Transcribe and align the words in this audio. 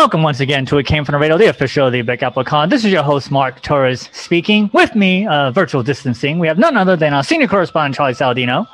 Welcome 0.00 0.22
once 0.22 0.40
again 0.40 0.64
to 0.64 0.78
It 0.78 0.86
Came 0.86 1.04
From 1.04 1.12
the 1.12 1.18
Radio, 1.18 1.36
the 1.36 1.50
official 1.50 1.88
of 1.88 1.92
the 1.92 2.00
Big 2.00 2.22
Apple 2.22 2.42
Con. 2.42 2.70
This 2.70 2.86
is 2.86 2.90
your 2.90 3.02
host, 3.02 3.30
Mark 3.30 3.60
Torres, 3.60 4.08
speaking. 4.14 4.70
With 4.72 4.94
me, 4.94 5.26
uh, 5.26 5.50
virtual 5.50 5.82
distancing, 5.82 6.38
we 6.38 6.48
have 6.48 6.56
none 6.56 6.74
other 6.78 6.96
than 6.96 7.12
our 7.12 7.22
senior 7.22 7.46
correspondent, 7.46 7.96
Charlie 7.96 8.14
Saladino. 8.14 8.66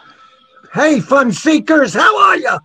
Hey, 0.73 1.01
fun 1.01 1.33
seekers, 1.33 1.95
how 1.95 2.17
are 2.17 2.37
you? 2.37 2.57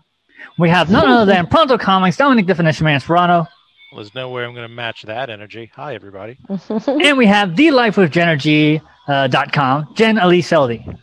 We 0.60 0.70
have 0.70 0.92
none 0.92 1.10
other 1.10 1.26
than 1.26 1.48
Pronto 1.48 1.80
Comics, 1.80 2.18
Dominic 2.18 2.46
Definition 2.46 2.86
Man 2.86 3.00
Sperano. 3.00 3.48
Well, 3.48 3.48
there's 3.96 4.14
no 4.14 4.30
way 4.30 4.46
I'm 4.46 4.54
going 4.54 4.70
to 4.70 4.76
match 4.76 5.02
that 5.08 5.32
energy. 5.32 5.72
Hi, 5.74 5.96
everybody. 5.96 6.38
and 6.70 7.18
we 7.18 7.26
have 7.26 7.56
the 7.56 7.72
life 7.72 7.98
with 7.98 8.16
uh, 8.16 9.46
com, 9.52 9.92
Jen 9.96 10.20
Elise 10.20 10.52
Seldy. 10.52 11.00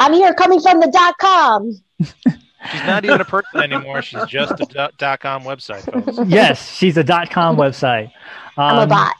I'm 0.00 0.14
here 0.14 0.32
coming 0.32 0.62
from 0.62 0.80
the 0.80 0.90
dot 0.90 1.14
com. 1.18 1.78
She's 2.70 2.82
not 2.82 3.04
even 3.04 3.20
a 3.20 3.24
person 3.36 3.60
anymore. 3.60 4.02
She's 4.02 4.24
just 4.26 4.60
a 4.60 4.90
dot 4.98 5.20
com 5.20 5.42
website, 5.44 5.90
folks. 5.90 6.18
Yes, 6.28 6.70
she's 6.70 6.96
a 6.96 7.04
dot 7.04 7.30
com 7.30 7.56
website. 7.56 8.06
Um, 8.56 8.64
I'm 8.64 8.76
a 8.76 8.80
um, 8.82 8.88
bot. 8.88 9.16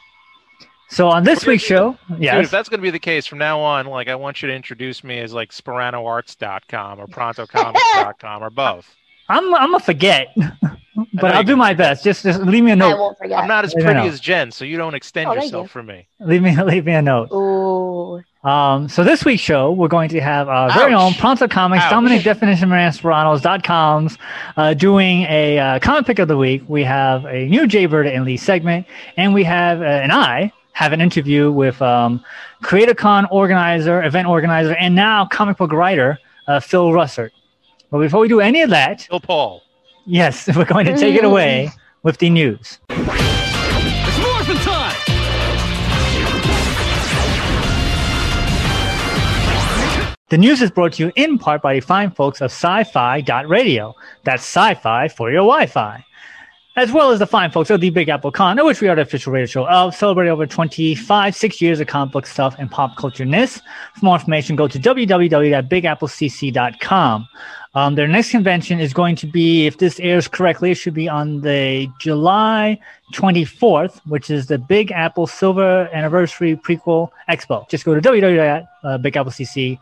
So 0.89 1.07
on 1.07 1.23
this 1.23 1.45
week's 1.45 1.63
show, 1.63 1.97
yeah, 2.19 2.39
if 2.39 2.51
that's 2.51 2.67
going 2.67 2.79
to 2.79 2.83
be 2.83 2.89
the 2.91 2.99
case 2.99 3.25
from 3.25 3.39
now 3.39 3.61
on, 3.61 3.85
like 3.85 4.09
I 4.09 4.15
want 4.15 4.41
you 4.41 4.49
to 4.49 4.53
introduce 4.53 5.05
me 5.05 5.19
as 5.19 5.33
like 5.33 5.51
SperanoArts.com 5.51 6.99
or 6.99 7.07
ProntoComics.com 7.07 8.43
or 8.43 8.49
both. 8.49 8.93
I'm 9.29 9.55
I'm 9.55 9.73
a 9.73 9.79
forget, 9.79 10.27
but 11.13 11.33
I'll 11.33 11.45
do 11.45 11.55
my 11.55 11.73
best. 11.73 12.03
Just 12.03 12.23
just 12.23 12.41
leave 12.41 12.65
me 12.65 12.71
a 12.71 12.75
note. 12.75 12.95
I 12.95 12.99
won't 12.99 13.17
forget. 13.17 13.39
I'm 13.39 13.47
not 13.47 13.63
as 13.63 13.73
pretty 13.73 14.01
as 14.01 14.19
Jen, 14.19 14.51
so 14.51 14.65
you 14.65 14.75
don't 14.75 14.93
extend 14.93 15.29
oh, 15.29 15.33
yourself 15.35 15.65
you. 15.65 15.69
for 15.69 15.83
me. 15.83 16.07
Leave 16.19 16.41
me 16.41 16.61
leave 16.61 16.85
me 16.85 16.93
a 16.93 17.01
note. 17.01 17.31
Ooh. 17.31 18.21
Um, 18.43 18.89
so 18.89 19.03
this 19.03 19.23
week's 19.23 19.43
show, 19.43 19.71
we're 19.71 19.87
going 19.87 20.09
to 20.09 20.19
have 20.19 20.49
our 20.49 20.67
Ouch. 20.69 20.75
very 20.75 20.93
own 20.95 21.13
Pronto 21.13 21.47
Comics, 21.47 21.83
Ouch. 21.83 21.91
Dominic 21.91 22.23
Definition 22.23 22.69
Marasperanos.com's 22.69 24.17
uh, 24.57 24.73
doing 24.73 25.23
a 25.23 25.59
uh, 25.59 25.79
comic 25.79 26.07
pick 26.07 26.17
of 26.17 26.27
the 26.27 26.37
week. 26.37 26.63
We 26.67 26.83
have 26.83 27.25
a 27.25 27.45
new 27.45 27.67
Jaybird 27.67 28.07
and 28.07 28.25
Lee 28.25 28.37
segment, 28.37 28.87
and 29.15 29.33
we 29.35 29.43
have, 29.43 29.81
uh, 29.81 29.85
and 29.85 30.11
I 30.11 30.51
have 30.73 30.91
an 30.91 31.01
interview 31.01 31.51
with 31.51 31.79
um, 31.83 32.23
CreatorCon 32.63 33.27
organizer, 33.29 34.03
event 34.03 34.27
organizer, 34.27 34.75
and 34.75 34.95
now 34.95 35.27
comic 35.27 35.57
book 35.57 35.71
writer, 35.71 36.17
uh, 36.47 36.59
Phil 36.59 36.89
Russert. 36.89 37.29
But 37.91 37.99
before 37.99 38.21
we 38.21 38.27
do 38.27 38.39
any 38.39 38.61
of 38.61 38.71
that, 38.71 39.01
Phil 39.01 39.19
Paul. 39.19 39.61
Yes, 40.07 40.47
we're 40.55 40.65
going 40.65 40.87
to 40.87 40.97
take 40.97 41.15
it 41.15 41.25
away 41.31 41.69
with 42.01 42.17
the 42.17 42.31
news. 42.31 42.79
The 50.31 50.37
news 50.37 50.61
is 50.61 50.71
brought 50.71 50.93
to 50.93 51.03
you 51.03 51.11
in 51.17 51.37
part 51.37 51.61
by 51.61 51.73
the 51.73 51.81
fine 51.81 52.11
folks 52.11 52.39
of 52.39 52.51
sci-fi.radio. 52.51 53.93
That's 54.23 54.43
sci-fi 54.43 55.09
for 55.09 55.29
your 55.29 55.41
Wi-Fi. 55.41 56.05
As 56.77 56.93
well 56.93 57.11
as 57.11 57.19
the 57.19 57.27
fine 57.27 57.51
folks 57.51 57.69
of 57.69 57.81
the 57.81 57.89
Big 57.89 58.07
Apple 58.07 58.31
Con, 58.31 58.65
which 58.65 58.79
we 58.79 58.87
are 58.87 58.95
the 58.95 59.01
official 59.01 59.33
radio 59.33 59.45
show 59.45 59.67
of, 59.67 59.93
celebrating 59.93 60.31
over 60.31 60.47
25, 60.47 61.35
six 61.35 61.61
years 61.61 61.81
of 61.81 61.87
comic 61.87 62.13
book 62.13 62.25
stuff 62.25 62.55
and 62.59 62.71
pop 62.71 62.95
culture 62.95 63.25
ness. 63.25 63.59
For 63.95 64.05
more 64.05 64.15
information, 64.15 64.55
go 64.55 64.69
to 64.69 64.79
www.bigapplecc.com. 64.79 67.27
Um, 67.73 67.95
their 67.95 68.07
next 68.07 68.31
convention 68.31 68.79
is 68.79 68.93
going 68.93 69.17
to 69.17 69.27
be, 69.27 69.67
if 69.67 69.79
this 69.79 69.99
airs 69.99 70.29
correctly, 70.29 70.71
it 70.71 70.75
should 70.75 70.93
be 70.93 71.09
on 71.09 71.41
the 71.41 71.89
July 71.99 72.79
24th, 73.13 73.99
which 74.05 74.29
is 74.29 74.47
the 74.47 74.57
Big 74.57 74.93
Apple 74.93 75.27
Silver 75.27 75.89
Anniversary 75.91 76.55
Prequel 76.55 77.09
Expo. 77.29 77.67
Just 77.67 77.83
go 77.83 77.93
to 77.93 77.99
www.bigapplecc.com 77.99 79.79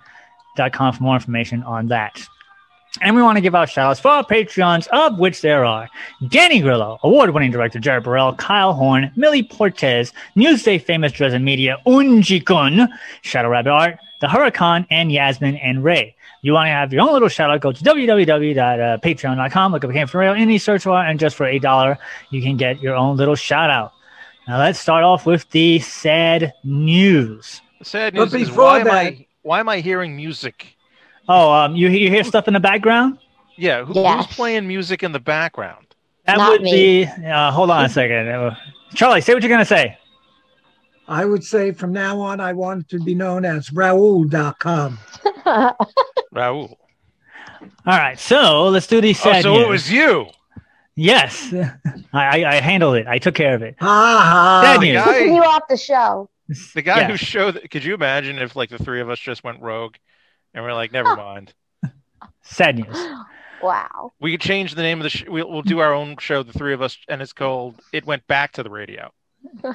com 0.68 0.94
for 0.94 1.03
more 1.03 1.16
information 1.16 1.64
on 1.64 1.88
that. 1.88 2.22
And 3.02 3.16
we 3.16 3.22
want 3.22 3.38
to 3.38 3.42
give 3.42 3.53
out 3.53 3.70
shout 3.70 3.86
outs 3.86 4.00
for 4.00 4.09
our 4.09 4.24
Patreons, 4.25 4.88
of 4.88 5.20
which 5.20 5.42
there 5.42 5.64
are 5.64 5.88
Danny 6.28 6.59
Grillo, 6.59 7.00
award 7.03 7.30
winning 7.30 7.52
director 7.52 7.80
Jared 7.80 8.03
Burrell, 8.03 8.34
Kyle 8.34 8.74
Horn, 8.74 9.12
Millie 9.16 9.44
Portez, 9.44 10.12
Newsday 10.36 10.81
famous 10.81 11.12
Dresden 11.12 11.44
Media, 11.44 11.78
Unji 11.86 12.44
Kun, 12.44 12.90
Shadow 13.22 13.50
Rabbit 13.50 13.70
Art, 13.70 14.00
The 14.22 14.28
Huracan, 14.28 14.88
and 14.90 15.12
Yasmin 15.12 15.58
and 15.58 15.84
Ray. 15.84 16.16
You 16.42 16.53
want 16.53 16.68
to 16.68 16.72
have 16.72 16.91
your 16.91 17.03
own 17.03 17.14
little 17.14 17.30
shout 17.30 17.52
out, 17.52 17.62
go 17.62 17.72
to 17.72 17.84
www.patreon.com, 17.84 19.72
uh, 19.72 19.76
look 19.76 19.86
up 19.86 19.91
Came 19.91 20.08
From 20.08 20.22
Rail 20.22 20.34
in 20.34 20.47
the 20.47 20.58
search 20.58 20.86
bar, 20.86 21.06
and 21.06 21.20
just 21.20 21.36
for 21.36 21.46
$8, 21.46 21.97
you 22.31 22.41
can 22.41 22.58
get 22.58 22.81
your 22.81 22.96
own 22.96 23.18
little 23.18 23.36
shout 23.36 23.70
out. 23.70 23.94
Now 24.47 24.58
let's 24.58 24.80
start 24.80 25.03
off 25.03 25.28
with 25.28 25.47
the 25.52 25.80
sad 25.80 26.53
news. 26.64 27.62
The 27.80 27.86
sad 27.86 28.14
news 28.16 28.34
is 28.34 28.52
why 28.52 28.84
that, 28.84 28.88
am 28.90 28.96
I 28.96 29.26
why 29.42 29.60
am 29.60 29.70
I 29.70 29.80
hearing 29.80 30.16
music? 30.16 30.76
Oh, 31.28 31.52
um, 31.52 31.76
you 31.76 31.90
you 31.90 32.10
hear 32.10 32.24
stuff 32.24 32.48
in 32.48 32.54
the 32.54 32.60
background? 32.60 33.20
Yeah, 33.56 33.84
who, 33.84 33.94
yes. 33.96 34.26
who's 34.26 34.36
playing 34.36 34.68
music 34.68 35.04
in 35.04 35.12
the 35.12 35.20
background? 35.20 35.86
That 36.26 36.38
Not 36.38 36.52
would 36.52 36.62
me. 36.62 37.06
be. 37.06 37.26
Uh, 37.26 37.52
hold 37.52 37.72
on 37.72 37.86
a 37.86 37.90
second, 37.90 38.56
Charlie. 38.96 39.22
Say 39.22 39.34
what 39.34 39.44
you're 39.44 39.50
gonna 39.50 39.66
say. 39.66 39.98
I 41.08 41.26
would 41.26 41.44
say 41.44 41.72
from 41.72 41.92
now 41.92 42.20
on, 42.20 42.40
I 42.40 42.54
want 42.54 42.88
to 42.90 43.00
be 43.00 43.16
known 43.16 43.44
as 43.44 43.74
Raoul.com. 43.74 45.00
Raoul. 46.32 46.80
All 47.86 47.98
right, 47.98 48.20
so 48.20 48.70
let's 48.70 48.88
do 48.88 49.02
these. 49.02 49.20
Oh, 49.26 49.42
so 49.42 49.54
news. 49.54 49.64
it 49.64 49.70
was 49.70 49.92
you. 49.92 50.28
Yes, 50.96 51.54
I, 52.14 52.44
I, 52.44 52.56
handled 52.56 52.98
it. 52.98 53.08
I 53.08 53.20
took 53.20 53.34
care 53.34 53.56
of 53.56 53.62
it. 53.62 53.76
Ah, 53.82 54.62
sad 54.64 54.82
news. 54.82 55.04
Taking 55.04 55.36
you 55.36 55.44
off 55.44 55.64
the 55.70 55.78
show. 55.78 56.30
The 56.74 56.82
guy 56.82 57.02
yeah. 57.02 57.08
who 57.10 57.18
showed. 57.18 57.68
Could 57.70 57.84
you 57.84 57.94
imagine 57.94 58.40
if 58.40 58.56
like 58.56 58.70
the 58.70 58.80
three 58.80 59.02
of 59.02 59.10
us 59.10 59.20
just 59.20 59.44
went 59.44 59.62
rogue, 59.62 59.96
and 60.54 60.64
we're 60.64 60.74
like, 60.74 60.92
never 60.92 61.16
mind. 61.16 61.54
Sad 62.42 62.78
news. 62.80 62.98
Wow. 63.62 64.14
We 64.22 64.32
could 64.32 64.40
change 64.40 64.74
the 64.74 64.84
name 64.84 65.00
of 65.00 65.04
the. 65.04 65.09
Sh- 65.09 65.26
we'll, 65.28 65.50
we'll 65.50 65.64
do 65.64 65.80
our 65.80 65.94
own 65.94 66.16
show, 66.18 66.44
the 66.44 66.54
three 66.54 66.72
of 66.72 66.82
us, 66.82 66.98
and 67.09 67.22
it's 67.22 67.34
called 67.34 67.76
"It 67.92 68.06
Went 68.06 68.26
Back 68.26 68.54
to 68.54 68.64
the 68.64 68.70
Radio." 68.70 69.12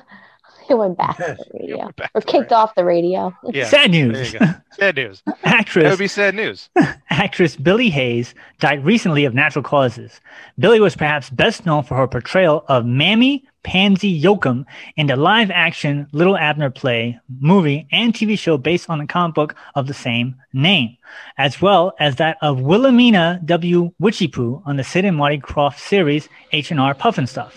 It 0.69 0.75
went 0.75 0.97
back 0.97 1.17
to 1.19 1.37
the 1.39 1.59
radio. 1.61 1.91
Or 2.15 2.21
kicked 2.23 2.53
off 2.53 2.75
the 2.75 2.85
radio. 2.85 3.35
Yeah. 3.45 3.67
Sad 3.67 3.91
news. 3.91 4.35
Sad 4.73 4.97
news. 4.97 5.23
Actress. 5.43 5.85
That 5.85 5.91
would 5.91 5.99
be 5.99 6.09
sad 6.09 6.35
news. 6.35 6.71
Actress 7.11 7.57
Billie 7.57 7.91
Hayes 7.91 8.35
died 8.61 8.85
recently 8.85 9.27
of 9.27 9.35
natural 9.35 9.63
causes. 9.63 10.21
Billie 10.59 10.81
was 10.81 10.97
perhaps 10.97 11.29
best 11.29 11.67
known 11.67 11.83
for 11.83 11.97
her 11.97 12.07
portrayal 12.07 12.65
of 12.69 12.87
Mammy 12.87 13.47
Pansy 13.65 14.23
Yoakum 14.23 14.65
in 14.97 15.09
the 15.09 15.17
live 15.17 15.51
action 15.51 16.07
Little 16.13 16.37
Abner 16.37 16.71
play, 16.71 17.19
movie, 17.41 17.89
and 17.91 18.15
TV 18.15 18.39
show 18.39 18.57
based 18.57 18.89
on 18.89 18.99
the 18.99 19.07
comic 19.07 19.35
book 19.35 19.57
of 19.75 19.89
the 19.89 19.95
same 19.95 20.37
name, 20.53 20.97
as 21.37 21.61
well 21.61 21.95
as 21.99 22.17
that 22.17 22.37
of 22.41 22.61
Wilhelmina 22.61 23.41
W. 23.45 23.91
Witchypoo 24.01 24.63
on 24.65 24.77
the 24.77 24.85
Sid 24.85 25.05
and 25.05 25.17
Marty 25.17 25.39
Krofft 25.39 25.81
series 25.81 26.29
H&R 26.53 26.95
Pufnstuf. 26.95 27.53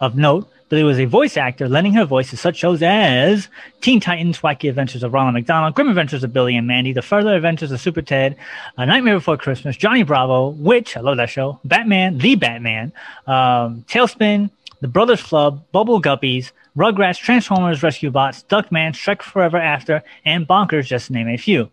Of 0.00 0.16
note, 0.16 0.48
Billie 0.72 0.84
was 0.84 0.98
a 0.98 1.04
voice 1.04 1.36
actor, 1.36 1.68
lending 1.68 1.92
her 1.92 2.06
voice 2.06 2.30
to 2.30 2.36
such 2.38 2.56
shows 2.56 2.82
as 2.82 3.48
Teen 3.82 4.00
Titans, 4.00 4.38
Wacky 4.38 4.70
Adventures 4.70 5.02
of 5.02 5.12
Ronald 5.12 5.34
McDonald, 5.34 5.74
Grim 5.74 5.90
Adventures 5.90 6.24
of 6.24 6.32
Billy 6.32 6.56
and 6.56 6.66
Mandy, 6.66 6.94
The 6.94 7.02
Further 7.02 7.34
Adventures 7.34 7.72
of 7.72 7.78
Super 7.78 8.00
Ted, 8.00 8.36
A 8.78 8.86
Nightmare 8.86 9.16
Before 9.16 9.36
Christmas, 9.36 9.76
Johnny 9.76 10.02
Bravo, 10.02 10.48
which 10.48 10.96
I 10.96 11.00
love 11.00 11.18
that 11.18 11.28
show, 11.28 11.60
Batman, 11.62 12.16
The 12.16 12.36
Batman, 12.36 12.90
um, 13.26 13.84
TaleSpin, 13.86 14.48
The 14.82 14.88
Brothers 14.88 15.22
Club, 15.22 15.64
Bubble 15.70 16.02
Guppies, 16.02 16.50
Rugrats, 16.76 17.16
Transformers, 17.16 17.84
Rescue 17.84 18.10
Bots, 18.10 18.44
Duckman, 18.48 18.90
Shrek 18.90 19.22
Forever 19.22 19.56
After, 19.56 20.02
and 20.24 20.46
Bonkers, 20.46 20.86
just 20.86 21.06
to 21.06 21.12
name 21.12 21.28
a 21.28 21.36
few. 21.36 21.70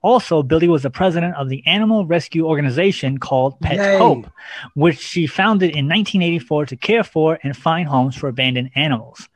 Also, 0.00 0.44
Billy 0.44 0.68
was 0.68 0.84
the 0.84 0.90
president 0.90 1.34
of 1.34 1.48
the 1.48 1.66
animal 1.66 2.06
rescue 2.06 2.46
organization 2.46 3.18
called 3.18 3.58
Pet 3.58 3.78
Yay. 3.78 3.98
Hope, 3.98 4.30
which 4.74 5.00
she 5.00 5.26
founded 5.26 5.70
in 5.70 5.88
1984 5.88 6.66
to 6.66 6.76
care 6.76 7.02
for 7.02 7.36
and 7.42 7.56
find 7.56 7.88
homes 7.88 8.14
for 8.14 8.28
abandoned 8.28 8.70
animals. 8.76 9.28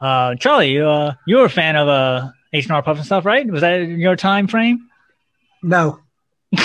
Uh, 0.00 0.36
Charlie, 0.36 0.70
you, 0.70 0.86
uh, 0.86 1.14
you're 1.26 1.46
a 1.46 1.50
fan 1.50 1.74
of 1.74 1.88
uh, 1.88 2.30
H&R 2.52 2.80
Pufnstuf, 2.84 3.24
right? 3.24 3.44
Was 3.50 3.62
that 3.62 3.80
in 3.80 3.98
your 3.98 4.14
time 4.14 4.46
frame? 4.46 4.88
No. 5.64 5.98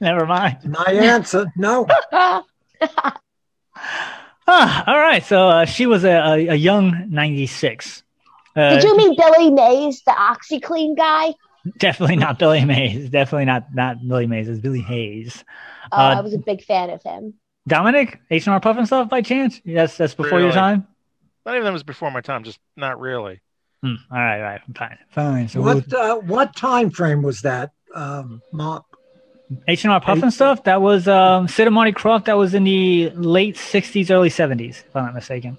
Never 0.00 0.26
mind. 0.26 0.58
My 0.64 0.92
answer, 0.92 1.52
no. 1.56 1.88
ah, 4.46 4.84
all 4.86 4.98
right. 4.98 5.24
So 5.24 5.48
uh, 5.48 5.64
she 5.64 5.86
was 5.86 6.04
a, 6.04 6.10
a, 6.12 6.46
a 6.48 6.54
young 6.54 7.06
96. 7.10 8.02
Uh, 8.56 8.70
Did 8.70 8.82
you 8.84 8.96
mean 8.96 9.16
Billy 9.16 9.50
Mays, 9.50 10.02
the 10.04 10.12
OxiClean 10.12 10.96
guy? 10.96 11.34
Definitely 11.78 12.16
not 12.16 12.38
Billy 12.38 12.64
Mays. 12.64 13.10
Definitely 13.10 13.44
not 13.44 13.74
not 13.74 13.96
Billy 14.06 14.26
Mays. 14.26 14.48
It's 14.48 14.60
Billy 14.60 14.80
Hayes. 14.80 15.44
Oh, 15.92 15.96
Uh, 15.96 16.16
I 16.16 16.20
was 16.20 16.34
a 16.34 16.38
big 16.38 16.64
fan 16.64 16.90
of 16.90 17.02
him. 17.02 17.34
Dominic, 17.68 18.18
H 18.30 18.46
and 18.46 18.54
R 18.54 18.60
Pufnstuf 18.60 19.08
by 19.08 19.20
chance? 19.22 19.60
Yes, 19.64 19.96
that's 19.96 20.14
before 20.14 20.40
your 20.40 20.52
time. 20.52 20.86
Not 21.46 21.54
even 21.54 21.64
that 21.64 21.72
was 21.72 21.82
before 21.82 22.10
my 22.10 22.20
time, 22.20 22.44
just 22.44 22.58
not 22.76 22.98
really. 22.98 23.40
Hmm, 23.82 23.94
all 24.10 24.18
right, 24.18 24.36
all 24.38 24.42
right, 24.42 24.60
fine, 24.74 24.98
fine. 25.10 25.48
So 25.48 25.60
we'll- 25.62 25.76
What 25.76 25.92
uh, 25.94 26.16
what 26.16 26.56
time 26.56 26.90
frame 26.90 27.22
was 27.22 27.42
that, 27.42 27.70
um, 27.94 28.40
Mark? 28.52 28.84
H 29.66 29.84
and 29.84 29.92
R 29.92 30.00
Pufnstuf. 30.00 30.64
That 30.64 30.80
was 30.80 31.08
um, 31.08 31.48
Sid 31.48 31.66
and 31.66 31.74
Marty 31.74 31.92
Krofft. 31.92 32.26
That 32.26 32.36
was 32.36 32.54
in 32.54 32.64
the 32.64 33.10
late 33.10 33.56
'60s, 33.56 34.10
early 34.10 34.28
'70s, 34.30 34.84
if 34.86 34.94
I'm 34.96 35.04
not 35.06 35.14
mistaken. 35.14 35.58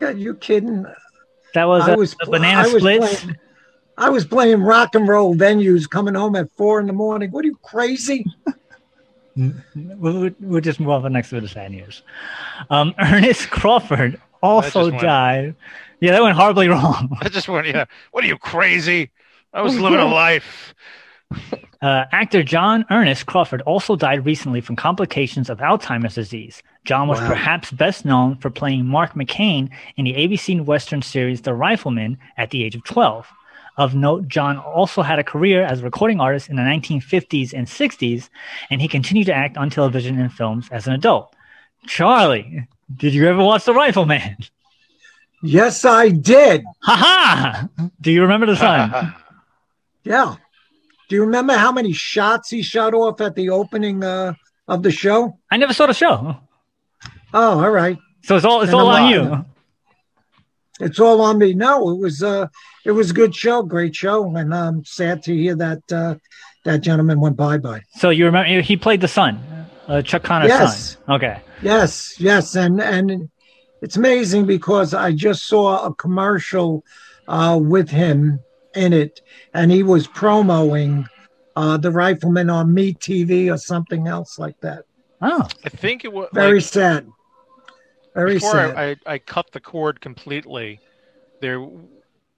Are 0.00 0.12
you 0.12 0.34
kidding? 0.34 0.84
That 1.54 1.64
was, 1.64 1.88
I 1.88 1.94
uh, 1.94 1.96
was 1.96 2.14
the 2.20 2.30
Banana 2.30 2.60
I 2.60 2.62
was 2.64 2.82
Splits. 2.82 3.20
Playing, 3.22 3.36
I 3.96 4.10
was 4.10 4.26
playing 4.26 4.60
rock 4.62 4.94
and 4.94 5.08
roll 5.08 5.34
venues, 5.34 5.88
coming 5.88 6.14
home 6.14 6.36
at 6.36 6.50
four 6.52 6.80
in 6.80 6.86
the 6.86 6.92
morning. 6.92 7.30
What 7.30 7.44
are 7.44 7.48
you 7.48 7.58
crazy? 7.62 8.24
We'll, 9.74 10.30
we'll 10.40 10.62
just 10.62 10.80
move 10.80 10.88
on 10.88 11.00
to 11.00 11.02
the 11.04 11.10
next 11.10 11.30
bit 11.30 11.44
of 11.44 11.50
sad 11.50 11.70
news. 11.70 12.02
Um, 12.70 12.94
Ernest 12.98 13.50
Crawford 13.50 14.18
also 14.42 14.84
just 14.84 14.92
went- 14.92 15.02
died. 15.02 15.54
Yeah, 16.00 16.12
that 16.12 16.22
went 16.22 16.36
horribly 16.36 16.68
wrong. 16.70 17.14
I 17.20 17.28
just 17.28 17.48
want, 17.48 17.66
yeah. 17.66 17.84
What 18.12 18.24
are 18.24 18.26
you 18.26 18.38
crazy? 18.38 19.10
I 19.52 19.62
was 19.62 19.78
living 19.78 19.98
a 19.98 20.06
life. 20.06 20.74
Uh, 21.82 22.04
actor 22.12 22.42
John 22.42 22.84
Ernest 22.90 23.26
Crawford 23.26 23.60
also 23.62 23.96
died 23.96 24.24
recently 24.24 24.60
from 24.60 24.76
complications 24.76 25.50
of 25.50 25.58
Alzheimer's 25.58 26.14
disease. 26.14 26.62
John 26.84 27.08
was 27.08 27.20
Wow. 27.20 27.28
perhaps 27.28 27.70
best 27.70 28.04
known 28.04 28.36
for 28.36 28.48
playing 28.48 28.86
Mark 28.86 29.14
McCain 29.14 29.68
in 29.96 30.04
the 30.04 30.14
ABC 30.14 30.60
Western 30.64 31.02
series 31.02 31.42
The 31.42 31.52
Rifleman 31.52 32.16
at 32.38 32.50
the 32.50 32.64
age 32.64 32.74
of 32.74 32.84
12. 32.84 33.26
Of 33.76 33.94
note, 33.94 34.26
John 34.28 34.56
also 34.56 35.02
had 35.02 35.18
a 35.18 35.24
career 35.24 35.62
as 35.62 35.80
a 35.80 35.84
recording 35.84 36.18
artist 36.18 36.48
in 36.48 36.56
the 36.56 36.62
1950s 36.62 37.52
and 37.52 37.66
60s, 37.66 38.30
and 38.70 38.80
he 38.80 38.88
continued 38.88 39.26
to 39.26 39.34
act 39.34 39.58
on 39.58 39.68
television 39.68 40.18
and 40.18 40.32
films 40.32 40.68
as 40.70 40.86
an 40.86 40.94
adult. 40.94 41.34
Charlie, 41.86 42.66
did 42.96 43.12
you 43.12 43.28
ever 43.28 43.44
watch 43.44 43.64
The 43.64 43.74
Rifleman? 43.74 44.36
Yes, 45.42 45.84
I 45.84 46.08
did. 46.08 46.64
Ha 46.84 46.96
ha! 46.96 47.68
Do 48.00 48.10
you 48.10 48.22
remember 48.22 48.46
the 48.46 48.56
son? 48.56 49.14
Yeah. 50.04 50.36
Do 51.08 51.14
you 51.16 51.22
remember 51.22 51.54
how 51.54 51.70
many 51.72 51.92
shots 51.92 52.50
he 52.50 52.62
shot 52.62 52.94
off 52.94 53.20
at 53.20 53.34
the 53.36 53.50
opening 53.50 54.02
uh, 54.02 54.34
of 54.68 54.82
the 54.82 54.90
show? 54.90 55.38
I 55.50 55.56
never 55.56 55.72
saw 55.72 55.86
the 55.86 55.94
show, 55.94 56.36
Oh, 57.32 57.60
all 57.64 57.70
right. 57.70 57.96
so 58.22 58.36
it's 58.36 58.44
all 58.44 58.62
it's 58.62 58.72
And 58.72 58.80
all 58.80 58.90
I'm 58.90 59.04
on 59.04 59.10
you. 59.10 59.46
It's 60.80 61.00
all 61.00 61.20
on 61.22 61.38
me. 61.38 61.54
No, 61.54 61.90
it 61.90 61.98
was 61.98 62.22
uh 62.22 62.48
it 62.84 62.90
was 62.92 63.10
a 63.10 63.14
good 63.14 63.34
show, 63.34 63.62
great 63.62 63.94
show, 63.94 64.34
and 64.36 64.54
I'm 64.54 64.84
sad 64.84 65.22
to 65.24 65.34
hear 65.34 65.54
that 65.56 65.80
uh, 65.92 66.16
that 66.64 66.82
gentleman 66.82 67.20
went 67.20 67.36
bye 67.36 67.58
bye. 67.58 67.82
So 67.96 68.10
you 68.10 68.26
remember 68.26 68.60
he 68.60 68.76
played 68.76 69.00
the 69.00 69.08
son, 69.08 69.40
uh, 69.88 70.02
Chuck 70.02 70.22
Connors' 70.22 70.48
Yes. 70.48 70.96
son. 71.06 71.14
Okay. 71.16 71.40
Yes, 71.62 72.14
yes, 72.20 72.54
and 72.56 72.80
and 72.80 73.30
it's 73.80 73.96
amazing 73.96 74.44
because 74.46 74.92
I 74.92 75.12
just 75.12 75.46
saw 75.46 75.86
a 75.86 75.94
commercial 75.94 76.84
uh, 77.28 77.58
with 77.60 77.88
him 77.88 78.40
in 78.76 78.92
it, 78.92 79.20
and 79.54 79.70
he 79.70 79.82
was 79.82 80.06
promoting 80.06 81.06
uh, 81.56 81.76
the 81.76 81.90
Rifleman 81.90 82.50
on 82.50 82.72
Me 82.72 82.92
TV 82.94 83.52
or 83.52 83.56
something 83.56 84.06
else 84.06 84.38
like 84.38 84.58
that. 84.60 84.84
Oh, 85.20 85.48
I 85.64 85.68
think 85.70 86.04
it 86.04 86.12
was 86.12 86.28
Very 86.32 86.60
like, 86.60 86.64
sad. 86.64 87.08
Very 88.14 88.34
before 88.34 88.52
sad. 88.52 88.76
I, 88.76 88.90
I, 88.90 88.96
I 89.14 89.18
cut 89.18 89.46
the 89.52 89.60
cord 89.60 90.00
completely. 90.00 90.80
There 91.40 91.66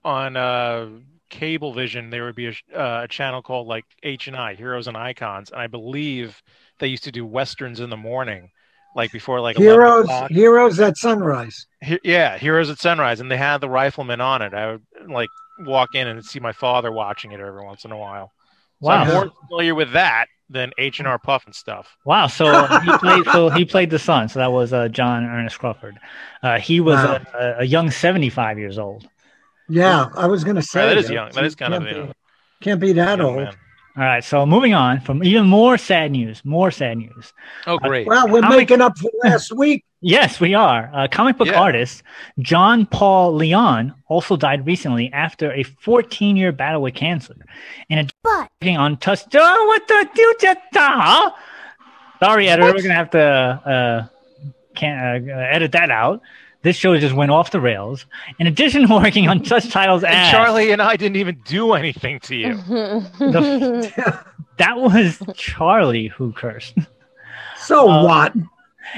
on 0.03 0.35
uh, 0.35 0.89
Cablevision, 1.29 2.11
there 2.11 2.25
would 2.25 2.35
be 2.35 2.47
a, 2.47 2.53
uh, 2.75 3.03
a 3.03 3.07
channel 3.07 3.41
called 3.41 3.67
like 3.67 3.85
H 4.03 4.27
and 4.27 4.35
I, 4.35 4.55
Heroes 4.55 4.87
and 4.87 4.97
Icons, 4.97 5.51
and 5.51 5.61
I 5.61 5.67
believe 5.67 6.41
they 6.79 6.87
used 6.87 7.03
to 7.03 7.11
do 7.11 7.25
westerns 7.25 7.79
in 7.79 7.89
the 7.89 7.97
morning, 7.97 8.49
like 8.95 9.11
before 9.11 9.39
like 9.41 9.57
heroes, 9.57 10.09
heroes 10.29 10.79
at 10.79 10.97
sunrise. 10.97 11.67
He- 11.81 11.99
yeah, 12.03 12.37
Heroes 12.37 12.69
at 12.69 12.79
Sunrise, 12.79 13.19
and 13.19 13.31
they 13.31 13.37
had 13.37 13.59
the 13.59 13.69
rifleman 13.69 14.21
on 14.21 14.41
it. 14.41 14.53
I 14.53 14.71
would 14.71 14.81
like 15.07 15.29
walk 15.59 15.95
in 15.95 16.07
and 16.07 16.23
see 16.23 16.39
my 16.39 16.51
father 16.51 16.91
watching 16.91 17.31
it 17.31 17.39
every 17.39 17.63
once 17.63 17.85
in 17.85 17.91
a 17.91 17.97
while. 17.97 18.31
So 18.81 18.87
wow. 18.87 19.01
I'm 19.03 19.07
more 19.13 19.31
familiar 19.47 19.75
with 19.75 19.91
that 19.93 20.27
than 20.49 20.71
H 20.77 20.99
and 20.99 21.07
R 21.07 21.19
Pufnstuf. 21.19 21.85
Wow. 22.05 22.27
So 22.27 22.65
he 22.79 22.97
played. 22.99 23.25
So 23.25 23.49
he 23.49 23.65
played 23.65 23.89
the 23.89 23.99
son. 23.99 24.29
So 24.29 24.39
that 24.39 24.51
was 24.51 24.71
uh, 24.73 24.87
John 24.87 25.25
Ernest 25.25 25.59
Crawford. 25.59 25.99
Uh, 26.41 26.59
he 26.59 26.79
was 26.79 26.95
Wow. 26.97 27.19
a, 27.33 27.37
a, 27.37 27.57
a 27.59 27.63
young 27.65 27.91
seventy-five 27.91 28.57
years 28.57 28.77
old. 28.79 29.07
Yeah, 29.67 30.09
I 30.15 30.25
was 30.27 30.43
going 30.43 30.55
to 30.55 30.61
say 30.63 30.87
that 30.87 30.97
is 30.97 31.07
that. 31.07 31.13
young. 31.13 31.31
That 31.33 31.43
is 31.45 31.55
kind 31.55 31.73
of 31.75 31.83
Can't 31.83 31.95
you 31.95 32.01
be- 32.01 32.07
know, 32.07 32.13
Can't 32.61 32.79
be 32.79 32.93
that 32.93 33.21
old. 33.21 33.35
man. 33.37 33.53
All 33.99 34.05
right. 34.05 34.23
So 34.23 34.45
moving 34.45 34.73
on 34.73 35.01
from 35.01 35.23
even 35.25 35.45
more 35.47 35.77
sad 35.77 36.11
news. 36.11 36.43
More 36.45 36.71
sad 36.71 36.97
news. 36.99 37.33
Oh, 37.67 37.77
great. 37.77 38.07
Well, 38.07 38.29
we're 38.29 38.39
Comic- 38.41 38.57
making 38.57 38.81
up 38.81 38.97
for 38.97 39.09
last 39.23 39.51
week. 39.55 39.83
Yes, 40.01 40.39
we 40.39 40.53
are. 40.53 40.89
Uh, 40.93 41.09
comic 41.11 41.37
book 41.37 41.49
Yeah. 41.49 41.59
artist 41.59 42.03
John 42.39 42.85
Paul 42.85 43.33
Leon 43.35 43.93
also 44.07 44.37
died 44.37 44.65
recently 44.65 45.11
after 45.11 45.51
a 45.51 45.65
14-year 45.65 46.53
battle 46.53 46.81
with 46.83 46.93
cancer. 46.95 47.35
In 47.89 47.99
a 47.99 48.07
But 48.23 48.49
on 48.77 48.95
touch. 48.95 49.23
Oh, 49.35 49.65
what 49.67 49.85
the 49.89 50.09
you 50.15 50.35
just 50.39 50.57
uh, 50.77 51.31
Sorry, 52.23 52.47
editor. 52.47 52.73
We're 52.73 52.81
gonna 52.81 52.93
have 52.93 53.09
to 53.09 53.19
uh, 53.21 54.07
can't 54.73 55.29
uh, 55.29 55.33
edit 55.33 55.73
that 55.73 55.91
out. 55.91 56.21
This 56.61 56.75
show 56.75 56.97
just 56.97 57.15
went 57.15 57.31
off 57.31 57.51
the 57.51 57.59
rails. 57.61 58.05
In 58.37 58.47
addition 58.47 58.87
to 58.87 58.93
working 59.01 59.27
on 59.29 59.45
such 59.45 59.69
titles 59.69 60.03
And 60.03 60.13
as 60.13 60.31
Charlie 60.31 60.71
and 60.71 60.81
I 60.81 60.95
didn't 60.97 61.15
even 61.17 61.41
do 61.45 61.73
anything 61.73 62.19
to 62.21 62.35
you. 62.35 62.53
that 64.57 64.75
was 64.75 65.21
Charlie 65.35 66.07
who 66.07 66.33
cursed. 66.33 66.75
So 67.57 67.89
Uh, 67.89 68.03
what? 68.03 68.33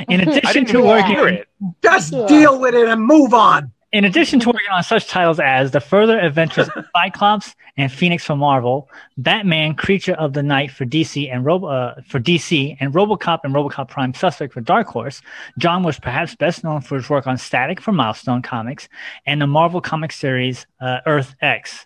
In 0.07 0.21
addition 0.21 0.65
to 0.67 0.81
working 0.81 1.17
it. 1.17 1.47
Just 1.83 2.13
Yeah. 2.13 2.25
deal 2.27 2.59
with 2.59 2.73
it 2.73 2.87
and 2.87 3.01
move 3.05 3.33
on. 3.33 3.71
In 3.91 4.05
addition 4.05 4.39
to 4.39 4.47
working 4.53 4.69
on 4.71 4.83
such 4.83 5.07
titles 5.07 5.39
as 5.39 5.71
The 5.71 5.81
Further 5.81 6.19
Adventures 6.19 6.69
of 6.69 6.85
Cyclops 6.95 7.55
and 7.77 7.91
Phoenix 7.91 8.23
for 8.25 8.35
Marvel, 8.35 8.89
Batman, 9.17 9.75
Creature 9.75 10.13
of 10.13 10.33
the 10.33 10.43
Night 10.43 10.71
for 10.71 10.85
DC 10.85 11.31
and 11.31 11.45
Robo, 11.45 11.67
uh, 11.67 12.01
for 12.07 12.19
DC, 12.19 12.77
and 12.79 12.93
RoboCop 12.93 13.39
and 13.43 13.53
RoboCop 13.53 13.89
Prime 13.89 14.13
Suspect 14.13 14.53
for 14.53 14.61
Dark 14.61 14.88
Horse, 14.88 15.21
John 15.57 15.83
was 15.83 15.99
perhaps 15.99 16.35
best 16.35 16.63
known 16.63 16.81
for 16.81 16.95
his 16.95 17.09
work 17.09 17.27
on 17.27 17.38
Static 17.38 17.81
for 17.81 17.91
Milestone 17.91 18.41
Comics 18.41 18.88
and 19.25 19.41
the 19.41 19.47
Marvel 19.47 19.81
comic 19.81 20.11
series 20.11 20.65
uh, 20.79 20.99
Earth 21.05 21.35
X. 21.41 21.85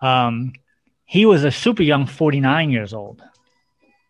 Um, 0.00 0.52
he 1.04 1.26
was 1.26 1.44
a 1.44 1.50
super 1.50 1.82
young 1.82 2.06
49 2.06 2.70
years 2.70 2.94
old. 2.94 3.22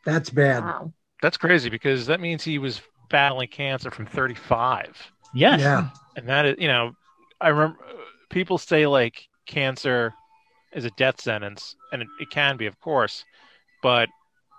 That's 0.05 0.31
bad. 0.31 0.63
wow. 0.63 0.93
That's 1.23 1.37
crazy 1.37 1.71
because 1.71 2.07
that 2.07 2.21
means 2.21 2.45
he 2.45 2.59
was 2.59 2.83
battling 3.09 3.49
cancer 3.49 3.91
from 3.91 4.07
35. 4.07 5.11
Yes. 5.35 5.61
Yeah. 5.61 5.89
And 6.17 6.29
that 6.29 6.45
is, 6.47 6.57
you 6.59 6.69
know, 6.69 6.95
I 7.41 7.49
remember 7.49 7.79
people 8.31 8.59
say 8.59 8.87
like 8.87 9.29
cancer 9.47 10.17
is 10.73 10.85
a 10.85 10.91
death 10.93 11.21
sentence, 11.21 11.77
and 11.93 12.03
it, 12.03 12.11
it 12.19 12.31
can 12.31 12.57
be, 12.57 12.67
of 12.67 12.81
course, 12.81 13.27
but 13.83 14.11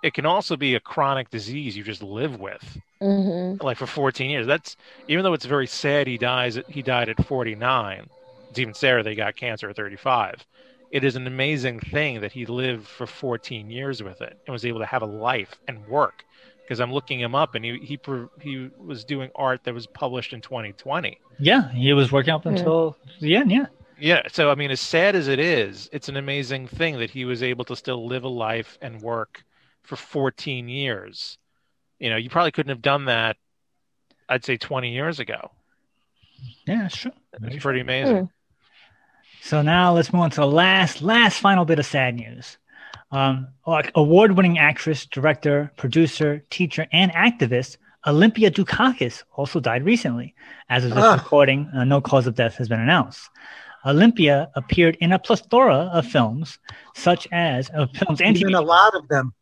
it 0.02 0.14
can 0.14 0.26
also 0.26 0.56
be 0.56 0.74
a 0.76 0.80
chronic 0.80 1.30
disease 1.30 1.76
you 1.76 1.84
just 1.84 2.02
live 2.02 2.38
with, 2.40 2.80
hmm 3.00 3.60
like 3.60 3.78
for 3.78 3.86
14 3.86 4.30
years. 4.30 4.46
That's 4.46 4.76
even 5.08 5.24
though 5.24 5.34
it's 5.34 5.46
very 5.46 5.66
sad 5.66 6.06
he 6.06 6.18
dies. 6.18 6.58
He 6.68 6.82
died 6.82 7.08
at 7.10 7.24
49. 7.26 8.10
It's 8.50 8.58
even 8.60 8.74
sadder 8.74 9.02
they 9.02 9.14
got 9.16 9.36
cancer 9.36 9.70
at 9.70 9.76
35. 9.76 10.46
It 10.90 11.04
is 11.04 11.16
an 11.16 11.26
amazing 11.26 11.80
thing 11.80 12.20
that 12.20 12.32
he 12.32 12.46
lived 12.46 12.88
for 12.88 13.06
14 13.06 13.70
years 13.70 14.02
with 14.02 14.20
it 14.22 14.36
and 14.46 14.52
was 14.52 14.64
able 14.66 14.80
to 14.80 14.86
have 14.86 15.02
a 15.02 15.06
life 15.06 15.58
and 15.68 15.86
work. 15.86 16.24
Because 16.66 16.80
I'm 16.80 16.92
looking 16.92 17.20
him 17.20 17.34
up, 17.34 17.54
and 17.54 17.64
he 17.64 17.78
he 17.78 17.98
he 18.40 18.70
was 18.76 19.04
doing 19.04 19.30
art 19.36 19.62
that 19.64 19.72
was 19.72 19.86
published 19.86 20.32
in 20.32 20.40
2020. 20.40 21.18
Yeah. 21.38 21.70
He 21.70 21.92
was 21.92 22.10
working 22.10 22.34
up 22.34 22.42
hmm. 22.42 22.50
until 22.50 22.96
the 23.20 23.36
end. 23.36 23.50
Yeah. 23.50 23.66
Yeah. 23.98 24.22
So, 24.30 24.50
I 24.50 24.54
mean, 24.56 24.70
as 24.70 24.80
sad 24.80 25.14
as 25.14 25.28
it 25.28 25.38
is, 25.38 25.88
it's 25.92 26.08
an 26.08 26.16
amazing 26.16 26.66
thing 26.66 26.98
that 26.98 27.10
he 27.10 27.24
was 27.24 27.42
able 27.42 27.64
to 27.66 27.76
still 27.76 28.06
live 28.06 28.24
a 28.24 28.28
life 28.28 28.78
and 28.82 29.00
work 29.00 29.44
for 29.82 29.96
14 29.96 30.68
years. 30.68 31.38
You 31.98 32.10
know, 32.10 32.16
you 32.16 32.28
probably 32.28 32.50
couldn't 32.50 32.70
have 32.70 32.82
done 32.82 33.06
that, 33.06 33.36
I'd 34.28 34.44
say 34.44 34.56
20 34.56 34.92
years 34.92 35.20
ago. 35.20 35.52
Yeah, 36.66 36.88
sure. 36.88 37.12
It's 37.42 37.62
pretty 37.62 37.80
amazing. 37.80 38.16
Hmm. 38.16 38.24
So 39.42 39.62
now 39.62 39.94
let's 39.94 40.12
move 40.12 40.22
on 40.22 40.30
to 40.30 40.40
the 40.40 40.46
last, 40.46 41.00
last 41.00 41.38
final 41.38 41.64
bit 41.64 41.78
of 41.78 41.86
sad 41.86 42.16
news. 42.16 42.58
Um, 43.12 43.48
like 43.66 43.92
award-winning 43.94 44.58
actress, 44.58 45.06
director, 45.06 45.70
producer, 45.76 46.42
teacher, 46.50 46.86
and 46.92 47.12
activist 47.12 47.76
Olympia 48.06 48.50
Dukakis 48.50 49.24
also 49.34 49.58
died 49.58 49.84
recently. 49.84 50.34
As 50.68 50.84
of 50.84 50.94
this 50.94 51.04
Ah. 51.04 51.14
recording, 51.14 51.68
uh, 51.74 51.84
no 51.84 52.00
cause 52.00 52.26
of 52.26 52.34
death 52.36 52.56
has 52.56 52.68
been 52.68 52.80
announced. 52.80 53.28
Olympia 53.84 54.48
appeared 54.54 54.96
in 55.00 55.12
a 55.12 55.18
plethora 55.18 55.90
of 55.92 56.06
films, 56.06 56.58
such 56.94 57.26
as 57.32 57.70
uh, 57.70 57.86
films 57.86 58.20
and 58.20 58.36
Even 58.36 58.52
TV 58.52 58.58
a 58.58 58.60
lot 58.60 58.94
of 58.94 59.08
them. 59.08 59.34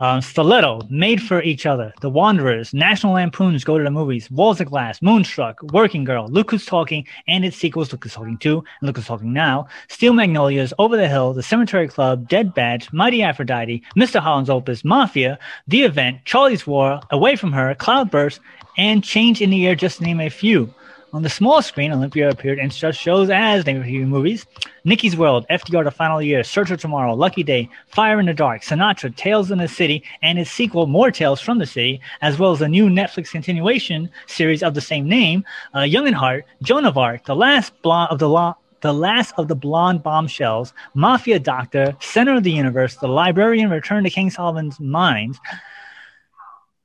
Um, 0.00 0.20
Stiletto, 0.20 0.82
Made 0.90 1.22
for 1.22 1.42
Each 1.42 1.66
Other, 1.66 1.92
The 2.00 2.10
Wanderers, 2.10 2.74
National 2.74 3.14
Lampoons 3.14 3.64
Go 3.64 3.78
to 3.78 3.84
the 3.84 3.90
Movies, 3.90 4.30
Walls 4.30 4.60
of 4.60 4.68
Glass, 4.68 5.00
Moonstruck, 5.00 5.62
Working 5.72 6.04
Girl, 6.04 6.26
Look 6.28 6.50
Who's 6.50 6.66
Talking, 6.66 7.06
and 7.28 7.44
its 7.44 7.56
sequels, 7.56 7.92
Look 7.92 8.04
Who's 8.04 8.14
Talking 8.14 8.38
2 8.38 8.58
and 8.58 8.86
Look 8.86 8.96
Who's 8.96 9.06
Talking 9.06 9.32
Now, 9.32 9.66
Steel 9.88 10.12
Magnolias, 10.12 10.72
Over 10.78 10.96
the 10.96 11.08
Hill, 11.08 11.32
The 11.34 11.42
Cemetery 11.42 11.88
Club, 11.88 12.28
Dead 12.28 12.54
Badge, 12.54 12.92
Mighty 12.92 13.22
Aphrodite, 13.22 13.82
Mr. 13.96 14.20
Holland's 14.20 14.50
Opus, 14.50 14.84
Mafia, 14.84 15.38
The 15.68 15.84
Event, 15.84 16.24
Charlie's 16.24 16.66
War, 16.66 17.00
Away 17.10 17.36
from 17.36 17.52
Her, 17.52 17.74
Cloudburst, 17.74 18.40
and 18.76 19.04
Change 19.04 19.40
in 19.40 19.50
the 19.50 19.66
Air, 19.66 19.74
just 19.74 19.98
to 19.98 20.04
name 20.04 20.20
a 20.20 20.30
few. 20.30 20.72
On 21.14 21.20
the 21.20 21.28
small 21.28 21.60
screen, 21.60 21.92
Olympia 21.92 22.30
appeared 22.30 22.58
in 22.58 22.70
such 22.70 22.96
shows 22.96 23.28
as 23.28 23.66
name 23.66 23.82
a 23.82 23.84
few 23.84 24.06
movies: 24.06 24.46
Nikki's 24.84 25.14
World, 25.14 25.44
FDR: 25.50 25.84
The 25.84 25.90
Final 25.90 26.22
Year, 26.22 26.42
Search 26.42 26.70
of 26.70 26.80
Tomorrow, 26.80 27.14
Lucky 27.14 27.42
Day, 27.42 27.68
Fire 27.88 28.18
in 28.18 28.24
the 28.24 28.32
Dark, 28.32 28.62
Sinatra, 28.62 29.14
Tales 29.14 29.50
in 29.50 29.58
the 29.58 29.68
City, 29.68 30.02
and 30.22 30.38
its 30.38 30.50
sequel, 30.50 30.86
More 30.86 31.10
Tales 31.10 31.38
from 31.38 31.58
the 31.58 31.66
City, 31.66 32.00
as 32.22 32.38
well 32.38 32.52
as 32.52 32.62
a 32.62 32.68
new 32.68 32.88
Netflix 32.88 33.30
continuation 33.30 34.08
series 34.26 34.62
of 34.62 34.72
the 34.72 34.80
same 34.80 35.06
name, 35.06 35.44
uh, 35.76 35.80
Young 35.80 36.06
and 36.06 36.16
Heart, 36.16 36.46
Joan 36.62 36.86
of 36.86 36.96
Arc, 36.96 37.26
The 37.26 37.36
Last 37.36 37.74
Blonde 37.82 38.10
of 38.10 38.18
the 38.18 38.30
Law. 38.30 38.56
The 38.80 38.94
Last 38.94 39.34
of 39.36 39.48
the 39.48 39.54
Blonde 39.54 40.02
Bombshells, 40.02 40.72
Mafia 40.94 41.38
Doctor, 41.38 41.94
Center 42.00 42.34
of 42.36 42.42
the 42.42 42.50
Universe, 42.50 42.96
The 42.96 43.06
Librarian, 43.06 43.68
Return 43.68 44.02
to 44.04 44.10
King 44.10 44.30
Solomon's 44.30 44.80
Mines, 44.80 45.38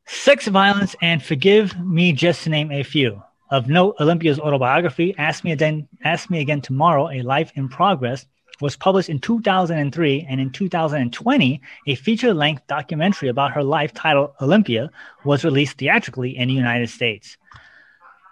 Sex, 0.05 0.48
Violence, 0.48 0.96
and 1.01 1.24
Forgive 1.24 1.79
Me, 1.79 2.12
just 2.12 2.43
to 2.43 2.50
name 2.50 2.72
a 2.72 2.84
few. 2.84 3.24
Of 3.50 3.70
note, 3.70 3.96
Olympia's 4.00 4.39
autobiography, 4.39 5.16
Ask 5.18 5.44
Me 5.44 5.54
Again, 5.54 5.88
Ask 6.04 6.30
Me 6.30 6.42
Again 6.42 6.62
Tomorrow, 6.62 7.10
A 7.10 7.22
Life 7.22 7.51
in 7.56 7.70
Progress, 7.70 8.25
was 8.60 8.75
published 8.75 9.10
in 9.10 9.20
2003, 9.20 10.25
and 10.30 10.42
in 10.42 10.50
2020, 10.50 11.62
a 11.86 11.96
feature-length 11.96 12.68
documentary 12.68 13.30
about 13.30 13.54
her 13.54 13.63
life 13.63 13.94
titled 13.94 14.32
Olympia 14.42 14.89
was 15.24 15.46
released 15.46 15.77
theatrically 15.77 16.36
in 16.36 16.48
the 16.48 16.54
United 16.54 16.89
States. 16.89 17.38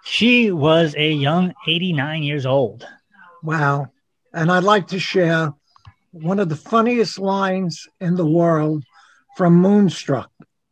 She 0.04 0.50
was 0.50 0.94
a 0.96 1.12
young 1.12 1.54
89 1.66 2.22
years 2.22 2.44
old. 2.44 2.86
Wow. 3.42 3.88
And 4.32 4.50
I'd 4.50 4.64
like 4.64 4.88
to 4.88 4.98
share 4.98 5.54
one 6.10 6.40
of 6.40 6.48
the 6.48 6.56
funniest 6.56 7.18
lines 7.18 7.88
in 8.00 8.16
the 8.16 8.26
world 8.26 8.84
from 9.36 9.54
Moonstruck, 9.54 10.30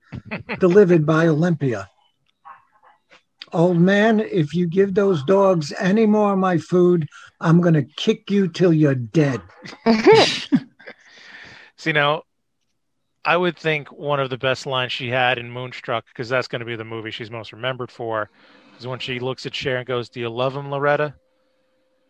delivered 0.59 1.07
by 1.07 1.29
Olympia. 1.29 1.89
Old 3.55 3.79
man, 3.79 4.19
if 4.19 4.53
you 4.53 4.67
give 4.67 4.95
those 4.95 5.23
dogs 5.23 5.73
any 5.79 6.07
more 6.07 6.33
of 6.33 6.39
my 6.39 6.59
food, 6.59 7.09
I'm 7.41 7.61
going 7.61 7.75
to 7.75 7.85
kick 7.85 8.29
you 8.29 8.49
till 8.49 8.73
you're 8.73 8.97
dead. 8.97 9.41
See, 11.77 11.93
now, 11.93 12.23
I 13.25 13.37
would 13.37 13.57
think 13.57 13.93
one 13.93 14.19
of 14.19 14.29
the 14.29 14.39
best 14.39 14.67
lines 14.67 14.91
she 14.91 15.09
had 15.09 15.39
in 15.39 15.53
Moonstruck, 15.53 16.05
because 16.09 16.29
that's 16.29 16.49
going 16.49 16.61
to 16.61 16.67
be 16.67 16.75
the 16.75 16.85
movie 16.85 17.13
she's 17.13 17.31
most 17.31 17.53
remembered 17.53 17.93
for, 17.93 18.29
is 18.79 18.89
when 18.89 18.99
she 18.99 19.21
looks 19.21 19.47
at 19.47 19.55
Cher 19.55 19.77
and 19.77 19.87
goes, 19.87 20.09
Do 20.09 20.19
you 20.19 20.31
love 20.31 20.57
him, 20.57 20.69
Loretta? 20.69 21.15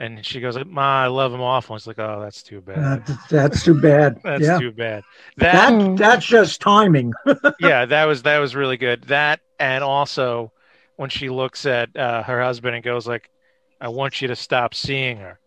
And 0.01 0.25
she 0.25 0.41
goes, 0.41 0.57
Ma, 0.65 1.03
I 1.03 1.07
love 1.09 1.33
him 1.33 1.43
awful. 1.43 1.77
It's 1.77 1.87
like, 1.87 1.99
oh, 1.99 2.21
that's 2.21 2.43
too 2.43 2.63
bad. 2.63 3.07
That, 3.07 3.19
that's 3.29 3.63
too 3.63 3.81
bad. 3.81 4.19
that's 4.25 4.43
yeah. 4.43 4.59
too 4.59 4.73
bad. 4.73 5.05
That, 5.37 5.71
That, 5.71 5.97
that's 5.99 6.27
just 6.27 6.63
timing. 6.63 7.13
yeah, 7.61 7.85
that 7.85 8.07
was 8.07 8.23
that 8.23 8.39
was 8.39 8.57
really 8.57 8.77
good. 8.77 9.05
That 9.05 9.41
and 9.61 9.85
also 9.85 10.53
when 10.97 11.11
she 11.11 11.29
looks 11.29 11.67
at 11.67 11.97
uh, 11.97 12.23
her 12.23 12.43
husband 12.43 12.75
and 12.75 12.85
goes 12.85 13.07
like, 13.07 13.31
I 13.81 13.89
want 13.89 14.23
you 14.23 14.29
to 14.29 14.37
stop 14.37 14.75
seeing 14.75 15.19
her. 15.19 15.39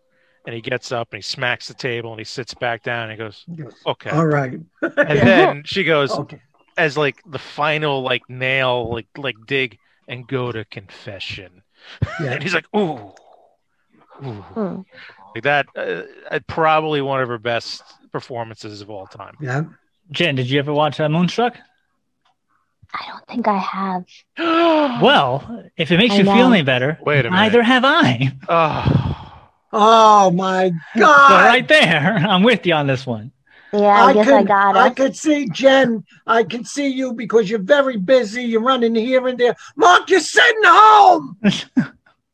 And 0.46 0.54
he 0.54 0.60
gets 0.62 0.92
up 0.92 1.08
and 1.12 1.18
he 1.18 1.22
smacks 1.22 1.68
the 1.68 1.74
table 1.74 2.10
and 2.10 2.18
he 2.18 2.24
sits 2.24 2.54
back 2.54 2.82
down 2.82 3.10
and 3.10 3.12
he 3.12 3.18
goes, 3.18 3.44
Okay. 3.86 4.10
All 4.10 4.26
right. 4.26 4.52
And 4.52 4.94
then 4.96 5.62
she 5.64 5.84
goes, 5.84 6.10
okay. 6.12 6.40
as 6.76 6.96
like 6.96 7.22
the 7.26 7.38
final 7.38 8.02
like 8.02 8.22
nail, 8.30 8.90
like 8.90 9.08
like 9.16 9.36
dig 9.46 9.78
and 10.06 10.26
go 10.26 10.50
to 10.50 10.64
confession. 10.64 11.62
Yeah. 12.20 12.32
And 12.32 12.42
he's 12.42 12.54
like, 12.54 12.66
ooh, 12.74 13.12
ooh. 14.24 14.42
Hmm. 14.54 14.80
like 15.34 15.44
that. 15.44 15.66
Uh, 15.76 16.02
uh, 16.30 16.40
probably 16.46 17.02
one 17.02 17.20
of 17.20 17.28
her 17.28 17.38
best 17.38 17.82
performances 18.10 18.80
of 18.80 18.90
all 18.90 19.06
time. 19.06 19.34
Yeah. 19.40 19.64
Jen, 20.10 20.34
did 20.34 20.48
you 20.48 20.58
ever 20.58 20.72
watch 20.72 20.98
uh, 20.98 21.08
Moonstruck? 21.08 21.58
I 22.94 23.04
don't 23.08 23.26
think 23.26 23.46
I 23.48 23.58
have. 23.58 24.04
Well, 25.02 25.70
if 25.76 25.90
it 25.92 25.98
makes 25.98 26.14
I 26.14 26.18
you 26.18 26.24
feel 26.24 26.52
any 26.52 26.62
better, 26.62 26.98
Wait 27.04 27.26
a 27.26 27.30
minute. 27.30 27.34
neither 27.34 27.62
have 27.62 27.84
I. 27.84 28.32
oh, 28.48 29.24
Oh 29.72 30.30
my 30.30 30.70
So 30.96 31.06
God. 31.06 31.44
right 31.44 31.66
there, 31.68 32.16
I'm 32.16 32.42
with 32.42 32.66
you 32.66 32.74
on 32.74 32.86
this 32.86 33.06
one. 33.06 33.32
Yeah, 33.72 34.06
I, 34.06 34.14
guess 34.14 34.26
I 34.28 34.42
got 34.42 34.76
it. 34.76 34.78
I 34.78 34.88
it. 34.88 34.96
could 34.96 35.14
see 35.16 35.46
Jen. 35.50 36.04
I 36.26 36.42
can 36.44 36.64
see 36.64 36.88
you 36.88 37.12
because 37.12 37.50
you're 37.50 37.58
very 37.58 37.98
busy. 37.98 38.42
You're 38.44 38.62
running 38.62 38.94
here 38.94 39.28
and 39.28 39.38
there. 39.38 39.54
Mark, 39.76 40.08
you're 40.08 40.20
sitting 40.20 40.62
home. 40.64 41.36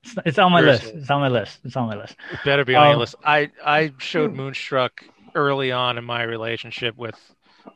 It's, 0.04 0.14
it's 0.26 0.38
on 0.38 0.52
my 0.52 0.60
Seriously. 0.60 0.92
list. 0.92 0.94
It's 0.94 1.10
on 1.10 1.20
my 1.20 1.28
list. 1.28 1.60
It's 1.64 1.76
on 1.76 1.88
my 1.88 1.96
list. 1.96 2.16
it 2.28 2.42
better 2.42 2.64
be 2.64 2.76
on 2.76 2.88
your 2.88 2.96
Um, 2.96 2.98
list. 2.98 3.14
I 3.24 3.50
I 3.64 3.92
showed 3.98 4.32
Moonstruck 4.34 5.02
early 5.34 5.72
on 5.72 5.98
in 5.98 6.04
my 6.04 6.22
relationship 6.22 6.96
with 6.96 7.18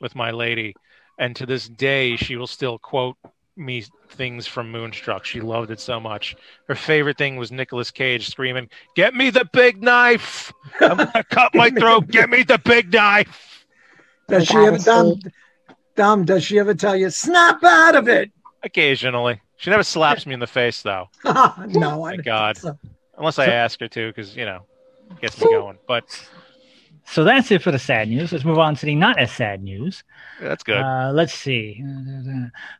with 0.01 0.15
my 0.15 0.31
lady, 0.31 0.77
and 1.19 1.35
to 1.37 1.47
this 1.47 1.69
day 1.69 2.17
she 2.17 2.37
will 2.37 2.47
still 2.47 2.79
quote 2.79 3.17
me 3.57 3.85
things 4.11 4.47
from 4.47 4.71
Moonstruck. 4.71 5.25
She 5.25 5.41
loved 5.41 5.71
it 5.71 5.81
so 5.81 5.99
much. 5.99 6.37
Her 6.69 6.75
favorite 6.75 7.19
thing 7.19 7.37
was 7.37 7.51
Nicolas 7.51 7.91
Cage 7.91 8.29
screaming, 8.29 8.69
"Get 8.95 9.15
me 9.15 9.31
the 9.31 9.45
big 9.53 9.83
knife! 9.83 10.53
I'm 10.81 10.97
gonna 10.97 11.25
cut 11.25 11.55
my 11.55 11.71
throat. 11.71 12.09
Get 12.09 12.31
me 12.31 12.45
the 12.45 12.59
big 12.59 12.93
knife!" 12.93 13.67
Does 14.29 14.47
she 14.47 14.57
ever, 14.57 14.77
is 14.77 14.85
Dom. 14.85 15.21
Dom, 15.97 16.25
does 16.25 16.45
she 16.45 16.59
ever 16.61 16.75
tell 16.75 16.95
you, 16.95 17.11
snap 17.11 17.65
out 17.65 17.97
of 17.97 18.09
it? 18.09 18.31
Occasionally, 18.63 19.41
she 19.57 19.71
never 19.71 19.83
slaps 19.83 20.27
me 20.27 20.35
in 20.35 20.41
the 20.41 20.47
face 20.47 20.83
though, 20.83 21.09
no, 21.25 21.33
I 21.35 22.11
Thank 22.11 22.25
don't 22.25 22.25
God. 22.25 22.57
so. 22.57 22.79
unless 23.17 23.39
I 23.39 23.47
ask 23.47 23.81
her 23.81 23.89
to, 23.89 24.09
because 24.09 24.37
you 24.37 24.45
know, 24.45 24.61
gets 25.21 25.41
me 25.41 25.49
going. 25.51 25.79
But 25.89 26.05
So 27.11 27.25
that's 27.25 27.51
it 27.51 27.63
for 27.63 27.73
the 27.73 27.79
sad 27.79 28.09
news. 28.09 28.33
Let's 28.33 28.45
move 28.45 28.59
on 28.59 28.75
to 28.77 28.87
the 28.87 28.95
not 28.95 29.19
as 29.19 29.33
sad 29.33 29.63
news. 29.63 30.05
that's 30.41 30.63
good. 30.63 30.77
Uh, 30.77 31.11
let's 31.15 31.33
see. 31.33 31.83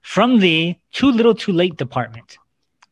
From 0.03 0.39
the 0.41 0.77
Too 0.93 1.11
Little 1.11 1.35
Too 1.35 1.53
Late 1.53 1.77
department, 1.79 2.37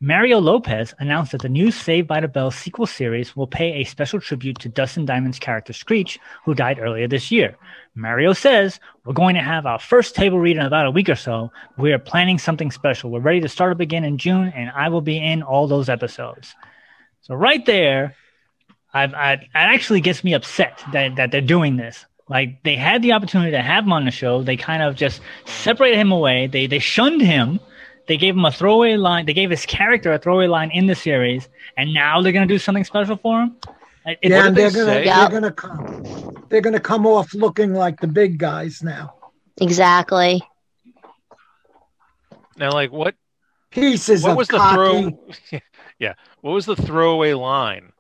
Mario 0.00 0.38
Lopez 0.38 0.94
announced 0.98 1.32
that 1.32 1.42
the 1.42 1.48
new 1.48 1.70
Saved 1.70 2.08
by 2.08 2.20
the 2.20 2.28
Bell 2.28 2.50
sequel 2.50 2.86
series 2.86 3.36
will 3.36 3.46
pay 3.46 3.74
a 3.74 3.84
special 3.84 4.18
tribute 4.18 4.58
to 4.60 4.68
Dustin 4.68 5.04
Diamond's 5.04 5.38
character 5.38 5.72
Screech, 5.72 6.18
who 6.44 6.54
died 6.54 6.78
earlier 6.78 7.06
this 7.06 7.30
year. 7.30 7.56
Mario 7.94 8.32
says, 8.32 8.80
We're 9.04 9.12
going 9.12 9.34
to 9.34 9.42
have 9.42 9.66
our 9.66 9.78
first 9.78 10.14
table 10.14 10.38
read 10.38 10.56
in 10.56 10.62
about 10.64 10.86
a 10.86 10.90
week 10.90 11.08
or 11.08 11.16
so. 11.16 11.50
We 11.76 11.92
are 11.92 11.98
planning 11.98 12.38
something 12.38 12.70
special. 12.70 13.10
We're 13.10 13.20
ready 13.20 13.40
to 13.40 13.48
start 13.48 13.72
up 13.72 13.80
again 13.80 14.04
in 14.04 14.16
June, 14.16 14.52
and 14.54 14.70
I 14.74 14.88
will 14.88 15.02
be 15.02 15.18
in 15.18 15.42
all 15.42 15.66
those 15.66 15.88
episodes. 15.88 16.54
So, 17.22 17.34
right 17.34 17.64
there, 17.64 18.14
I've, 18.96 19.14
I, 19.14 19.32
it 19.34 19.48
actually 19.54 20.00
gets 20.00 20.24
me 20.24 20.32
upset 20.34 20.82
that, 20.92 21.16
that 21.16 21.30
they're 21.30 21.40
doing 21.56 21.76
this. 21.76 22.04
Like 22.28 22.62
they 22.64 22.76
had 22.76 23.02
the 23.02 23.12
opportunity 23.12 23.50
to 23.52 23.62
have 23.62 23.84
him 23.84 23.92
on 23.92 24.04
the 24.04 24.10
show. 24.10 24.42
They 24.42 24.56
kind 24.56 24.82
of 24.82 24.96
just 24.96 25.20
separated 25.44 25.98
him 25.98 26.10
away. 26.12 26.46
They 26.48 26.66
they 26.66 26.78
shunned 26.80 27.20
him. 27.22 27.60
They 28.08 28.16
gave 28.16 28.34
him 28.34 28.44
a 28.44 28.50
throwaway 28.50 28.96
line. 28.96 29.26
They 29.26 29.32
gave 29.34 29.50
his 29.50 29.66
character 29.66 30.12
a 30.12 30.18
throwaway 30.18 30.46
line 30.48 30.70
in 30.72 30.86
the 30.86 30.94
series, 30.94 31.48
and 31.76 31.92
now 31.94 32.22
they're 32.22 32.32
gonna 32.32 32.46
do 32.46 32.58
something 32.58 32.84
special 32.84 33.16
for 33.16 33.42
him. 33.42 33.56
It- 34.06 34.18
it- 34.22 34.30
Yeah, 34.30 34.46
and 34.46 34.56
they 34.56 34.68
they're 34.68 34.86
gonna 34.86 35.04
they're 35.04 35.28
gonna 35.30 35.52
come 35.52 36.46
they're 36.48 36.60
gonna 36.60 36.80
come 36.80 37.06
off 37.06 37.32
looking 37.34 37.74
like 37.74 38.00
the 38.00 38.06
big 38.08 38.38
guys 38.38 38.82
now. 38.82 39.14
Exactly. 39.60 40.42
Now, 42.56 42.72
like, 42.72 42.90
what 42.90 43.14
Pieces 43.70 44.22
what 44.22 44.30
of 44.32 44.36
was 44.36 44.48
the 44.48 44.56
cocky. 44.58 45.10
throw? 45.50 45.60
yeah, 45.98 46.14
what 46.40 46.52
was 46.52 46.66
the 46.66 46.76
throwaway 46.76 47.34
line? 47.34 47.92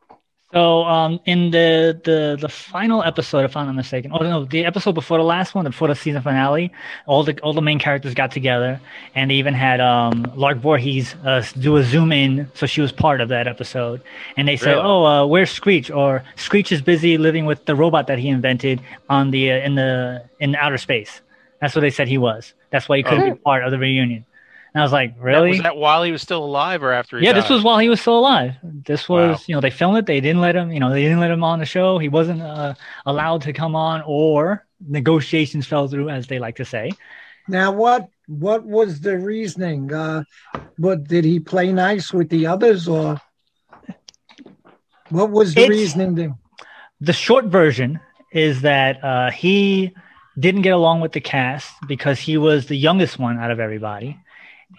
So 0.56 0.84
um, 0.84 1.20
in 1.26 1.50
the, 1.50 2.00
the 2.02 2.38
the 2.40 2.48
final 2.48 3.02
episode, 3.02 3.44
if 3.44 3.54
I'm 3.58 3.66
not 3.66 3.74
mistaken, 3.74 4.10
oh 4.14 4.22
no, 4.22 4.46
the 4.46 4.64
episode 4.64 4.92
before 4.92 5.18
the 5.18 5.24
last 5.24 5.54
one, 5.54 5.66
before 5.66 5.86
the 5.86 5.94
season 5.94 6.22
finale, 6.22 6.72
all 7.04 7.24
the 7.24 7.38
all 7.40 7.52
the 7.52 7.60
main 7.60 7.78
characters 7.78 8.14
got 8.14 8.30
together, 8.30 8.80
and 9.14 9.30
they 9.30 9.34
even 9.34 9.52
had 9.52 9.82
um, 9.82 10.24
Lark 10.34 10.56
Voorhees 10.56 11.14
uh, 11.26 11.44
do 11.60 11.76
a 11.76 11.84
zoom 11.84 12.10
in, 12.10 12.50
so 12.54 12.64
she 12.64 12.80
was 12.80 12.90
part 12.90 13.20
of 13.20 13.28
that 13.28 13.46
episode. 13.46 14.00
And 14.38 14.48
they 14.48 14.56
said, 14.56 14.76
Really? 14.76 14.82
"Oh, 14.82 15.04
uh, 15.04 15.26
where's 15.26 15.50
Screech?" 15.50 15.90
Or 15.90 16.24
Screech 16.36 16.72
is 16.72 16.80
busy 16.80 17.18
living 17.18 17.44
with 17.44 17.66
the 17.66 17.76
robot 17.76 18.06
that 18.06 18.18
he 18.18 18.30
invented 18.30 18.80
on 19.10 19.32
the 19.32 19.52
uh, 19.52 19.56
in 19.56 19.74
the 19.74 20.24
in 20.40 20.56
outer 20.56 20.78
space. 20.78 21.20
That's 21.60 21.74
what 21.74 21.82
they 21.82 21.90
said 21.90 22.08
he 22.08 22.16
was. 22.16 22.54
That's 22.70 22.88
why 22.88 22.96
he 22.96 23.02
couldn't 23.02 23.30
be 23.30 23.38
part 23.40 23.62
of 23.62 23.72
the 23.72 23.78
reunion. 23.78 24.24
And 24.76 24.82
I 24.82 24.84
was 24.84 24.92
like, 24.92 25.14
really? 25.18 25.52
Was 25.52 25.62
that 25.62 25.78
while 25.78 26.02
he 26.02 26.12
was 26.12 26.20
still 26.20 26.44
alive 26.44 26.82
or 26.82 26.92
after 26.92 27.18
he 27.18 27.24
yeah, 27.24 27.32
died? 27.32 27.44
this 27.44 27.48
was 27.48 27.64
while 27.64 27.78
he 27.78 27.88
was 27.88 27.98
still 27.98 28.18
alive. 28.18 28.56
This 28.62 29.08
was, 29.08 29.38
Wow. 29.38 29.44
you 29.46 29.54
know, 29.54 29.62
they 29.62 29.70
filmed 29.70 29.96
it. 29.96 30.04
They 30.04 30.20
didn't 30.20 30.42
let 30.42 30.54
him, 30.54 30.70
you 30.70 30.80
know, 30.80 30.90
they 30.90 31.00
didn't 31.00 31.18
let 31.18 31.30
him 31.30 31.42
on 31.42 31.60
the 31.60 31.64
show. 31.64 31.96
He 31.96 32.10
wasn't 32.10 32.42
uh, 32.42 32.74
allowed 33.06 33.40
to 33.42 33.54
come 33.54 33.74
on, 33.74 34.02
or 34.04 34.66
negotiations 34.86 35.66
fell 35.66 35.88
through, 35.88 36.10
as 36.10 36.26
they 36.26 36.38
like 36.38 36.56
to 36.56 36.66
say. 36.66 36.92
Now 37.48 37.72
what 37.72 38.10
what 38.26 38.66
was 38.66 39.00
the 39.00 39.16
reasoning? 39.16 39.94
Uh 39.94 40.24
what 40.76 41.04
did 41.04 41.24
he 41.24 41.40
play 41.40 41.72
nice 41.72 42.12
with 42.12 42.28
the 42.28 42.46
others 42.46 42.86
or 42.86 43.18
what 45.08 45.30
was 45.30 45.54
the 45.54 45.62
It's- 45.62 45.70
reasoning 45.70 46.16
then? 46.16 46.34
The 47.00 47.14
short 47.14 47.46
version 47.46 47.98
is 48.32 48.60
that 48.60 49.02
uh, 49.02 49.30
he 49.30 49.94
didn't 50.38 50.62
get 50.62 50.74
along 50.74 51.00
with 51.00 51.12
the 51.12 51.20
cast 51.22 51.72
because 51.88 52.18
he 52.18 52.36
was 52.36 52.66
the 52.66 52.76
youngest 52.76 53.18
one 53.18 53.38
out 53.38 53.50
of 53.50 53.58
everybody. 53.58 54.18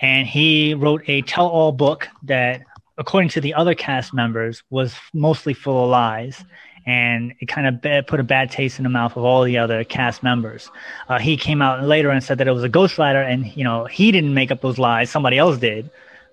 And 0.02 0.28
he 0.28 0.74
wrote 0.74 1.04
a 1.08 1.22
tell 1.24 1.48
all 1.48 1.72
book 1.72 2.08
that, 2.24 2.62
according 2.98 3.30
to 3.30 3.42
the 3.42 3.54
other 3.54 3.74
cast 3.76 4.14
members, 4.14 4.64
was 4.70 4.96
mostly 5.14 5.54
full 5.54 5.86
of 5.86 5.90
lies. 5.90 6.44
And 6.86 7.34
it 7.40 7.48
kind 7.48 7.68
of 7.68 8.08
put 8.08 8.20
a 8.20 8.24
bad 8.24 8.50
taste 8.50 8.80
in 8.80 8.84
the 8.84 8.90
mouth 8.90 9.18
of 9.18 9.24
all 9.24 9.44
the 9.44 9.58
other 9.58 9.84
cast 9.84 10.24
members. 10.24 10.72
Uh, 11.10 11.20
he 11.20 11.36
came 11.36 11.62
out 11.62 11.84
later 11.84 12.10
and 12.10 12.24
said 12.24 12.38
that 12.38 12.48
it 12.48 12.54
was 12.54 12.64
a 12.64 12.70
ghostwriter, 12.70 13.30
and 13.30 13.46
you 13.58 13.66
know 13.66 13.86
he 13.86 14.10
didn't 14.12 14.34
make 14.34 14.52
up 14.52 14.62
those 14.62 14.78
lies; 14.78 15.10
somebody 15.10 15.38
else 15.38 15.58
did. 15.58 15.90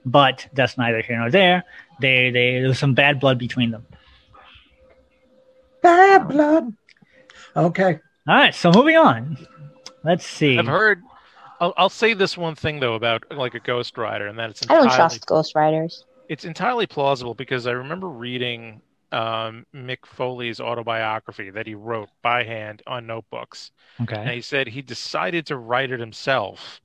But 0.06 0.46
that's 0.52 0.78
neither 0.78 1.00
here 1.00 1.18
nor 1.18 1.30
there. 1.30 1.64
They, 2.00 2.30
they, 2.30 2.58
there 2.60 2.68
was 2.68 2.78
some 2.78 2.94
bad 2.94 3.18
blood 3.18 3.38
between 3.38 3.70
them. 3.70 3.86
Bad 5.82 6.28
blood. 6.28 6.72
Okay. 7.56 8.00
All 8.28 8.34
right. 8.34 8.54
So 8.54 8.70
moving 8.70 8.96
on. 8.96 9.38
Let's 10.02 10.26
see. 10.26 10.58
I've 10.58 10.66
heard. 10.66 11.02
I'll, 11.64 11.74
I'll 11.78 11.88
say 11.88 12.12
this 12.12 12.36
one 12.36 12.54
thing 12.54 12.80
though 12.80 12.94
about 12.94 13.24
like 13.30 13.54
a 13.54 13.60
Ghost 13.60 13.96
Rider, 13.96 14.26
and 14.26 14.38
that 14.38 14.50
it's 14.50 14.60
entirely, 14.60 14.86
I 14.86 14.88
don't 14.88 14.96
trust 14.96 15.26
Ghost 15.26 15.54
Riders. 15.54 16.04
It's 16.28 16.44
entirely 16.44 16.86
plausible 16.86 17.34
because 17.34 17.66
I 17.66 17.72
remember 17.72 18.08
reading 18.08 18.82
um, 19.12 19.64
Mick 19.74 20.04
Foley's 20.04 20.60
autobiography 20.60 21.48
that 21.50 21.66
he 21.66 21.74
wrote 21.74 22.10
by 22.20 22.44
hand 22.44 22.82
on 22.86 23.06
notebooks. 23.06 23.70
Okay. 24.02 24.16
And 24.16 24.28
he 24.28 24.42
said 24.42 24.66
he 24.66 24.82
decided 24.82 25.46
to 25.46 25.56
write 25.56 25.90
it 25.90 26.00
himself. 26.00 26.82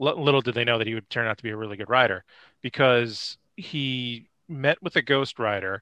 L- 0.00 0.20
little 0.20 0.40
did 0.40 0.54
they 0.54 0.64
know 0.64 0.78
that 0.78 0.88
he 0.88 0.94
would 0.94 1.08
turn 1.08 1.28
out 1.28 1.36
to 1.36 1.44
be 1.44 1.50
a 1.50 1.56
really 1.56 1.76
good 1.76 1.88
writer 1.88 2.24
because 2.62 3.38
he 3.56 4.28
met 4.48 4.82
with 4.82 4.96
a 4.96 5.02
Ghost 5.02 5.36
ghostwriter, 5.36 5.80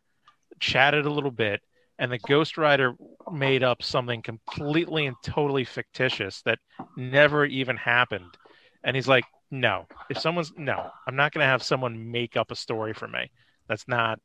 chatted 0.61 1.07
a 1.07 1.11
little 1.11 1.31
bit, 1.31 1.63
and 1.99 2.13
the 2.13 2.19
Ghost 2.19 2.57
ghostwriter 2.57 2.95
made 3.35 3.62
up 3.62 3.83
something 3.83 4.23
completely 4.23 5.07
and 5.07 5.17
totally 5.23 5.64
fictitious 5.64 6.43
that 6.43 6.59
never 6.97 7.45
even 7.45 7.76
happened. 7.76 8.37
And 8.83 8.97
he's 8.97 9.09
like, 9.09 9.25
no, 9.50 9.87
if 10.11 10.19
someone's 10.19 10.53
no, 10.57 10.91
I'm 11.07 11.17
not 11.17 11.33
going 11.33 11.45
to 11.45 11.49
have 11.49 11.62
someone 11.62 12.11
make 12.11 12.37
up 12.37 12.50
a 12.50 12.57
story 12.57 12.93
for 12.93 13.09
me. 13.09 13.31
That's 13.69 13.87
not 13.88 14.19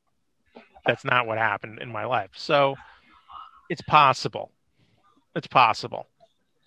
that's 0.86 1.06
not 1.06 1.28
what 1.28 1.38
happened 1.38 1.80
in 1.82 1.92
my 1.92 2.06
life. 2.06 2.32
So 2.36 2.76
it's 3.70 3.82
possible. 3.82 4.52
It's 5.36 5.48
possible. 5.48 6.08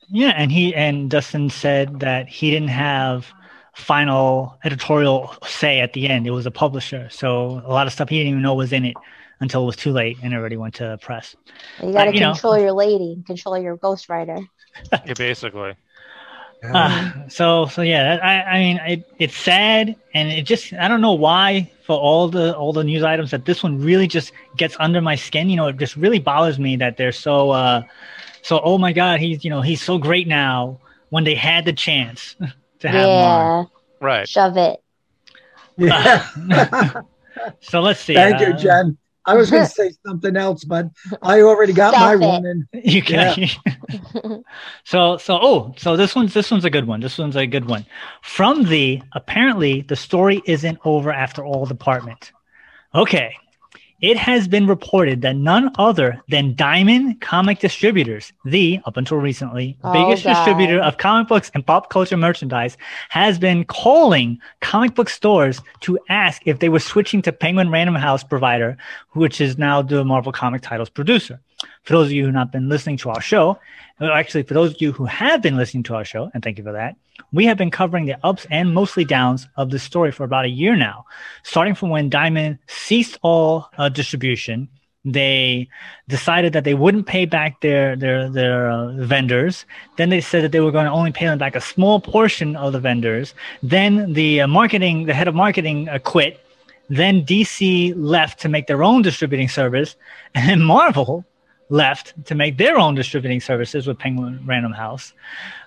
Yeah, 0.09 0.33
and 0.37 0.53
he 0.53 0.75
and 0.75 1.11
Dustin 1.11 1.51
said 1.51 2.01
that 2.01 2.29
he 2.29 2.51
didn't 2.51 2.69
have 2.69 3.27
final 3.75 4.59
editorial 4.65 5.35
say 5.45 5.81
at 5.81 5.93
the 5.95 6.09
end. 6.09 6.27
It 6.27 6.31
was 6.31 6.47
a 6.47 6.51
publisher, 6.51 7.09
so 7.11 7.63
a 7.65 7.73
lot 7.73 7.87
of 7.87 7.93
stuff 7.93 8.09
he 8.09 8.19
didn't 8.19 8.31
even 8.31 8.43
know 8.43 8.55
was 8.55 8.73
in 8.73 8.85
it 8.85 8.97
until 9.43 9.65
it 9.65 9.67
was 9.67 9.77
too 9.77 9.93
late 9.93 10.17
and 10.23 10.33
already 10.33 10.57
went 10.57 10.75
to 10.77 10.97
press. 11.03 11.37
You 11.83 11.93
got 11.93 12.07
to 12.07 12.13
control 12.13 12.55
know. 12.55 12.63
your 12.63 12.73
lady, 12.73 13.23
control 13.27 13.59
your 13.59 13.77
ghostwriter. 13.77 14.49
yeah, 14.93 15.13
basically. 15.15 15.75
Uh, 16.63 17.11
so 17.29 17.67
so 17.67 17.83
yeah, 17.83 18.21
I 18.23 18.43
I 18.43 18.59
mean 18.61 18.81
it, 18.87 19.13
it's 19.19 19.37
sad 19.37 19.97
and 20.15 20.31
it 20.31 20.43
just 20.43 20.73
I 20.75 20.87
don't 20.87 21.01
know 21.01 21.13
why 21.13 21.69
for 21.83 21.99
all 21.99 22.29
the 22.29 22.57
all 22.57 22.73
the 22.73 22.85
news 22.85 23.03
items 23.03 23.33
that 23.33 23.45
this 23.45 23.65
one 23.65 23.83
really 23.83 24.07
just 24.07 24.33
gets 24.57 24.77
under 24.79 25.01
my 25.01 25.17
skin. 25.17 25.51
You 25.51 25.57
know, 25.57 25.67
it 25.67 25.77
just 25.77 25.97
really 25.97 26.21
bothers 26.21 26.61
me 26.61 26.77
that 26.77 26.97
they're 26.97 27.11
so 27.11 27.51
uh 27.51 27.83
so 28.43 28.61
oh 28.63 28.79
my 28.79 28.93
god 28.93 29.19
he's 29.19 29.45
you 29.45 29.51
know 29.51 29.61
he's 29.61 29.83
so 29.83 29.99
great 29.99 30.29
now 30.29 30.79
when 31.11 31.25
they 31.25 31.35
had 31.35 31.65
the 31.65 31.73
chance 31.73 32.37
to 32.79 32.89
have 32.89 33.09
yeah. 33.09 33.65
Right. 34.01 34.29
Shove 34.29 34.57
it. 34.57 34.81
Yeah. 35.77 36.27
so 37.61 37.81
let's 37.81 38.01
see. 38.01 38.15
Thank 38.15 38.41
uh, 38.41 38.47
you, 38.47 38.53
Jen. 38.55 38.99
I 39.25 39.35
was 39.35 39.51
going 39.51 39.63
to 39.67 39.71
say 39.71 39.93
something 40.07 40.37
else, 40.37 40.65
but 40.65 40.87
I 41.23 41.43
already 41.43 41.73
got 41.73 41.95
Stop 41.95 42.19
my 42.19 42.25
it. 42.25 42.29
one 42.29 42.47
in. 42.47 42.69
You 42.73 43.03
can. 43.03 43.39
Yeah. 43.39 44.37
so 44.85 45.17
so 45.17 45.39
oh 45.41 45.75
so 45.77 45.97
this 45.97 46.15
one's 46.15 46.35
this 46.35 46.51
one's 46.51 46.65
a 46.65 46.71
good 46.71 46.87
one. 46.87 47.01
This 47.01 47.19
one's 47.19 47.37
a 47.37 47.47
good 47.47 47.67
one. 47.67 47.87
From 48.23 48.65
the 48.65 49.03
apparently 49.13 49.83
the 49.83 49.97
story 49.97 50.43
isn't 50.47 50.79
over 50.85 51.13
after 51.13 51.45
all 51.45 51.67
department. 51.67 52.33
Okay, 52.95 53.35
it 54.03 54.17
has 54.17 54.49
been 54.49 54.67
reported 54.67 55.23
that 55.23 55.37
none 55.37 55.71
other 55.79 56.21
than 56.29 56.57
Diamond 56.57 57.21
Comic 57.21 57.61
Distributors, 57.61 58.33
the, 58.45 58.81
up 58.85 58.97
until 58.97 59.19
recently, 59.19 59.79
oh, 59.85 59.93
biggest 59.93 60.25
God. 60.25 60.35
distributor 60.35 60.81
of 60.81 60.99
comic 60.99 61.29
books 61.29 61.53
and 61.55 61.65
pop 61.65 61.89
culture 61.89 62.17
merchandise, 62.17 62.77
has 63.11 63.39
been 63.39 63.65
calling 63.65 64.41
comic 64.61 64.97
book 64.97 65.09
stores 65.09 65.63
to 65.81 65.99
ask 66.09 66.43
if 66.47 66.59
they 66.59 66.69
were 66.69 66.81
switching 66.81 67.23
to 67.23 67.33
Penguin 67.33 67.71
Random 67.71 67.95
House 67.95 68.25
provider, 68.25 68.77
which 69.13 69.41
is 69.41 69.57
now 69.57 69.81
the 69.81 70.05
Marvel 70.05 70.33
comic 70.33 70.63
titles 70.63 70.91
producer. 70.91 71.41
For 71.85 71.95
those 71.95 72.07
of 72.07 72.13
you 72.13 72.23
who 72.23 72.27
have 72.29 72.35
not 72.35 72.53
been 72.53 72.69
listening 72.69 72.97
to 72.99 73.11
our 73.11 73.21
show, 73.21 73.59
actually, 74.01 74.43
for 74.43 74.55
those 74.55 74.75
of 74.75 74.81
you 74.81 74.93
who 74.93 75.05
have 75.05 75.43
been 75.43 75.57
listening 75.57 75.83
to 75.85 75.95
our 75.95 76.05
show, 76.05 76.31
and 76.35 76.43
thank 76.43 76.59
you 76.59 76.65
for 76.65 76.73
that, 76.73 76.97
we 77.33 77.47
have 77.47 77.57
been 77.57 77.71
covering 77.71 78.07
the 78.07 78.17
ups 78.25 78.47
and 78.51 78.75
mostly 78.75 79.05
downs 79.05 79.49
of 79.57 79.71
this 79.71 79.83
story 79.83 80.13
for 80.13 80.25
about 80.25 80.45
a 80.45 80.49
year 80.49 80.77
now, 80.77 81.05
starting 81.43 81.75
from 81.75 81.91
when 81.91 82.09
Diamond 82.09 82.59
ceased 82.67 83.19
all 83.23 83.71
uh, 83.79 83.89
distribution. 83.89 84.69
They 85.05 85.69
decided 86.09 86.53
that 86.53 86.63
they 86.63 86.75
wouldn't 86.75 87.07
pay 87.07 87.27
back 87.27 87.61
their 87.61 87.97
their 87.97 88.31
their 88.31 88.71
uh, 88.71 88.93
vendors. 88.93 89.67
Then 89.97 90.11
they 90.11 90.21
said 90.21 90.45
that 90.45 90.53
they 90.53 90.61
were 90.61 90.71
going 90.71 90.87
to 90.87 90.93
only 90.93 91.11
pay 91.11 91.27
them 91.27 91.39
back 91.39 91.57
a 91.57 91.61
small 91.61 92.01
portion 92.01 92.55
of 92.55 92.73
the 92.73 92.79
vendors. 92.79 93.35
Then 93.65 94.13
the 94.13 94.43
uh, 94.43 94.47
marketing, 94.47 95.07
the 95.07 95.15
head 95.15 95.27
of 95.27 95.35
marketing, 95.35 95.89
uh, 95.89 95.99
quit. 95.99 96.39
Then 96.89 97.25
DC 97.25 97.95
left 97.97 98.39
to 98.41 98.49
make 98.49 98.69
their 98.69 98.85
own 98.85 99.03
distributing 99.03 99.49
service, 99.49 99.97
and 100.35 100.65
Marvel 100.65 101.25
left 101.73 102.13
to 102.27 102.35
make 102.35 102.59
their 102.59 102.79
own 102.79 102.95
distributing 102.95 103.41
services 103.41 103.87
with 103.87 103.99
Penguin 103.99 104.41
Random 104.45 104.73
House. 104.73 105.13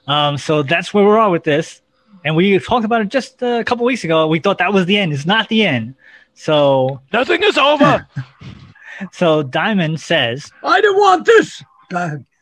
Um, 0.08 0.38
so 0.38 0.64
that's 0.64 0.94
where 0.94 1.04
we 1.04 1.10
are 1.10 1.20
at 1.20 1.32
with 1.32 1.44
this. 1.44 1.82
And 2.24 2.36
we 2.36 2.58
talked 2.60 2.86
about 2.86 3.02
it 3.02 3.10
just 3.10 3.42
a 3.42 3.64
couple 3.66 3.86
weeks 3.86 4.04
ago. 4.04 4.28
We 4.28 4.40
thought 4.40 4.60
that 4.60 4.72
was 4.72 4.86
the 4.86 4.98
end. 4.98 5.14
It's 5.14 5.26
not 5.26 5.50
the 5.50 5.66
end. 5.66 5.96
So 6.36 7.02
nothing 7.12 7.44
is 7.44 7.58
over. 7.58 8.08
so 9.12 9.44
Diamond 9.44 10.00
says, 10.00 10.52
I 10.64 10.80
don't 10.80 10.98
want 10.98 11.26
this. 11.26 11.64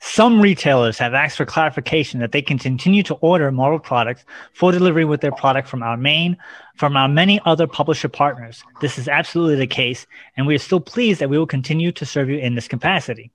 Some 0.06 0.42
retailers 0.42 0.98
have 0.98 1.14
asked 1.14 1.38
for 1.38 1.46
clarification 1.46 2.20
that 2.20 2.34
they 2.34 2.42
can 2.42 2.60
continue 2.60 3.04
to 3.04 3.14
order 3.16 3.50
Marvel 3.52 3.80
products 3.80 4.26
for 4.54 4.72
delivery 4.72 5.06
with 5.06 5.22
their 5.22 5.32
product 5.32 5.70
from 5.70 5.82
our 5.82 5.96
main, 5.96 6.36
from 6.76 6.98
our 6.98 7.08
many 7.08 7.40
other 7.46 7.68
publisher 7.68 8.10
partners. 8.10 8.64
This 8.82 8.98
is 8.98 9.08
absolutely 9.08 9.56
the 9.56 9.68
case, 9.68 10.06
and 10.36 10.46
we 10.46 10.56
are 10.56 10.60
still 10.60 10.82
pleased 10.82 11.22
that 11.22 11.30
we 11.30 11.38
will 11.38 11.48
continue 11.48 11.94
to 11.94 12.06
serve 12.06 12.30
you 12.30 12.38
in 12.38 12.56
this 12.56 12.68
capacity. 12.68 13.32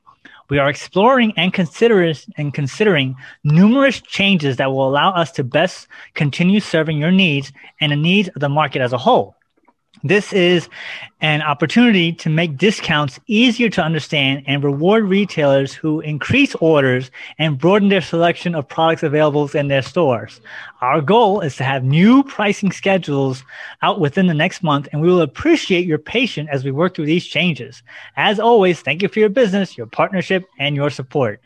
We 0.50 0.58
are 0.58 0.70
exploring 0.70 1.34
and 1.36 1.52
considering 1.52 2.14
and 2.36 2.54
considering 2.54 3.16
numerous 3.44 4.00
changes 4.00 4.56
that 4.56 4.70
will 4.70 4.88
allow 4.88 5.12
us 5.12 5.30
to 5.32 5.44
best 5.44 5.88
continue 6.14 6.60
serving 6.60 6.98
your 6.98 7.10
needs 7.10 7.52
and 7.80 7.92
the 7.92 7.96
needs 7.96 8.28
of 8.28 8.40
the 8.40 8.48
market 8.48 8.80
as 8.80 8.92
a 8.92 8.98
whole. 8.98 9.37
This 10.04 10.32
is 10.32 10.68
an 11.20 11.42
opportunity 11.42 12.12
to 12.12 12.30
make 12.30 12.56
discounts 12.56 13.18
easier 13.26 13.68
to 13.70 13.82
understand 13.82 14.44
and 14.46 14.62
reward 14.62 15.04
retailers 15.04 15.74
who 15.74 16.00
increase 16.00 16.54
orders 16.56 17.10
and 17.38 17.58
broaden 17.58 17.88
their 17.88 18.00
selection 18.00 18.54
of 18.54 18.68
products 18.68 19.02
available 19.02 19.50
in 19.54 19.66
their 19.66 19.82
stores. 19.82 20.40
Our 20.80 21.00
goal 21.00 21.40
is 21.40 21.56
to 21.56 21.64
have 21.64 21.82
new 21.82 22.22
pricing 22.22 22.70
schedules 22.70 23.42
out 23.82 23.98
within 23.98 24.28
the 24.28 24.34
next 24.34 24.62
month, 24.62 24.88
and 24.92 25.02
we 25.02 25.08
will 25.08 25.22
appreciate 25.22 25.86
your 25.86 25.98
patience 25.98 26.48
as 26.52 26.64
we 26.64 26.70
work 26.70 26.94
through 26.94 27.06
these 27.06 27.26
changes. 27.26 27.82
As 28.16 28.38
always, 28.38 28.80
thank 28.80 29.02
you 29.02 29.08
for 29.08 29.18
your 29.18 29.28
business, 29.28 29.76
your 29.76 29.88
partnership, 29.88 30.44
and 30.60 30.76
your 30.76 30.90
support. 30.90 31.40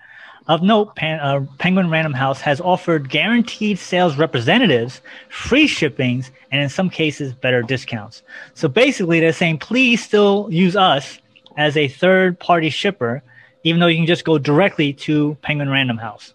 Of 0.49 0.63
note, 0.63 0.97
Pan, 0.97 1.21
uh, 1.21 1.47
Penguin 1.59 1.89
Random 1.89 2.13
House 2.13 2.41
has 2.41 2.61
offered 2.61 3.09
guaranteed 3.09 3.79
sales 3.79 4.17
representatives 4.17 5.01
free 5.29 5.69
shippings 5.69 6.33
and 6.51 6.61
in 6.61 6.69
some 6.69 6.91
cases 6.91 7.33
better 7.33 7.63
discounts. 7.63 8.23
So 8.55 8.69
basically, 8.69 9.21
they're 9.21 9.33
saying 9.33 9.59
please 9.59 10.03
still 10.03 10.49
use 10.51 10.75
us 10.75 11.19
as 11.57 11.77
a 11.77 11.87
third 11.87 12.41
party 12.41 12.71
shipper, 12.71 13.23
even 13.63 13.81
though 13.81 13.87
you 13.87 13.99
can 13.99 14.07
just 14.07 14.25
go 14.25 14.37
directly 14.37 14.93
to 14.95 15.37
Penguin 15.43 15.71
Random 15.71 15.99
House. 15.99 16.35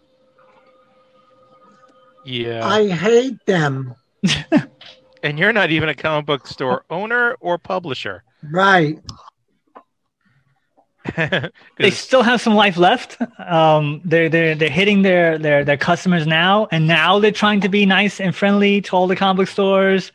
Yeah. 2.23 2.65
I 2.65 2.87
hate 2.89 3.45
them. 3.45 3.95
and 5.23 5.39
you're 5.39 5.53
not 5.53 5.71
even 5.71 5.89
a 5.89 5.95
comic 5.95 6.25
book 6.25 6.47
store 6.47 6.83
owner 6.89 7.35
or 7.39 7.57
publisher. 7.57 8.23
Right. 8.43 8.99
they 11.77 11.89
still 11.89 12.21
have 12.21 12.41
some 12.41 12.53
life 12.53 12.77
left. 12.77 13.17
Um, 13.39 14.01
they're 14.05 14.29
they're 14.29 14.55
they're 14.55 14.69
hitting 14.69 15.01
their 15.01 15.37
their 15.37 15.63
their 15.65 15.77
customers 15.77 16.27
now, 16.27 16.67
and 16.71 16.87
now 16.87 17.19
they're 17.19 17.31
trying 17.31 17.61
to 17.61 17.69
be 17.69 17.85
nice 17.85 18.19
and 18.19 18.35
friendly 18.35 18.81
to 18.81 18.95
all 18.95 19.07
the 19.07 19.15
comic 19.15 19.37
book 19.37 19.47
stores. 19.47 20.11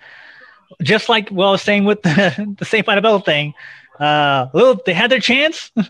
Just 0.82 1.08
like 1.08 1.28
well, 1.30 1.48
I 1.48 1.52
was 1.52 1.62
saying 1.62 1.84
with 1.84 2.02
the 2.02 2.54
the 2.58 2.64
Saved 2.64 2.86
by 2.86 2.94
the 2.94 3.02
Bell 3.02 3.18
thing, 3.20 3.54
uh, 3.98 4.46
well, 4.52 4.80
they 4.86 4.94
had 4.94 5.10
their 5.10 5.20
chance. 5.20 5.70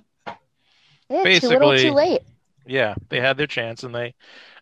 Yeah, 1.10 1.24
Basically, 1.24 1.56
too 1.56 1.62
little, 1.62 1.90
too 1.90 1.94
late. 1.94 2.22
Yeah, 2.66 2.94
they 3.10 3.20
had 3.20 3.36
their 3.36 3.46
chance, 3.46 3.82
and 3.82 3.94
they, 3.94 4.14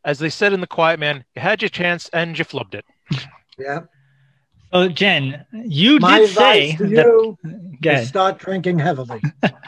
as 0.04 0.18
they 0.18 0.30
said 0.30 0.52
in 0.52 0.60
the 0.60 0.66
Quiet 0.66 0.98
Man, 0.98 1.24
you 1.36 1.42
had 1.42 1.62
your 1.62 1.68
chance 1.68 2.10
and 2.12 2.36
you 2.36 2.44
flubbed 2.44 2.74
it. 2.74 2.84
Yeah. 3.56 3.82
So 4.72 4.88
Jen, 4.88 5.44
you 5.52 5.98
My 5.98 6.18
did 6.18 6.30
say 6.30 6.76
to 6.76 6.88
you 6.88 7.38
that, 7.80 8.06
start 8.06 8.38
drinking 8.38 8.78
heavily. 8.78 9.20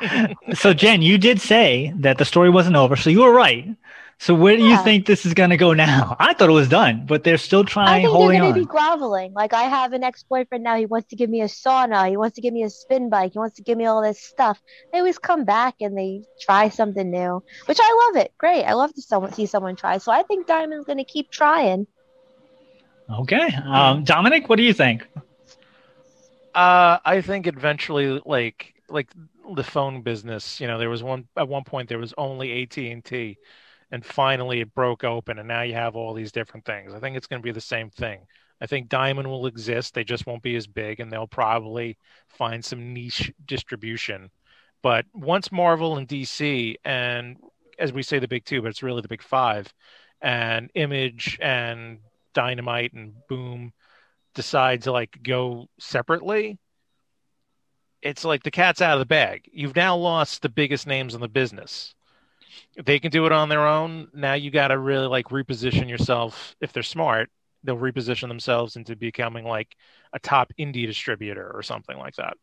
so 0.54 0.72
Jen, 0.72 1.02
you 1.02 1.18
did 1.18 1.40
say 1.40 1.92
that 1.96 2.18
the 2.18 2.24
story 2.24 2.50
wasn't 2.50 2.76
over, 2.76 2.94
so 2.96 3.10
you 3.10 3.22
were 3.22 3.32
right. 3.32 3.76
So 4.22 4.34
where 4.34 4.56
do 4.56 4.62
you 4.62 4.76
think 4.84 5.06
this 5.06 5.26
is 5.26 5.34
gonna 5.34 5.56
go 5.56 5.72
now? 5.72 6.16
I 6.20 6.32
thought 6.32 6.48
it 6.48 6.52
was 6.52 6.68
done, 6.68 7.06
but 7.06 7.24
they're 7.24 7.38
still 7.38 7.64
trying. 7.64 7.88
I 7.88 8.08
think 8.08 8.16
they're 8.16 8.40
gonna 8.40 8.54
be 8.54 8.64
groveling. 8.64 9.32
Like 9.32 9.52
I 9.52 9.64
have 9.64 9.92
an 9.92 10.04
ex-boyfriend 10.04 10.62
now. 10.62 10.76
He 10.76 10.86
wants 10.86 11.08
to 11.08 11.16
give 11.16 11.28
me 11.28 11.40
a 11.40 11.46
sauna. 11.46 12.08
He 12.08 12.16
wants 12.16 12.36
to 12.36 12.40
give 12.40 12.54
me 12.54 12.62
a 12.62 12.70
spin 12.70 13.10
bike. 13.10 13.32
He 13.32 13.40
wants 13.40 13.56
to 13.56 13.64
give 13.64 13.76
me 13.76 13.86
all 13.86 14.00
this 14.00 14.20
stuff. 14.20 14.62
They 14.92 15.00
always 15.00 15.18
come 15.18 15.44
back 15.44 15.74
and 15.80 15.98
they 15.98 16.22
try 16.40 16.68
something 16.68 17.10
new, 17.10 17.42
which 17.66 17.80
I 17.82 18.06
love 18.06 18.22
it. 18.24 18.32
Great. 18.38 18.62
I 18.62 18.74
love 18.74 18.94
to 18.94 19.32
see 19.32 19.46
someone 19.46 19.74
try. 19.74 19.98
So 19.98 20.12
I 20.12 20.22
think 20.22 20.46
Diamond's 20.46 20.86
gonna 20.86 21.04
keep 21.04 21.32
trying. 21.32 21.88
Okay, 23.10 23.48
um, 23.64 24.04
Dominic, 24.04 24.48
what 24.48 24.56
do 24.56 24.62
you 24.62 24.72
think? 24.72 25.06
Uh, 26.54 26.98
I 27.04 27.20
think 27.20 27.46
eventually, 27.46 28.20
like 28.24 28.74
like 28.88 29.10
the 29.54 29.64
phone 29.64 30.02
business, 30.02 30.60
you 30.60 30.66
know, 30.66 30.78
there 30.78 30.90
was 30.90 31.02
one 31.02 31.26
at 31.36 31.48
one 31.48 31.64
point 31.64 31.88
there 31.88 31.98
was 31.98 32.14
only 32.18 32.62
AT 32.62 32.76
and 32.78 33.04
T, 33.04 33.38
and 33.90 34.04
finally 34.04 34.60
it 34.60 34.74
broke 34.74 35.04
open, 35.04 35.38
and 35.38 35.48
now 35.48 35.62
you 35.62 35.74
have 35.74 35.96
all 35.96 36.14
these 36.14 36.32
different 36.32 36.64
things. 36.64 36.94
I 36.94 37.00
think 37.00 37.16
it's 37.16 37.26
going 37.26 37.40
to 37.40 37.44
be 37.44 37.52
the 37.52 37.60
same 37.60 37.90
thing. 37.90 38.20
I 38.60 38.66
think 38.66 38.88
Diamond 38.88 39.28
will 39.28 39.46
exist; 39.46 39.94
they 39.94 40.04
just 40.04 40.26
won't 40.26 40.42
be 40.42 40.56
as 40.56 40.66
big, 40.66 41.00
and 41.00 41.10
they'll 41.10 41.26
probably 41.26 41.96
find 42.28 42.64
some 42.64 42.92
niche 42.92 43.32
distribution. 43.46 44.30
But 44.82 45.06
once 45.14 45.52
Marvel 45.52 45.96
and 45.96 46.08
DC, 46.08 46.76
and 46.84 47.36
as 47.78 47.92
we 47.92 48.02
say 48.02 48.18
the 48.18 48.28
big 48.28 48.44
two, 48.44 48.62
but 48.62 48.68
it's 48.68 48.82
really 48.82 49.02
the 49.02 49.08
big 49.08 49.22
five, 49.22 49.72
and 50.20 50.70
Image 50.74 51.38
and 51.40 51.98
Dynamite 52.34 52.92
and 52.92 53.14
Boom 53.28 53.72
decide 54.34 54.82
to 54.82 54.92
like 54.92 55.18
go 55.22 55.68
separately, 55.78 56.58
it's 58.00 58.24
like 58.24 58.42
the 58.42 58.50
cat's 58.50 58.82
out 58.82 58.94
of 58.94 58.98
the 58.98 59.06
bag. 59.06 59.48
You've 59.52 59.76
now 59.76 59.96
lost 59.96 60.42
the 60.42 60.48
biggest 60.48 60.86
names 60.86 61.14
in 61.14 61.20
the 61.20 61.28
business. 61.28 61.94
If 62.76 62.84
they 62.84 62.98
can 62.98 63.10
do 63.10 63.26
it 63.26 63.32
on 63.32 63.48
their 63.48 63.66
own, 63.66 64.08
now 64.14 64.34
you 64.34 64.50
got 64.50 64.68
to 64.68 64.78
really 64.78 65.06
like 65.06 65.28
reposition 65.28 65.88
yourself. 65.88 66.56
If 66.60 66.72
they're 66.72 66.82
smart, 66.82 67.30
they'll 67.64 67.76
reposition 67.76 68.28
themselves 68.28 68.76
into 68.76 68.96
becoming 68.96 69.44
like 69.44 69.76
a 70.12 70.18
top 70.18 70.52
indie 70.58 70.86
distributor 70.86 71.50
or 71.54 71.62
something 71.62 71.96
like 71.96 72.16
that. 72.16 72.36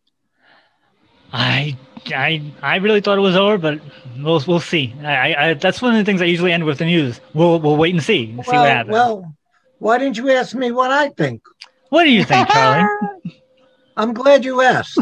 I, 1.32 1.78
I, 2.08 2.41
I 2.62 2.78
really 2.78 3.02
thought 3.02 3.17
it 3.17 3.21
was 3.21 3.36
over, 3.36 3.58
but 3.58 3.80
we'll 4.17 4.41
we'll 4.47 4.60
see. 4.60 4.95
I, 5.04 5.36
I, 5.36 5.54
that's 5.54 5.80
one 5.80 5.91
of 5.91 5.97
the 5.97 6.04
things 6.04 6.23
I 6.23 6.25
usually 6.25 6.52
end 6.52 6.63
with 6.63 6.80
the 6.80 6.86
news. 6.86 7.21
We'll 7.36 7.60
we'll 7.60 7.78
wait 7.78 7.93
and 7.93 8.04
see, 8.04 8.28
see 8.28 8.36
what 8.36 8.67
happens. 8.67 8.93
well, 8.93 9.36
why 9.80 9.98
didn't 9.98 10.18
you 10.18 10.30
ask 10.32 10.56
me 10.56 10.72
what 10.72 10.92
I 10.92 11.10
think? 11.10 11.42
what 11.89 12.04
do 12.04 12.12
you 12.12 12.24
think, 12.24 12.48
Charlie? 12.50 13.42
I'm 13.98 14.13
glad 14.13 14.46
you 14.46 14.62
asked. 14.62 15.00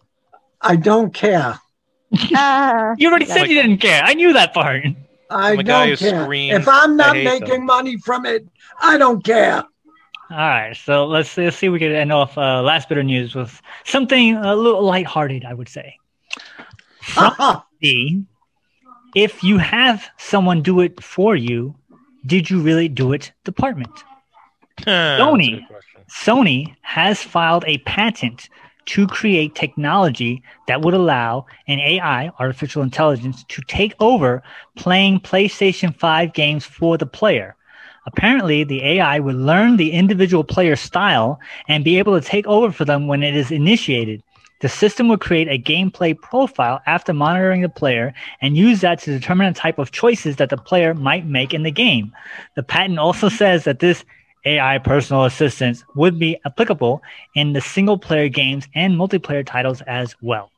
I 0.60 0.76
don't 0.76 1.12
care. 1.12 1.58
Ah. 2.34 2.94
You 2.96 3.08
already 3.10 3.26
said 3.26 3.48
you 3.48 3.60
didn't 3.60 3.78
care. 3.78 4.02
I 4.02 4.14
knew 4.14 4.32
that 4.32 4.54
part. 4.54 4.84
I 5.30 5.52
I'm 5.52 5.58
a 5.58 5.62
guy 5.62 5.86
don't 5.86 5.98
who 5.98 6.10
care. 6.10 6.24
screams, 6.24 6.54
if 6.62 6.68
I'm 6.68 6.92
"I 6.92 6.96
not 6.96 7.16
hate 7.16 7.24
making 7.24 7.48
them." 7.48 7.66
money 7.66 7.96
from 7.98 8.24
it, 8.26 8.46
I 8.80 8.98
don't 8.98 9.22
care. 9.24 9.62
All 10.30 10.36
right, 10.38 10.74
so 10.76 11.06
let's 11.06 11.36
let's 11.36 11.56
see 11.56 11.66
if 11.66 11.72
we 11.72 11.78
can 11.78 11.92
end 11.92 12.12
off 12.12 12.36
uh, 12.38 12.62
last 12.62 12.88
bit 12.88 12.98
of 12.98 13.04
news 13.04 13.34
with 13.34 13.60
something 13.84 14.36
a 14.36 14.54
little 14.56 14.82
lighthearted, 14.82 15.44
I 15.44 15.54
would 15.54 15.68
say. 15.68 15.98
D, 17.82 18.24
if 19.14 19.42
you 19.44 19.58
have 19.58 20.08
someone 20.16 20.62
do 20.62 20.80
it 20.80 21.02
for 21.02 21.36
you, 21.36 21.74
did 22.26 22.50
you 22.50 22.60
really 22.60 22.88
do 22.88 23.12
it? 23.12 23.32
Department. 23.44 24.04
Sony. 24.80 25.66
Sony 26.08 26.74
has 26.82 27.22
filed 27.22 27.64
a 27.66 27.78
patent 27.78 28.48
to 28.86 29.06
create 29.06 29.54
technology 29.54 30.42
that 30.68 30.82
would 30.82 30.94
allow 30.94 31.46
an 31.68 31.80
AI, 31.80 32.30
artificial 32.38 32.82
intelligence, 32.82 33.44
to 33.48 33.62
take 33.62 33.94
over 34.00 34.42
playing 34.76 35.20
PlayStation 35.20 35.96
5 35.96 36.32
games 36.34 36.64
for 36.64 36.98
the 36.98 37.06
player. 37.06 37.56
Apparently, 38.06 38.64
the 38.64 38.84
AI 38.84 39.18
would 39.18 39.36
learn 39.36 39.76
the 39.76 39.92
individual 39.92 40.44
player's 40.44 40.80
style 40.80 41.40
and 41.68 41.84
be 41.84 41.98
able 41.98 42.20
to 42.20 42.26
take 42.26 42.46
over 42.46 42.70
for 42.70 42.84
them 42.84 43.06
when 43.06 43.22
it 43.22 43.34
is 43.34 43.50
initiated. 43.50 44.22
The 44.60 44.68
system 44.68 45.08
would 45.08 45.20
create 45.20 45.48
a 45.48 45.58
gameplay 45.58 46.18
profile 46.18 46.80
after 46.86 47.12
monitoring 47.12 47.62
the 47.62 47.68
player 47.68 48.14
and 48.40 48.56
use 48.56 48.80
that 48.80 49.00
to 49.00 49.10
determine 49.10 49.52
the 49.52 49.58
type 49.58 49.78
of 49.78 49.90
choices 49.90 50.36
that 50.36 50.50
the 50.50 50.56
player 50.56 50.94
might 50.94 51.26
make 51.26 51.52
in 51.52 51.64
the 51.64 51.70
game. 51.70 52.12
The 52.54 52.62
patent 52.62 52.98
also 52.98 53.28
says 53.28 53.64
that 53.64 53.80
this 53.80 54.04
AI 54.46 54.78
personal 54.78 55.24
assistance 55.24 55.84
would 55.94 56.18
be 56.18 56.38
applicable 56.44 57.02
in 57.34 57.52
the 57.52 57.60
single 57.60 57.98
player 57.98 58.28
games 58.28 58.66
and 58.74 58.94
multiplayer 58.94 59.44
titles 59.44 59.82
as 59.82 60.14
well. 60.20 60.50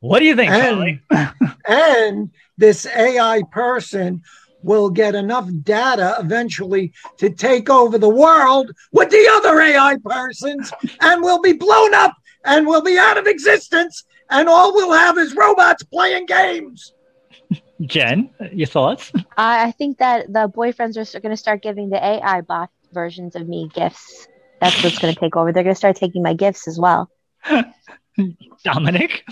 What 0.00 0.18
do 0.18 0.26
you 0.26 0.36
think, 0.36 0.52
And- 0.52 1.00
and 1.68 2.30
this 2.58 2.86
AI 2.86 3.42
person 3.50 4.22
will 4.62 4.90
get 4.90 5.14
enough 5.14 5.48
data 5.62 6.16
eventually 6.18 6.92
to 7.18 7.30
take 7.30 7.70
over 7.70 7.98
the 7.98 8.08
world 8.08 8.70
with 8.92 9.10
the 9.10 9.30
other 9.34 9.60
AI 9.60 9.96
persons 10.04 10.72
and 11.00 11.22
will 11.22 11.40
be 11.40 11.52
blown 11.52 11.94
up 11.94 12.14
and 12.46 12.66
we'll 12.66 12.82
be 12.82 12.98
out 12.98 13.18
of 13.18 13.26
existence 13.26 14.04
and 14.30 14.48
all 14.48 14.72
we'll 14.74 14.92
have 14.92 15.18
is 15.18 15.34
robots 15.34 15.82
playing 15.84 16.26
games. 16.26 16.94
Jen, 17.82 18.30
your 18.52 18.66
thoughts? 18.66 19.12
I 19.36 19.66
I 19.66 19.70
think 19.72 19.98
that 19.98 20.32
the 20.32 20.48
boyfriends 20.48 21.14
are 21.14 21.20
going 21.20 21.30
to 21.32 21.36
start 21.36 21.62
giving 21.62 21.90
the 21.90 22.02
AI 22.02 22.40
bot 22.40 22.70
versions 22.92 23.36
of 23.36 23.46
me 23.48 23.68
gifts. 23.74 24.28
That's 24.60 24.82
what's 24.82 24.98
going 24.98 25.12
to 25.12 25.20
take 25.20 25.36
over. 25.36 25.52
They're 25.52 25.62
going 25.62 25.74
to 25.74 25.78
start 25.78 25.96
taking 25.96 26.22
my 26.22 26.32
gifts 26.32 26.66
as 26.66 26.78
well. 26.78 27.10
Dominic? 28.64 29.24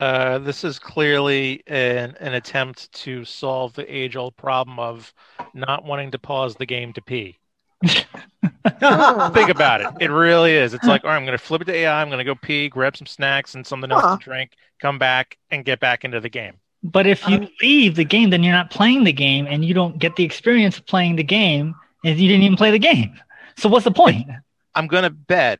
Uh, 0.00 0.38
this 0.38 0.64
is 0.64 0.78
clearly 0.78 1.62
an, 1.66 2.16
an 2.20 2.34
attempt 2.34 2.90
to 2.92 3.24
solve 3.24 3.74
the 3.74 3.94
age 3.94 4.16
old 4.16 4.36
problem 4.36 4.78
of 4.78 5.12
not 5.54 5.84
wanting 5.84 6.12
to 6.12 6.18
pause 6.18 6.54
the 6.54 6.66
game 6.66 6.92
to 6.92 7.02
pee. 7.02 7.38
Think 7.84 9.48
about 9.48 9.80
it. 9.80 9.90
It 10.00 10.10
really 10.10 10.52
is. 10.54 10.74
It's 10.74 10.86
like, 10.86 11.04
all 11.04 11.10
right, 11.10 11.16
I'm 11.16 11.24
going 11.24 11.36
to 11.36 11.42
flip 11.42 11.62
it 11.62 11.66
to 11.66 11.74
AI. 11.74 12.00
I'm 12.00 12.08
going 12.08 12.18
to 12.18 12.24
go 12.24 12.34
pee, 12.34 12.68
grab 12.68 12.96
some 12.96 13.06
snacks 13.06 13.54
and 13.54 13.66
something 13.66 13.90
else 13.92 14.02
Huh. 14.02 14.16
to 14.16 14.16
drink, 14.16 14.52
come 14.80 14.98
back 14.98 15.38
and 15.50 15.64
get 15.64 15.80
back 15.80 16.04
into 16.04 16.20
the 16.20 16.28
game. 16.28 16.54
But 16.82 17.06
if 17.06 17.26
you 17.28 17.36
Um, 17.38 17.48
leave 17.60 17.96
the 17.96 18.04
game, 18.04 18.30
then 18.30 18.42
you're 18.42 18.52
not 18.54 18.70
playing 18.70 19.04
the 19.04 19.12
game 19.12 19.46
and 19.48 19.64
you 19.64 19.74
don't 19.74 19.98
get 19.98 20.16
the 20.16 20.24
experience 20.24 20.78
of 20.78 20.86
playing 20.86 21.16
the 21.16 21.24
game 21.24 21.74
and 22.04 22.18
you 22.18 22.28
didn't 22.28 22.44
even 22.44 22.56
play 22.56 22.70
the 22.70 22.78
game. 22.78 23.18
So 23.56 23.68
what's 23.68 23.84
the 23.84 23.90
point? 23.90 24.26
I'm 24.74 24.86
going 24.86 25.02
to 25.02 25.10
bet, 25.10 25.58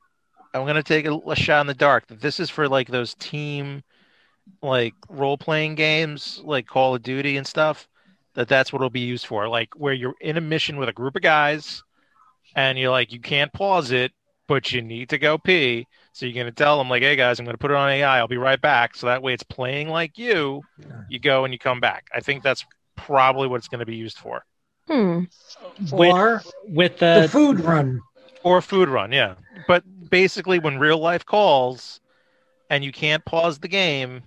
I'm 0.55 0.63
going 0.63 0.77
to 0.77 0.83
take 0.83 1.07
a, 1.07 1.15
a 1.27 1.35
shot 1.37 1.61
in 1.63 1.67
the 1.67 1.75
dark 1.75 2.07
that 2.09 2.21
this 2.21 2.39
is 2.39 2.51
for 2.51 2.69
like 2.69 2.89
those 2.89 3.15
team, 3.15 3.83
like 4.63 4.95
role 5.09 5.37
playing 5.39 5.75
games, 5.75 6.41
like 6.45 6.67
Call 6.67 6.95
of 6.95 7.03
Duty 7.03 7.37
and 7.37 7.47
stuff. 7.47 7.89
That 8.35 8.49
that's 8.49 8.73
what 8.73 8.79
it'll 8.81 8.91
be 8.91 9.01
used 9.01 9.27
for. 9.27 9.49
Like 9.49 9.71
where 9.75 9.93
you're 9.93 10.15
in 10.21 10.37
a 10.37 10.41
mission 10.41 10.77
with 10.77 10.89
a 10.89 10.93
group 10.93 11.17
of 11.17 11.23
guys, 11.23 11.83
and 12.59 12.79
you're 12.79 12.91
like 12.91 13.13
you 13.13 13.21
can't 13.21 13.53
pause 13.53 13.93
it, 13.93 14.13
but 14.49 14.73
you 14.73 14.83
need 14.83 15.11
to 15.11 15.19
go 15.19 15.39
pee. 15.39 15.87
So 16.13 16.27
you're 16.27 16.35
gonna 16.35 16.53
tell 16.53 16.79
them 16.79 16.91
like, 16.91 17.03
hey 17.03 17.15
guys, 17.15 17.39
I'm 17.39 17.47
gonna 17.47 17.59
put 17.59 17.71
it 17.71 17.77
on 17.77 17.89
AI. 17.89 18.19
I'll 18.19 18.27
be 18.27 18.37
right 18.37 18.61
back. 18.61 18.97
So 18.97 19.07
that 19.07 19.23
way 19.23 19.33
it's 19.33 19.45
playing 19.45 19.89
like 19.89 20.19
you. 20.19 20.63
You 21.09 21.21
go 21.21 21.45
and 21.45 21.55
you 21.55 21.59
come 21.59 21.81
back. 21.81 22.09
I 22.13 22.21
think 22.21 22.43
that's 22.43 22.65
probably 22.97 23.49
what 23.49 23.57
it's 23.57 23.69
going 23.69 23.79
to 23.79 23.87
be 23.87 23.97
used 23.97 24.19
for. 24.19 24.45
Hmm. 24.89 25.21
With, 25.93 26.13
Or 26.13 26.43
with 26.67 26.99
the 26.99 27.21
the 27.23 27.29
food 27.29 27.61
run. 27.61 28.01
Or 28.43 28.61
food 28.61 28.89
run, 28.89 29.13
yeah. 29.13 29.35
But 29.67 29.85
basically, 30.11 30.59
when 30.59 30.79
real 30.79 30.99
life 30.99 31.25
calls 31.25 32.01
and 32.71 32.85
you 32.85 32.93
can't 32.93 33.25
pause 33.25 33.59
the 33.59 33.69
game, 33.69 34.23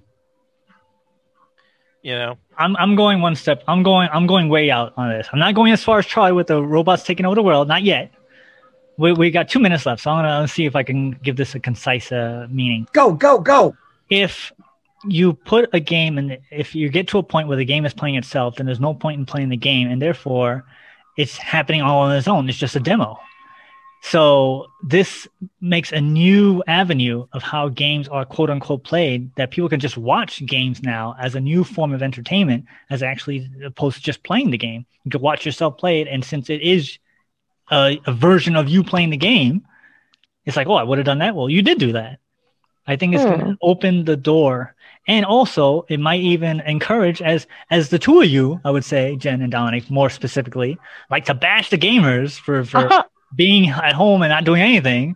you 2.01 2.13
know, 2.13 2.37
I'm 2.57 2.75
I'm 2.77 2.95
going 2.95 3.21
one 3.21 3.35
step. 3.35 3.63
I'm 3.67 3.83
going 3.83 4.09
I'm 4.11 4.27
going 4.27 4.49
way 4.49 4.71
out 4.71 4.93
on 4.97 5.09
this. 5.09 5.27
I'm 5.31 5.39
not 5.39 5.55
going 5.55 5.71
as 5.73 5.83
far 5.83 5.99
as 5.99 6.05
Charlie 6.05 6.31
with 6.31 6.47
the 6.47 6.63
robots 6.63 7.03
taking 7.03 7.25
over 7.25 7.35
the 7.35 7.43
world. 7.43 7.67
Not 7.67 7.83
yet. 7.83 8.11
We 8.97 9.13
we 9.13 9.31
got 9.31 9.49
two 9.49 9.59
minutes 9.59 9.85
left, 9.85 10.01
so 10.01 10.11
I'm 10.11 10.23
gonna 10.23 10.47
see 10.47 10.65
if 10.65 10.75
I 10.75 10.83
can 10.83 11.11
give 11.11 11.35
this 11.35 11.55
a 11.55 11.59
concise 11.59 12.11
uh, 12.11 12.47
meaning. 12.49 12.87
Go, 12.93 13.13
go, 13.13 13.39
go. 13.39 13.75
If 14.09 14.51
you 15.07 15.33
put 15.33 15.69
a 15.73 15.79
game 15.79 16.17
and 16.17 16.37
if 16.51 16.75
you 16.75 16.89
get 16.89 17.07
to 17.07 17.17
a 17.17 17.23
point 17.23 17.47
where 17.47 17.57
the 17.57 17.65
game 17.65 17.85
is 17.85 17.93
playing 17.93 18.15
itself, 18.15 18.55
then 18.55 18.65
there's 18.65 18.79
no 18.79 18.93
point 18.93 19.19
in 19.19 19.25
playing 19.25 19.49
the 19.49 19.57
game, 19.57 19.89
and 19.89 20.01
therefore 20.01 20.65
it's 21.17 21.37
happening 21.37 21.81
all 21.81 22.01
on 22.01 22.15
its 22.15 22.27
own. 22.27 22.47
It's 22.49 22.57
just 22.57 22.75
a 22.75 22.79
demo. 22.79 23.17
So 24.03 24.67
this 24.83 25.27
makes 25.61 25.91
a 25.91 26.01
new 26.01 26.63
avenue 26.65 27.27
of 27.33 27.43
how 27.43 27.69
games 27.69 28.07
are 28.07 28.25
quote 28.25 28.49
unquote 28.49 28.83
played 28.83 29.33
that 29.35 29.51
people 29.51 29.69
can 29.69 29.79
just 29.79 29.95
watch 29.95 30.43
games 30.45 30.81
now 30.81 31.15
as 31.19 31.35
a 31.35 31.39
new 31.39 31.63
form 31.63 31.93
of 31.93 32.01
entertainment 32.01 32.65
as 32.89 33.03
actually 33.03 33.47
opposed 33.63 33.97
to 33.97 34.03
just 34.03 34.23
playing 34.23 34.49
the 34.49 34.57
game. 34.57 34.85
You 35.05 35.11
can 35.11 35.21
watch 35.21 35.45
yourself 35.45 35.77
play 35.77 36.01
it. 36.01 36.07
And 36.07 36.25
since 36.25 36.49
it 36.49 36.61
is 36.61 36.97
a, 37.71 37.99
a 38.05 38.13
version 38.13 38.55
of 38.55 38.69
you 38.69 38.83
playing 38.83 39.09
the 39.11 39.17
game, 39.17 39.63
it's 40.45 40.57
like, 40.57 40.67
oh, 40.67 40.75
I 40.75 40.83
would 40.83 40.97
have 40.97 41.05
done 41.05 41.19
that. 41.19 41.35
Well, 41.35 41.49
you 41.49 41.61
did 41.61 41.79
do 41.79 41.93
that. 41.93 42.19
I 42.87 42.95
think 42.95 43.13
it's 43.15 43.25
going 43.25 43.39
Hmm. 43.39 43.51
to 43.51 43.57
open 43.61 44.05
the 44.05 44.17
door. 44.17 44.75
And 45.07 45.25
also 45.25 45.85
it 45.89 45.99
might 45.99 46.21
even 46.21 46.61
encourage 46.61 47.21
as, 47.21 47.47
as 47.69 47.89
the 47.89 47.99
two 47.99 48.21
of 48.21 48.27
you, 48.27 48.59
I 48.65 48.71
would 48.71 48.85
say, 48.85 49.15
Jen 49.17 49.41
and 49.41 49.51
Dominic, 49.51 49.89
more 49.89 50.09
specifically, 50.09 50.77
like 51.09 51.25
to 51.25 51.33
bash 51.33 51.69
the 51.69 51.77
gamers 51.77 52.39
for, 52.39 52.63
for 52.65 52.93
being 53.35 53.69
at 53.69 53.93
home 53.93 54.21
and 54.21 54.29
not 54.29 54.43
doing 54.45 54.61
anything, 54.61 55.15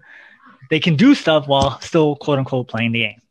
they 0.69 0.79
can 0.79 0.95
do 0.95 1.13
stuff 1.15 1.47
while 1.47 1.79
still 1.81 2.15
quote 2.15 2.39
unquote 2.39 2.67
playing 2.67 2.91
the 2.93 3.01
game. 3.01 3.21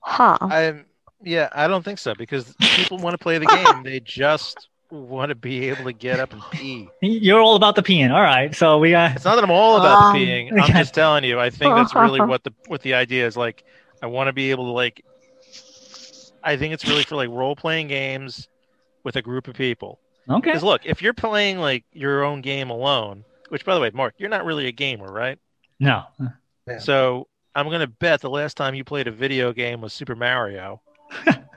Huh. 0.00 0.38
I'm 0.48 0.86
Yeah, 1.22 1.48
I 1.52 1.68
don't 1.68 1.82
think 1.84 1.98
so 1.98 2.14
because 2.14 2.54
people 2.72 2.98
want 2.98 3.14
to 3.14 3.18
play 3.18 3.38
the 3.38 3.46
game. 3.46 3.82
They 3.82 4.00
just 4.00 4.68
want 5.02 5.28
to 5.30 5.34
be 5.34 5.68
able 5.68 5.84
to 5.84 5.92
get 5.92 6.20
up 6.20 6.32
and 6.32 6.42
pee. 6.50 6.88
You're 7.00 7.40
all 7.40 7.56
about 7.56 7.76
the 7.76 7.82
peeing. 7.82 8.10
All 8.10 8.22
right. 8.22 8.54
So 8.54 8.78
we 8.78 8.90
got. 8.90 9.16
It's 9.16 9.24
not 9.24 9.34
that 9.36 9.44
I'm 9.44 9.50
all 9.50 9.76
about 9.76 10.02
Um, 10.02 10.12
the 10.14 10.18
peeing. 10.26 10.60
I'm 10.60 10.72
just 10.72 10.94
telling 10.94 11.24
you. 11.24 11.38
I 11.38 11.50
think 11.50 11.74
that's 11.74 11.94
really 11.94 12.20
what 12.26 12.44
the 12.44 12.52
what 12.66 12.82
the 12.82 12.94
idea 12.94 13.26
is. 13.26 13.36
Like, 13.36 13.64
I 14.02 14.06
want 14.06 14.28
to 14.28 14.32
be 14.32 14.50
able 14.50 14.64
to 14.66 14.72
like. 14.72 15.04
I 16.42 16.56
think 16.56 16.74
it's 16.74 16.86
really 16.86 17.02
for 17.04 17.16
like 17.16 17.30
role 17.30 17.56
playing 17.56 17.88
games 17.88 18.48
with 19.02 19.16
a 19.16 19.22
group 19.22 19.48
of 19.48 19.54
people. 19.54 19.98
Okay. 20.28 20.40
Because 20.40 20.62
look, 20.62 20.82
if 20.84 21.02
you're 21.02 21.14
playing 21.14 21.58
like 21.58 21.84
your 21.92 22.24
own 22.24 22.40
game 22.40 22.70
alone, 22.70 23.24
which 23.48 23.64
by 23.64 23.74
the 23.74 23.80
way, 23.80 23.90
Mark, 23.92 24.14
you're 24.18 24.30
not 24.30 24.44
really 24.44 24.66
a 24.66 24.72
gamer, 24.72 25.10
right? 25.10 25.38
No. 25.80 26.04
Yeah. 26.66 26.78
So 26.78 27.28
I'm 27.54 27.68
gonna 27.70 27.86
bet 27.86 28.20
the 28.20 28.30
last 28.30 28.56
time 28.56 28.74
you 28.74 28.84
played 28.84 29.06
a 29.06 29.10
video 29.12 29.52
game 29.52 29.80
was 29.80 29.92
Super 29.92 30.14
Mario. 30.14 30.80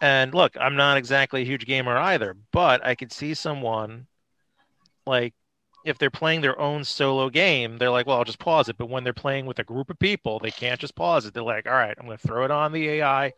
and 0.00 0.34
look, 0.34 0.56
I'm 0.60 0.76
not 0.76 0.96
exactly 0.96 1.42
a 1.42 1.44
huge 1.44 1.66
gamer 1.66 1.96
either, 1.96 2.36
but 2.52 2.84
I 2.84 2.94
could 2.94 3.12
see 3.12 3.34
someone 3.34 4.06
like 5.06 5.34
if 5.84 5.96
they're 5.98 6.10
playing 6.10 6.42
their 6.42 6.58
own 6.60 6.84
solo 6.84 7.30
game, 7.30 7.78
they're 7.78 7.90
like, 7.90 8.06
well, 8.06 8.18
I'll 8.18 8.24
just 8.24 8.38
pause 8.38 8.68
it. 8.68 8.76
But 8.76 8.90
when 8.90 9.02
they're 9.02 9.12
playing 9.14 9.46
with 9.46 9.58
a 9.58 9.64
group 9.64 9.88
of 9.90 9.98
people, 9.98 10.38
they 10.38 10.50
can't 10.50 10.78
just 10.78 10.94
pause 10.94 11.24
it. 11.24 11.32
They're 11.34 11.42
like, 11.42 11.66
all 11.66 11.72
right, 11.72 11.94
I'm 11.98 12.04
going 12.06 12.18
to 12.18 12.26
throw 12.28 12.44
it 12.44 12.50
on 12.50 12.72
the 12.72 12.86
AI, 12.88 13.32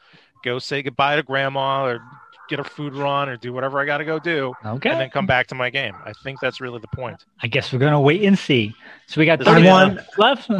go 0.44 0.58
say 0.58 0.82
goodbye 0.82 1.16
to 1.16 1.22
grandma 1.22 1.84
or 1.86 2.00
get 2.48 2.58
a 2.58 2.64
food 2.64 2.94
run 2.94 3.28
or 3.28 3.36
do 3.36 3.52
whatever 3.52 3.78
I 3.80 3.84
got 3.86 3.98
to 3.98 4.04
go 4.04 4.18
do, 4.18 4.52
Okay. 4.66 4.90
and 4.90 5.00
then 5.00 5.10
come 5.10 5.24
back 5.26 5.46
to 5.48 5.54
my 5.54 5.70
game. 5.70 5.94
I 6.04 6.12
think 6.24 6.40
that's 6.40 6.60
really 6.60 6.80
the 6.80 6.88
point. 6.88 7.24
I 7.42 7.46
guess 7.46 7.72
we're 7.72 7.78
gonna 7.78 8.00
wait 8.00 8.22
and 8.24 8.36
see. 8.38 8.74
So 9.06 9.20
we 9.20 9.24
got 9.24 9.38
This 9.38 9.46
30 9.48 9.60
is- 9.60 9.88
minutes 9.88 10.18
left. 10.18 10.46
30 10.48 10.58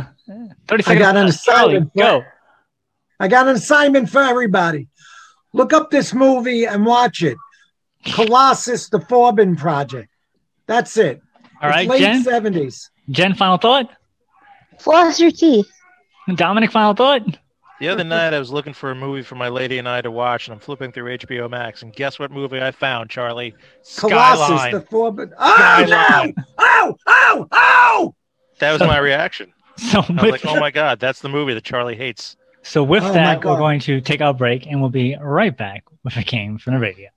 seconds. 0.85 0.89
I 0.89 0.95
got 0.95 1.17
an 1.17 1.27
left. 1.27 1.45
Charlie, 1.45 1.75
assignment. 1.75 1.95
Go. 1.97 2.23
I 3.19 3.29
got 3.29 3.49
an 3.49 3.57
assignment 3.57 4.09
for 4.09 4.23
everybody. 4.23 4.89
Look 5.53 5.73
up 5.73 5.91
this 5.91 6.15
movie 6.15 6.65
and 6.65 6.85
watch 6.87 7.23
it. 7.23 7.37
Colossus, 8.05 8.89
the 8.89 8.99
Forbin 8.99 9.57
Project. 9.57 10.09
That's 10.67 10.97
it. 10.97 11.21
All 11.61 11.69
It's 11.69 11.77
right, 11.77 11.89
late 11.89 12.01
Jen. 12.01 12.25
70s. 12.25 12.89
Jen, 13.11 13.35
final 13.35 13.59
thought. 13.59 13.91
Floss 14.79 15.21
your 15.21 15.31
teeth. 15.31 15.71
Dominic, 16.35 16.71
final 16.73 16.95
thought. 16.95 17.23
The 17.81 17.89
other 17.89 18.05
night, 18.05 18.33
I 18.33 18.39
was 18.39 18.51
looking 18.53 18.73
for 18.75 18.93
a 18.93 18.95
movie 18.95 19.23
for 19.23 19.35
my 19.35 19.49
lady 19.49 19.79
and 19.79 19.89
I 19.89 20.01
to 20.01 20.11
watch, 20.11 20.47
and 20.47 20.55
I'm 20.55 20.61
flipping 20.61 20.93
through 20.93 21.19
HBO 21.19 21.51
Max, 21.51 21.83
and 21.83 21.93
guess 21.93 22.19
what 22.19 22.31
movie 22.31 22.61
I 22.63 22.71
found, 22.71 23.11
Charlie? 23.11 23.55
Colossus, 23.97 24.47
Skyline. 24.47 24.73
the 24.73 24.81
Forbin. 24.83 25.33
Oh, 25.37 25.55
Skyline. 25.85 26.35
no! 26.37 26.45
Ow! 26.61 26.97
Ow! 27.09 27.49
Ow! 27.53 28.15
That 28.61 28.73
was 28.73 28.81
my 28.83 28.99
reaction. 28.99 29.53
So 29.79 29.99
I 29.99 30.13
was 30.13 30.23
with, 30.23 30.31
like, 30.31 30.47
oh 30.47 30.61
my 30.61 30.71
god, 30.71 31.01
that's 31.01 31.21
the 31.21 31.31
movie 31.31 31.55
that 31.55 31.65
Charlie 31.65 31.97
hates. 31.97 32.37
So 32.63 32.83
with 32.83 33.03
Oh 33.03 33.13
that, 33.13 33.45
we're 33.45 33.57
going 33.57 33.81
to 33.81 34.01
take 34.01 34.21
our 34.21 34.35
break, 34.35 34.67
and 34.67 34.81
we'll 34.81 34.91
be 34.91 35.17
right 35.21 35.57
back 35.57 35.85
with 36.05 36.17
a 36.17 36.23
game 36.23 36.59
from 36.59 36.75
the 36.75 36.81
radio. 36.81 37.09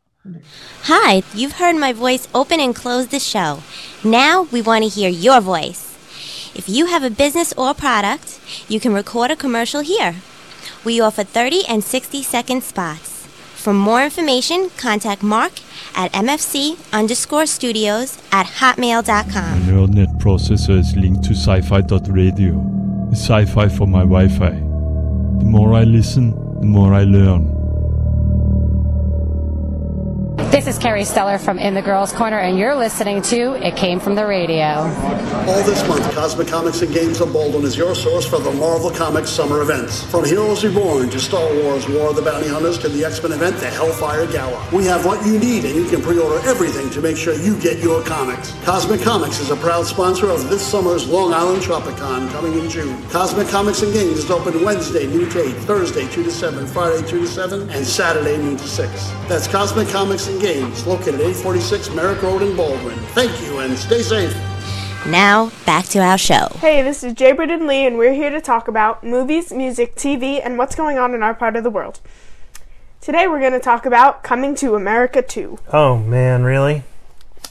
Hi, 0.84 1.22
you've 1.36 1.54
heard 1.54 1.76
my 1.76 1.94
voice 1.94 2.28
open 2.34 2.60
and 2.60 2.76
close 2.76 3.08
the 3.08 3.20
show. 3.20 3.62
Now 4.04 4.44
we 4.52 4.62
want 4.62 4.84
to 4.84 4.90
hear 4.90 5.10
your 5.10 5.40
voice. 5.40 5.94
If 6.56 6.68
you 6.68 6.88
have 6.88 7.04
a 7.04 7.10
business 7.10 7.54
or 7.54 7.74
product, 7.74 8.40
you 8.68 8.80
can 8.80 8.94
record 8.94 9.30
a 9.30 9.36
commercial 9.36 9.82
here. 9.82 10.16
We 10.84 11.00
offer 11.00 11.24
30 11.24 11.66
and 11.68 11.84
60 11.84 12.24
second 12.24 12.64
spots. 12.64 13.28
For 13.56 13.74
more 13.74 14.04
information, 14.04 14.70
contact 14.78 15.24
Mark 15.24 15.54
at 15.96 16.12
mfc 16.14 16.78
underscore 16.94 17.46
studios 17.46 18.22
at 18.32 18.46
hotmail.com. 18.46 19.68
neural 19.68 19.88
net 19.88 20.10
processor 20.20 20.78
is 20.80 20.96
linked 20.96 21.24
to 21.24 21.34
sci-fi.radio. 21.34 22.54
It's 23.12 23.22
sci-fi 23.22 23.68
for 23.70 23.88
my 23.88 24.02
Wi-Fi. 24.02 24.65
The 25.40 25.46
more 25.46 25.74
I 25.74 25.84
listen, 25.84 26.32
the 26.62 26.66
more 26.66 26.94
I 26.94 27.04
learn. 27.04 27.65
This 30.52 30.68
is 30.68 30.78
Carrie 30.78 31.02
Steller 31.02 31.40
from 31.44 31.60
In 31.60 31.74
the 31.74 31.82
Girls 31.82 32.14
Corner, 32.14 32.40
and 32.40 32.58
you're 32.58 32.76
listening 32.76 33.22
to 33.24 33.54
It 33.66 33.76
Came 33.76 34.00
From 34.00 34.16
the 34.16 34.26
Radio. 34.26 34.66
All 35.48 35.64
this 35.64 35.86
month, 35.88 36.10
Cosmic 36.14 36.48
Comics 36.48 36.82
and 36.82 36.94
Games 36.94 37.20
of 37.20 37.34
Baldwin 37.34 37.64
is 37.66 37.76
your 37.76 37.94
source 37.94 38.26
for 38.26 38.40
the 38.40 38.52
Marvel 38.52 38.90
Comics 38.90 39.30
summer 39.30 39.62
events. 39.62 40.04
From 40.10 40.24
Heroes 40.24 40.64
Reborn 40.64 41.10
to 41.10 41.20
Star 41.20 41.54
Wars 41.56 41.90
War 41.90 42.10
of 42.12 42.16
the 42.16 42.22
Bounty 42.22 42.48
Hunters 42.48 42.78
to 42.80 42.90
the 42.90 43.04
X-Men 43.04 43.34
event 43.34 43.58
the 43.58 43.70
Hellfire 43.70 44.28
Gala. 44.28 44.66
We 44.72 44.86
have 44.86 45.06
what 45.06 45.26
you 45.26 45.38
need 45.40 45.66
and 45.66 45.76
you 45.76 45.86
can 45.90 46.02
pre-order 46.02 46.40
everything 46.48 46.90
to 46.92 47.02
make 47.02 47.18
sure 47.18 47.34
you 47.34 47.60
get 47.60 47.80
your 47.80 48.02
comics. 48.04 48.54
Cosmic 48.64 49.02
Comics 49.02 49.40
is 49.40 49.50
a 49.50 49.58
proud 49.58 49.86
sponsor 49.86 50.30
of 50.30 50.50
this 50.50 50.66
summer's 50.66 51.08
Long 51.08 51.34
Island 51.34 51.64
Tropicon 51.64 52.32
coming 52.32 52.54
in 52.54 52.70
June. 52.70 53.02
Cosmic 53.10 53.48
Comics 53.50 53.82
and 53.82 53.94
Games 53.94 54.20
is 54.20 54.32
open 54.32 54.64
Wednesday 54.64 55.06
noon 55.08 55.30
to 55.32 55.44
8, 55.44 55.52
Thursday 55.64 56.08
2 56.08 56.24
to 56.24 56.32
7, 56.32 56.66
Friday 56.68 57.06
2 57.08 57.20
to 57.20 57.28
7, 57.28 57.70
and 57.70 57.86
Saturday 57.86 58.38
noon 58.38 58.58
to 58.58 58.68
6. 58.68 58.92
That's 59.28 59.48
Cosmic 59.48 59.90
Comics 59.90 60.28
and 60.36 60.44
Games, 60.44 60.86
located 60.86 61.16
at 61.16 61.22
846 61.22 61.94
Merrick 61.96 62.22
Road 62.22 62.42
in 62.42 62.56
Baldwin. 62.56 62.98
Thank 63.14 63.42
you 63.42 63.60
and 63.60 63.78
stay 63.78 64.02
safe. 64.02 64.36
Now, 65.08 65.52
back 65.66 65.86
to 65.88 66.00
our 66.00 66.18
show. 66.18 66.50
Hey, 66.60 66.82
this 66.82 67.04
is 67.04 67.14
Jay 67.14 67.32
Britton 67.32 67.68
Lee, 67.68 67.86
and 67.86 67.98
we're 67.98 68.14
here 68.14 68.30
to 68.30 68.42
talk 68.42 68.68
about 68.68 69.04
movies, 69.04 69.54
music, 69.54 69.96
TV, 69.96 70.42
and 70.44 70.58
what's 70.58 70.76
going 70.76 70.98
on 70.98 71.14
in 71.14 71.24
our 71.24 71.34
part 71.34 71.56
of 71.56 71.64
the 71.64 71.70
world. 71.70 72.00
Today 73.02 73.28
we're 73.28 73.40
going 73.40 73.54
to 73.54 73.60
talk 73.60 73.86
about 73.86 74.24
Coming 74.24 74.56
to 74.56 74.76
America 74.76 75.22
2. 75.22 75.60
Oh 75.72 75.98
man, 75.98 76.44
really? 76.44 76.84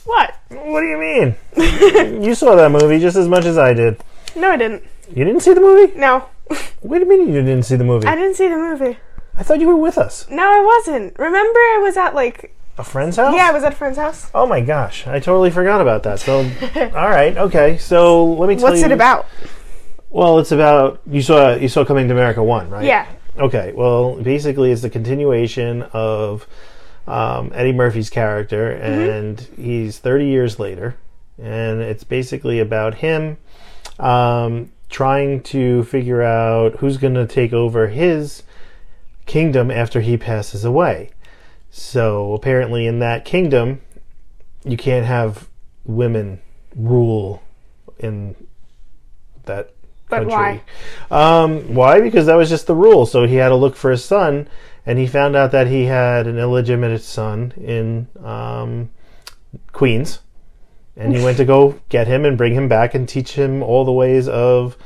What? 0.03 0.35
What 0.49 0.81
do 0.81 0.87
you 0.87 0.97
mean? 0.97 2.23
you 2.23 2.35
saw 2.35 2.55
that 2.55 2.71
movie 2.71 2.99
just 2.99 3.15
as 3.17 3.27
much 3.27 3.45
as 3.45 3.57
I 3.57 3.73
did. 3.73 4.03
No, 4.35 4.51
I 4.51 4.57
didn't. 4.57 4.83
You 5.09 5.23
didn't 5.23 5.41
see 5.41 5.53
the 5.53 5.61
movie? 5.61 5.97
No, 5.97 6.25
Wait 6.81 7.01
a 7.01 7.05
minute, 7.05 7.27
you 7.27 7.41
didn't 7.41 7.63
see 7.63 7.75
the 7.75 7.83
movie? 7.83 8.07
I 8.07 8.15
didn't 8.15 8.35
see 8.35 8.47
the 8.47 8.57
movie. 8.57 8.97
I 9.37 9.43
thought 9.43 9.59
you 9.59 9.67
were 9.67 9.75
with 9.75 9.97
us. 9.97 10.29
No, 10.29 10.43
I 10.43 10.61
wasn't. 10.63 11.17
Remember, 11.17 11.59
I 11.59 11.79
was 11.81 11.97
at 11.97 12.13
like, 12.13 12.55
A 12.77 12.83
friend's 12.83 13.15
house? 13.15 13.33
yeah, 13.35 13.47
I 13.47 13.51
was 13.51 13.63
at 13.63 13.73
a 13.73 13.75
friend's 13.75 13.97
house. 13.97 14.29
Oh 14.33 14.45
my 14.45 14.59
gosh, 14.59 15.07
I 15.07 15.19
totally 15.19 15.49
forgot 15.49 15.79
about 15.79 16.03
that. 16.03 16.19
So, 16.19 16.39
all 16.75 17.09
right, 17.09 17.37
okay. 17.37 17.77
So 17.77 18.25
let 18.25 18.49
me 18.49 18.55
tell 18.55 18.63
What's 18.63 18.77
you. 18.77 18.81
What's 18.81 18.83
it 18.83 18.91
about? 18.91 19.27
Well, 20.09 20.39
it's 20.39 20.51
about 20.51 21.01
you 21.09 21.21
saw 21.21 21.55
you 21.55 21.69
saw 21.69 21.85
Coming 21.85 22.07
to 22.07 22.13
America 22.13 22.43
one, 22.43 22.69
right? 22.69 22.85
Yeah. 22.85 23.07
Okay. 23.37 23.73
Well, 23.75 24.15
basically, 24.15 24.71
it's 24.71 24.81
the 24.81 24.89
continuation 24.89 25.83
of 25.93 26.47
um, 27.07 27.51
Eddie 27.53 27.73
Murphy's 27.73 28.09
character, 28.09 28.71
and 28.71 29.39
he's 29.57 29.99
30 29.99 30.25
years 30.27 30.59
later, 30.59 30.97
and 31.41 31.81
it's 31.81 32.03
basically 32.03 32.59
about 32.59 32.95
him 32.95 33.37
um, 33.99 34.71
trying 34.89 35.41
to 35.43 35.83
figure 35.83 36.21
out 36.21 36.75
who's 36.77 36.97
going 36.97 37.13
to 37.13 37.27
take 37.27 37.53
over 37.53 37.87
his 37.87 38.43
kingdom 39.25 39.69
after 39.71 40.01
he 40.01 40.17
passes 40.17 40.63
away. 40.65 41.09
So 41.77 42.33
apparently, 42.33 42.87
in 42.87 42.99
that 42.99 43.25
kingdom, 43.25 43.81
you 44.63 44.77
can't 44.77 45.05
have 45.05 45.49
women 45.83 46.39
rule 46.73 47.43
in 47.99 48.33
that 49.43 49.71
But 50.07 50.29
country. 50.29 50.63
Um, 51.11 51.75
why? 51.75 51.99
Because 51.99 52.27
that 52.27 52.35
was 52.35 52.47
just 52.47 52.67
the 52.67 52.73
rule. 52.73 53.05
So 53.05 53.27
he 53.27 53.35
had 53.35 53.49
to 53.49 53.55
look 53.55 53.75
for 53.75 53.91
his 53.91 54.05
son, 54.05 54.47
and 54.85 54.97
he 54.97 55.05
found 55.05 55.35
out 55.35 55.51
that 55.51 55.67
he 55.67 55.83
had 55.83 56.27
an 56.27 56.39
illegitimate 56.39 57.01
son 57.01 57.51
in 57.57 58.07
um, 58.23 58.89
Queens, 59.73 60.19
and 60.95 61.13
he 61.13 61.21
went 61.21 61.35
to 61.39 61.45
go 61.45 61.77
get 61.89 62.07
him 62.07 62.23
and 62.23 62.37
bring 62.37 62.53
him 62.53 62.69
back 62.69 62.95
and 62.95 63.07
teach 63.07 63.33
him 63.33 63.61
all 63.61 63.83
the 63.83 63.91
ways 63.91 64.29
of, 64.29 64.77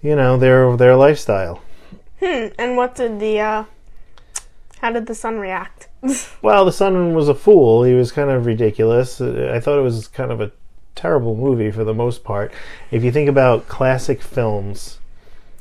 you 0.00 0.16
know, 0.16 0.38
their 0.38 0.78
their 0.78 0.96
lifestyle. 0.96 1.60
Hmm. 2.20 2.46
And 2.58 2.78
what 2.78 2.94
did 2.94 3.20
the, 3.20 3.38
uh, 3.38 3.64
how 4.80 4.92
did 4.92 5.04
the 5.04 5.14
son 5.14 5.38
react? 5.38 5.88
Well, 6.42 6.64
the 6.64 6.72
son 6.72 7.14
was 7.14 7.28
a 7.28 7.34
fool. 7.34 7.84
He 7.84 7.94
was 7.94 8.10
kind 8.12 8.28
of 8.30 8.46
ridiculous. 8.46 9.20
I 9.20 9.60
thought 9.60 9.78
it 9.78 9.82
was 9.82 10.08
kind 10.08 10.32
of 10.32 10.40
a 10.40 10.50
terrible 10.96 11.36
movie 11.36 11.70
for 11.70 11.84
the 11.84 11.94
most 11.94 12.24
part. 12.24 12.52
If 12.90 13.04
you 13.04 13.12
think 13.12 13.28
about 13.28 13.68
classic 13.68 14.20
films, 14.20 14.98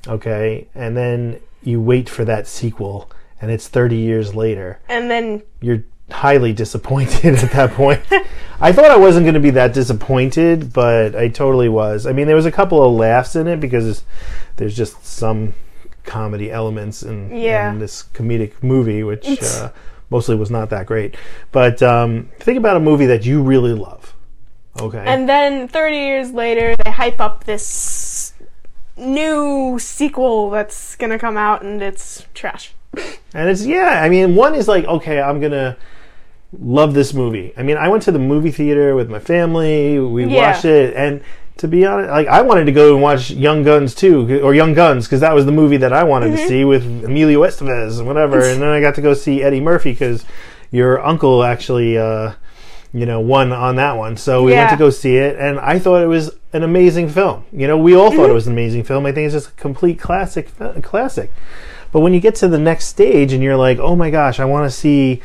okay, 0.07 0.67
and 0.73 0.97
then 0.97 1.39
you 1.63 1.79
wait 1.79 2.09
for 2.09 2.25
that 2.25 2.47
sequel, 2.47 3.11
and 3.39 3.51
it's 3.51 3.67
30 3.67 3.95
years 3.95 4.33
later, 4.35 4.79
and 4.89 5.09
then, 5.11 5.43
you're 5.61 5.83
highly 6.09 6.51
disappointed 6.53 7.35
at 7.43 7.51
that 7.51 7.71
point. 7.71 8.01
I 8.59 8.71
thought 8.71 8.91
I 8.91 8.97
wasn't 8.97 9.25
going 9.25 9.35
to 9.35 9.39
be 9.39 9.51
that 9.51 9.73
disappointed, 9.73 10.73
but 10.73 11.15
I 11.15 11.27
totally 11.29 11.69
was. 11.69 12.05
I 12.07 12.13
mean, 12.13 12.25
there 12.27 12.35
was 12.35 12.45
a 12.47 12.51
couple 12.51 12.83
of 12.83 12.91
laughs 12.93 13.35
in 13.35 13.47
it 13.47 13.59
because 13.59 14.03
there's 14.57 14.75
just 14.75 15.05
some 15.05 15.53
comedy 16.03 16.51
elements 16.51 17.03
in, 17.03 17.29
Yeah. 17.35 17.71
in 17.71 17.79
this 17.79 18.03
comedic 18.13 18.53
movie, 18.63 19.03
which 19.03 19.27
uh, 19.43 19.69
mostly 20.11 20.35
was 20.35 20.51
not 20.51 20.69
that 20.69 20.85
great. 20.85 21.15
But 21.51 21.81
um, 21.81 22.29
think 22.39 22.57
about 22.59 22.77
a 22.77 22.79
movie 22.79 23.07
that 23.07 23.25
you 23.25 23.41
really 23.41 23.73
love. 23.73 24.13
Okay. 24.79 25.03
and 25.05 25.27
then 25.27 25.67
30 25.67 25.95
years 25.97 26.31
later, 26.31 26.75
they 26.77 26.91
hype 26.91 27.19
up 27.19 27.43
this 27.43 28.33
new 28.95 29.77
sequel 29.79 30.49
that's 30.49 30.95
gonna 30.95 31.19
come 31.19 31.35
out, 31.37 31.61
and 31.63 31.81
it's 31.81 32.25
trash. 32.33 32.73
And 33.33 33.49
it's 33.49 33.65
yeah, 33.65 34.01
I 34.03 34.07
mean, 34.09 34.35
one 34.35 34.55
is 34.55 34.67
like, 34.67 34.85
okay, 34.85 35.19
I'm 35.21 35.39
gonna 35.41 35.75
love 36.57 36.93
this 36.93 37.13
movie. 37.13 37.53
I 37.57 37.63
mean, 37.63 37.77
I 37.77 37.87
went 37.89 38.03
to 38.03 38.11
the 38.11 38.19
movie 38.19 38.51
theater 38.51 38.95
with 38.95 39.09
my 39.09 39.19
family. 39.19 39.99
We 39.99 40.25
Yeah. 40.25 40.51
watched 40.51 40.65
it, 40.65 40.93
and 40.95 41.21
To 41.57 41.67
be 41.67 41.85
honest, 41.85 42.09
like 42.09 42.27
I 42.27 42.41
wanted 42.41 42.65
to 42.65 42.71
go 42.71 42.93
and 42.93 43.03
watch 43.03 43.29
Young 43.29 43.63
Guns 43.63 43.93
too, 43.93 44.41
or 44.43 44.55
Young 44.55 44.73
Guns, 44.73 45.05
because 45.05 45.19
that 45.19 45.33
was 45.33 45.45
the 45.45 45.51
movie 45.51 45.77
that 45.77 45.93
I 45.93 46.03
wanted 46.03 46.31
to 46.31 46.37
mm-hmm. 46.37 46.47
see 46.47 46.65
with 46.65 46.83
Emilio 47.05 47.41
Estevez 47.41 47.99
and 47.99 48.07
whatever. 48.07 48.39
and 48.49 48.61
then 48.61 48.69
I 48.69 48.81
got 48.81 48.95
to 48.95 49.01
go 49.01 49.13
see 49.13 49.43
Eddie 49.43 49.59
Murphy 49.59 49.91
because 49.91 50.25
your 50.71 51.05
uncle 51.05 51.43
actually, 51.43 51.97
uh, 51.97 52.33
you 52.93 53.05
know, 53.05 53.19
won 53.19 53.51
on 53.51 53.75
that 53.75 53.97
one. 53.97 54.17
So 54.17 54.43
we 54.43 54.53
went 54.53 54.71
to 54.71 54.77
go 54.77 54.89
see 54.89 55.17
it, 55.17 55.37
and 55.37 55.59
I 55.59 55.77
thought 55.77 56.01
it 56.01 56.07
was 56.07 56.31
an 56.53 56.63
amazing 56.63 57.09
film. 57.09 57.45
You 57.51 57.67
know, 57.67 57.77
we 57.77 57.95
all 57.95 58.09
thought 58.09 58.23
it 58.23 58.25
mm-hmm. 58.25 58.33
was 58.33 58.47
an 58.47 58.53
amazing 58.53 58.83
film. 58.83 59.05
I 59.05 59.11
think 59.11 59.25
it's 59.25 59.35
just 59.35 59.49
a 59.49 59.61
complete 59.61 59.99
classic, 59.99 60.49
uh, 60.59 60.81
classic. 60.81 61.31
But 61.91 61.99
when 61.99 62.13
you 62.13 62.19
get 62.19 62.35
to 62.35 62.47
the 62.47 62.59
next 62.59 62.85
stage 62.85 63.33
and 63.33 63.43
you're 63.43 63.57
like, 63.57 63.77
oh 63.77 63.95
my 63.95 64.09
gosh, 64.09 64.39
I 64.39 64.45
want 64.45 64.65
to 64.65 64.75
see 64.75 65.21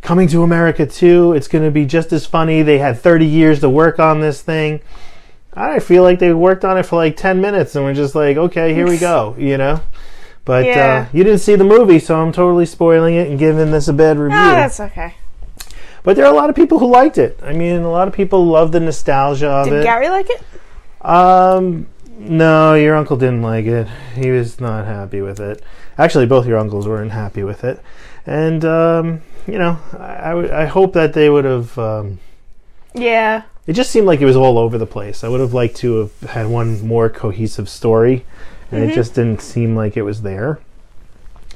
Coming 0.00 0.28
to 0.28 0.42
America 0.42 0.86
2, 0.86 1.32
it's 1.32 1.48
going 1.48 1.64
to 1.64 1.70
be 1.70 1.84
just 1.84 2.12
as 2.12 2.24
funny. 2.24 2.62
They 2.62 2.78
had 2.78 2.98
30 2.98 3.26
years 3.26 3.60
to 3.60 3.68
work 3.68 3.98
on 3.98 4.20
this 4.20 4.40
thing. 4.40 4.80
I 5.60 5.78
feel 5.80 6.02
like 6.02 6.18
they 6.18 6.32
worked 6.32 6.64
on 6.64 6.78
it 6.78 6.84
for 6.86 6.96
like 6.96 7.16
10 7.16 7.40
minutes 7.40 7.74
and 7.74 7.84
we're 7.84 7.94
just 7.94 8.14
like, 8.14 8.36
okay, 8.36 8.74
here 8.74 8.86
we 8.86 8.96
go, 8.98 9.34
you 9.38 9.56
know? 9.58 9.80
But 10.44 10.64
Yeah. 10.64 11.06
uh, 11.08 11.16
you 11.16 11.24
didn't 11.24 11.40
see 11.40 11.56
the 11.56 11.64
movie, 11.64 11.98
so 11.98 12.20
I'm 12.20 12.32
totally 12.32 12.64
spoiling 12.66 13.14
it 13.16 13.28
and 13.28 13.38
giving 13.38 13.70
this 13.70 13.88
a 13.88 13.92
bad 13.92 14.18
review. 14.18 14.38
Ah, 14.38 14.54
that's 14.54 14.80
okay. 14.80 15.14
but 16.04 16.16
there 16.16 16.24
are 16.24 16.32
a 16.32 16.36
lot 16.36 16.48
of 16.48 16.56
people 16.56 16.78
who 16.78 16.86
liked 16.88 17.18
it. 17.18 17.38
I 17.42 17.52
mean, 17.52 17.80
a 17.82 17.90
lot 17.90 18.08
of 18.08 18.14
people 18.14 18.46
love 18.46 18.72
the 18.72 18.80
nostalgia 18.80 19.48
of 19.50 19.64
Did 19.66 19.74
it. 19.74 19.76
Did 19.78 19.84
Gary 19.84 20.08
like 20.08 20.30
it? 20.30 20.42
Um, 21.02 21.86
no, 22.18 22.74
your 22.74 22.94
uncle 22.96 23.16
didn't 23.16 23.42
like 23.42 23.66
it. 23.66 23.86
He 24.14 24.30
was 24.30 24.60
not 24.60 24.86
happy 24.86 25.20
with 25.20 25.38
it. 25.40 25.62
Actually, 25.98 26.26
both 26.26 26.46
your 26.46 26.58
uncles 26.58 26.86
weren't 26.88 27.12
happy 27.12 27.42
with 27.42 27.62
it. 27.64 27.80
And, 28.26 28.64
um, 28.64 29.22
you 29.46 29.58
know, 29.58 29.78
I, 29.98 30.14
I, 30.30 30.34
would- 30.34 30.50
I 30.50 30.66
hope 30.66 30.92
that 30.94 31.12
they 31.12 31.28
would 31.30 31.44
have. 31.44 31.76
Um, 31.78 32.20
Yeah. 32.94 33.42
It 33.68 33.74
just 33.74 33.90
seemed 33.92 34.06
like 34.08 34.20
it 34.20 34.24
was 34.24 34.34
all 34.34 34.58
over 34.58 34.78
the 34.78 34.86
place. 34.86 35.22
I 35.22 35.28
would 35.28 35.38
have 35.40 35.54
liked 35.54 35.76
to 35.76 35.96
have 35.98 36.30
had 36.30 36.46
one 36.48 36.84
more 36.84 37.08
cohesive 37.08 37.68
story, 37.68 38.24
and 38.72 38.82
Mhm. 38.82 38.90
it 38.90 38.94
just 38.94 39.14
didn't 39.14 39.40
seem 39.42 39.76
like 39.76 39.96
it 39.96 40.02
was 40.02 40.22
there. 40.22 40.58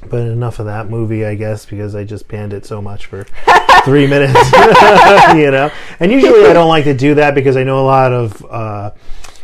But 0.09 0.21
enough 0.27 0.59
of 0.59 0.65
that 0.65 0.89
movie, 0.89 1.25
I 1.25 1.35
guess, 1.35 1.65
because 1.65 1.95
I 1.95 2.03
just 2.03 2.27
panned 2.27 2.53
it 2.53 2.65
so 2.65 2.81
much 2.81 3.05
for 3.05 3.25
three 3.85 4.05
minutes, 4.05 4.33
you 5.33 5.49
know. 5.49 5.71
And 5.99 6.11
usually, 6.11 6.45
I 6.45 6.53
don't 6.53 6.67
like 6.67 6.83
to 6.85 6.93
do 6.93 7.15
that 7.15 7.33
because 7.35 7.55
I 7.57 7.63
know 7.63 7.79
a 7.79 7.87
lot 7.87 8.11
of 8.11 8.45
uh, 8.49 8.91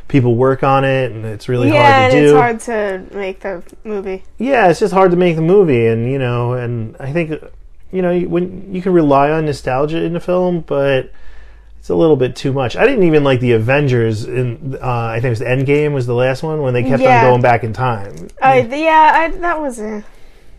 people 0.10 0.36
work 0.36 0.62
on 0.63 0.84
it, 0.84 1.12
and 1.13 1.23
it's 1.25 1.47
really 1.47 1.69
yeah, 1.69 1.82
hard 2.01 2.12
to 2.12 2.17
and 2.17 2.25
do. 2.25 2.29
it's 2.58 2.67
hard 2.67 3.10
to 3.10 3.15
make 3.17 3.39
the 3.39 3.63
movie. 3.86 4.23
Yeah, 4.38 4.67
it's 4.69 4.79
just 4.82 4.93
hard 4.93 5.12
to 5.12 5.17
make 5.17 5.38
the 5.38 5.41
movie, 5.41 5.88
and 5.88 6.12
you 6.12 6.19
know, 6.19 6.53
and 6.53 6.95
I 6.99 7.13
think 7.13 7.32
you 7.91 8.01
know 8.01 8.19
when 8.19 8.73
you 8.73 8.82
can 8.82 8.91
rely 8.91 9.32
on 9.32 9.45
nostalgia 9.45 10.03
in 10.03 10.12
the 10.13 10.19
film, 10.19 10.65
but 10.67 11.10
it's 11.79 11.89
a 11.89 11.95
little 11.95 12.15
bit 12.15 12.35
too 12.35 12.51
much. 12.53 12.75
I 12.75 12.85
didn't 12.85 13.03
even 13.03 13.23
like 13.23 13.39
the 13.39 13.53
Avengers. 13.53 14.25
In 14.25 14.77
uh, 14.81 14.87
I 14.87 15.15
think 15.15 15.25
it 15.25 15.29
was 15.29 15.39
the 15.39 15.45
Endgame 15.45 15.93
was 15.93 16.05
the 16.05 16.13
last 16.13 16.43
one 16.43 16.61
when 16.61 16.73
they 16.73 16.83
kept 16.83 17.01
Yeah. 17.01 17.23
on 17.25 17.31
going 17.31 17.41
back 17.41 17.63
in 17.63 17.73
time. 17.73 18.27
I 18.41 18.59
yeah, 18.61 19.11
I, 19.13 19.27
that 19.37 19.59
was 19.61 19.79
uh, 19.79 20.01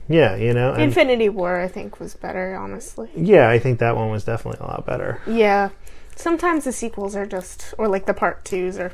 Yeah, 0.08 0.34
you 0.36 0.52
know, 0.54 0.72
and- 0.72 0.82
Infinity 0.82 1.28
War. 1.28 1.60
I 1.60 1.68
think 1.68 2.00
was 2.00 2.14
better, 2.14 2.54
honestly. 2.56 3.08
yeah, 3.14 3.48
I 3.48 3.58
think 3.58 3.78
that 3.78 3.96
one 3.96 4.10
was 4.10 4.24
definitely 4.24 4.60
a 4.60 4.68
lot 4.68 4.84
better. 4.86 5.20
Yeah. 5.26 5.70
Sometimes 6.16 6.64
the 6.64 6.72
sequels 6.72 7.16
are 7.16 7.24
just, 7.24 7.72
or 7.78 7.88
like 7.88 8.04
the 8.06 8.12
part 8.12 8.44
twos, 8.44 8.78
or 8.78 8.92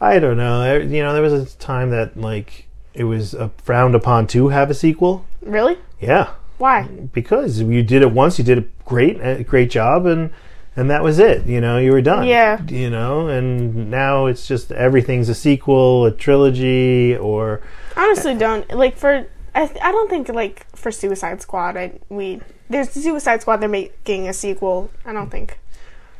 I 0.00 0.18
don't 0.18 0.36
know. 0.36 0.76
You 0.78 1.02
know, 1.02 1.12
there 1.12 1.22
was 1.22 1.32
a 1.34 1.56
time 1.58 1.90
that 1.90 2.16
like 2.16 2.66
it 2.94 3.04
was 3.04 3.34
frowned 3.58 3.94
upon 3.94 4.26
to 4.28 4.48
have 4.48 4.68
a 4.70 4.74
sequel. 4.74 5.24
really 5.40 5.78
Yeah, 6.00 6.30
why? 6.58 6.82
because 7.12 7.60
you 7.60 7.82
did 7.82 8.02
it 8.02 8.10
once, 8.10 8.38
you 8.38 8.44
did 8.44 8.58
a 8.58 8.64
great, 8.84 9.18
a 9.20 9.44
great 9.44 9.70
job, 9.70 10.04
and 10.06 10.30
and 10.76 10.90
that 10.90 11.02
was 11.02 11.18
it. 11.18 11.46
You 11.46 11.60
know, 11.60 11.78
you 11.78 11.92
were 11.92 12.02
done. 12.02 12.26
Yeah. 12.26 12.62
You 12.68 12.90
know, 12.90 13.28
and 13.28 13.90
now 13.90 14.26
it's 14.26 14.46
just 14.46 14.72
everything's 14.72 15.28
a 15.28 15.34
sequel, 15.34 16.06
a 16.06 16.10
trilogy, 16.10 17.16
or 17.16 17.60
Honestly, 17.96 18.34
don't 18.34 18.68
like 18.70 18.96
for. 18.96 19.26
I 19.54 19.66
th- 19.66 19.80
I 19.82 19.92
don't 19.92 20.08
think 20.08 20.28
like 20.28 20.66
for 20.74 20.90
Suicide 20.90 21.42
Squad. 21.42 21.76
I 21.76 21.98
we 22.08 22.40
there's 22.70 22.90
Suicide 22.90 23.42
Squad. 23.42 23.58
They're 23.58 23.68
making 23.68 24.28
a 24.28 24.32
sequel. 24.32 24.90
I 25.04 25.12
don't 25.12 25.30
think. 25.30 25.58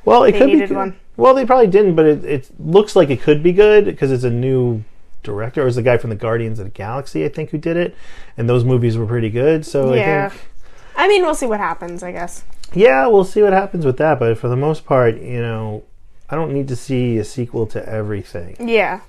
well, 0.04 0.24
it 0.24 0.32
could 0.32 0.46
be 0.52 0.58
good. 0.58 0.70
one. 0.70 0.96
Well, 1.16 1.34
they 1.34 1.46
probably 1.46 1.66
didn't, 1.66 1.94
but 1.94 2.06
it, 2.06 2.24
it 2.24 2.50
looks 2.58 2.96
like 2.96 3.10
it 3.10 3.20
could 3.20 3.42
be 3.42 3.52
good 3.52 3.84
because 3.84 4.10
it's 4.10 4.24
a 4.24 4.30
new 4.30 4.82
director. 5.22 5.62
It 5.62 5.66
was 5.66 5.76
the 5.76 5.82
guy 5.82 5.98
from 5.98 6.10
the 6.10 6.16
Guardians 6.16 6.58
of 6.58 6.66
the 6.66 6.70
Galaxy, 6.70 7.24
I 7.24 7.28
think, 7.28 7.50
who 7.50 7.58
did 7.58 7.76
it, 7.76 7.94
and 8.36 8.48
those 8.48 8.64
movies 8.64 8.96
were 8.96 9.06
pretty 9.06 9.30
good. 9.30 9.64
So 9.64 9.94
yeah. 9.94 10.26
I 10.26 10.28
think. 10.28 10.48
I 10.94 11.08
mean, 11.08 11.22
we'll 11.22 11.34
see 11.34 11.46
what 11.46 11.60
happens. 11.60 12.02
I 12.02 12.12
guess. 12.12 12.44
Yeah, 12.74 13.06
we'll 13.06 13.24
see 13.24 13.42
what 13.42 13.52
happens 13.52 13.84
with 13.84 13.98
that, 13.98 14.18
but 14.18 14.38
for 14.38 14.48
the 14.48 14.56
most 14.56 14.84
part, 14.84 15.20
you 15.20 15.40
know, 15.40 15.84
I 16.30 16.34
don't 16.36 16.52
need 16.52 16.68
to 16.68 16.76
see 16.76 17.18
a 17.18 17.24
sequel 17.24 17.66
to 17.68 17.86
everything. 17.88 18.56
Yeah. 18.58 19.00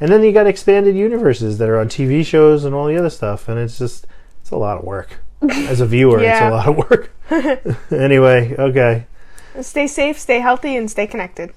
And 0.00 0.10
then 0.12 0.22
you 0.22 0.32
got 0.32 0.46
expanded 0.46 0.94
universes 0.94 1.56
that 1.58 1.68
are 1.68 1.78
on 1.80 1.88
TV 1.88 2.24
shows 2.24 2.64
and 2.64 2.74
all 2.74 2.86
the 2.86 2.96
other 2.98 3.08
stuff, 3.10 3.48
and 3.48 3.58
it's 3.58 3.78
just 3.78 4.06
it's 4.42 4.50
a 4.50 4.56
lot 4.56 4.78
of 4.78 4.84
work. 4.84 5.20
As 5.50 5.80
a 5.80 5.86
viewer, 5.86 6.22
Yeah. 6.22 6.48
it's 6.48 6.52
a 6.52 6.54
lot 6.54 6.68
of 6.68 6.90
work. 6.90 7.12
anyway, 7.90 8.54
okay. 8.58 9.06
Stay 9.62 9.86
safe, 9.86 10.18
stay 10.18 10.40
healthy, 10.40 10.76
and 10.76 10.90
stay 10.90 11.06
connected. 11.06 11.52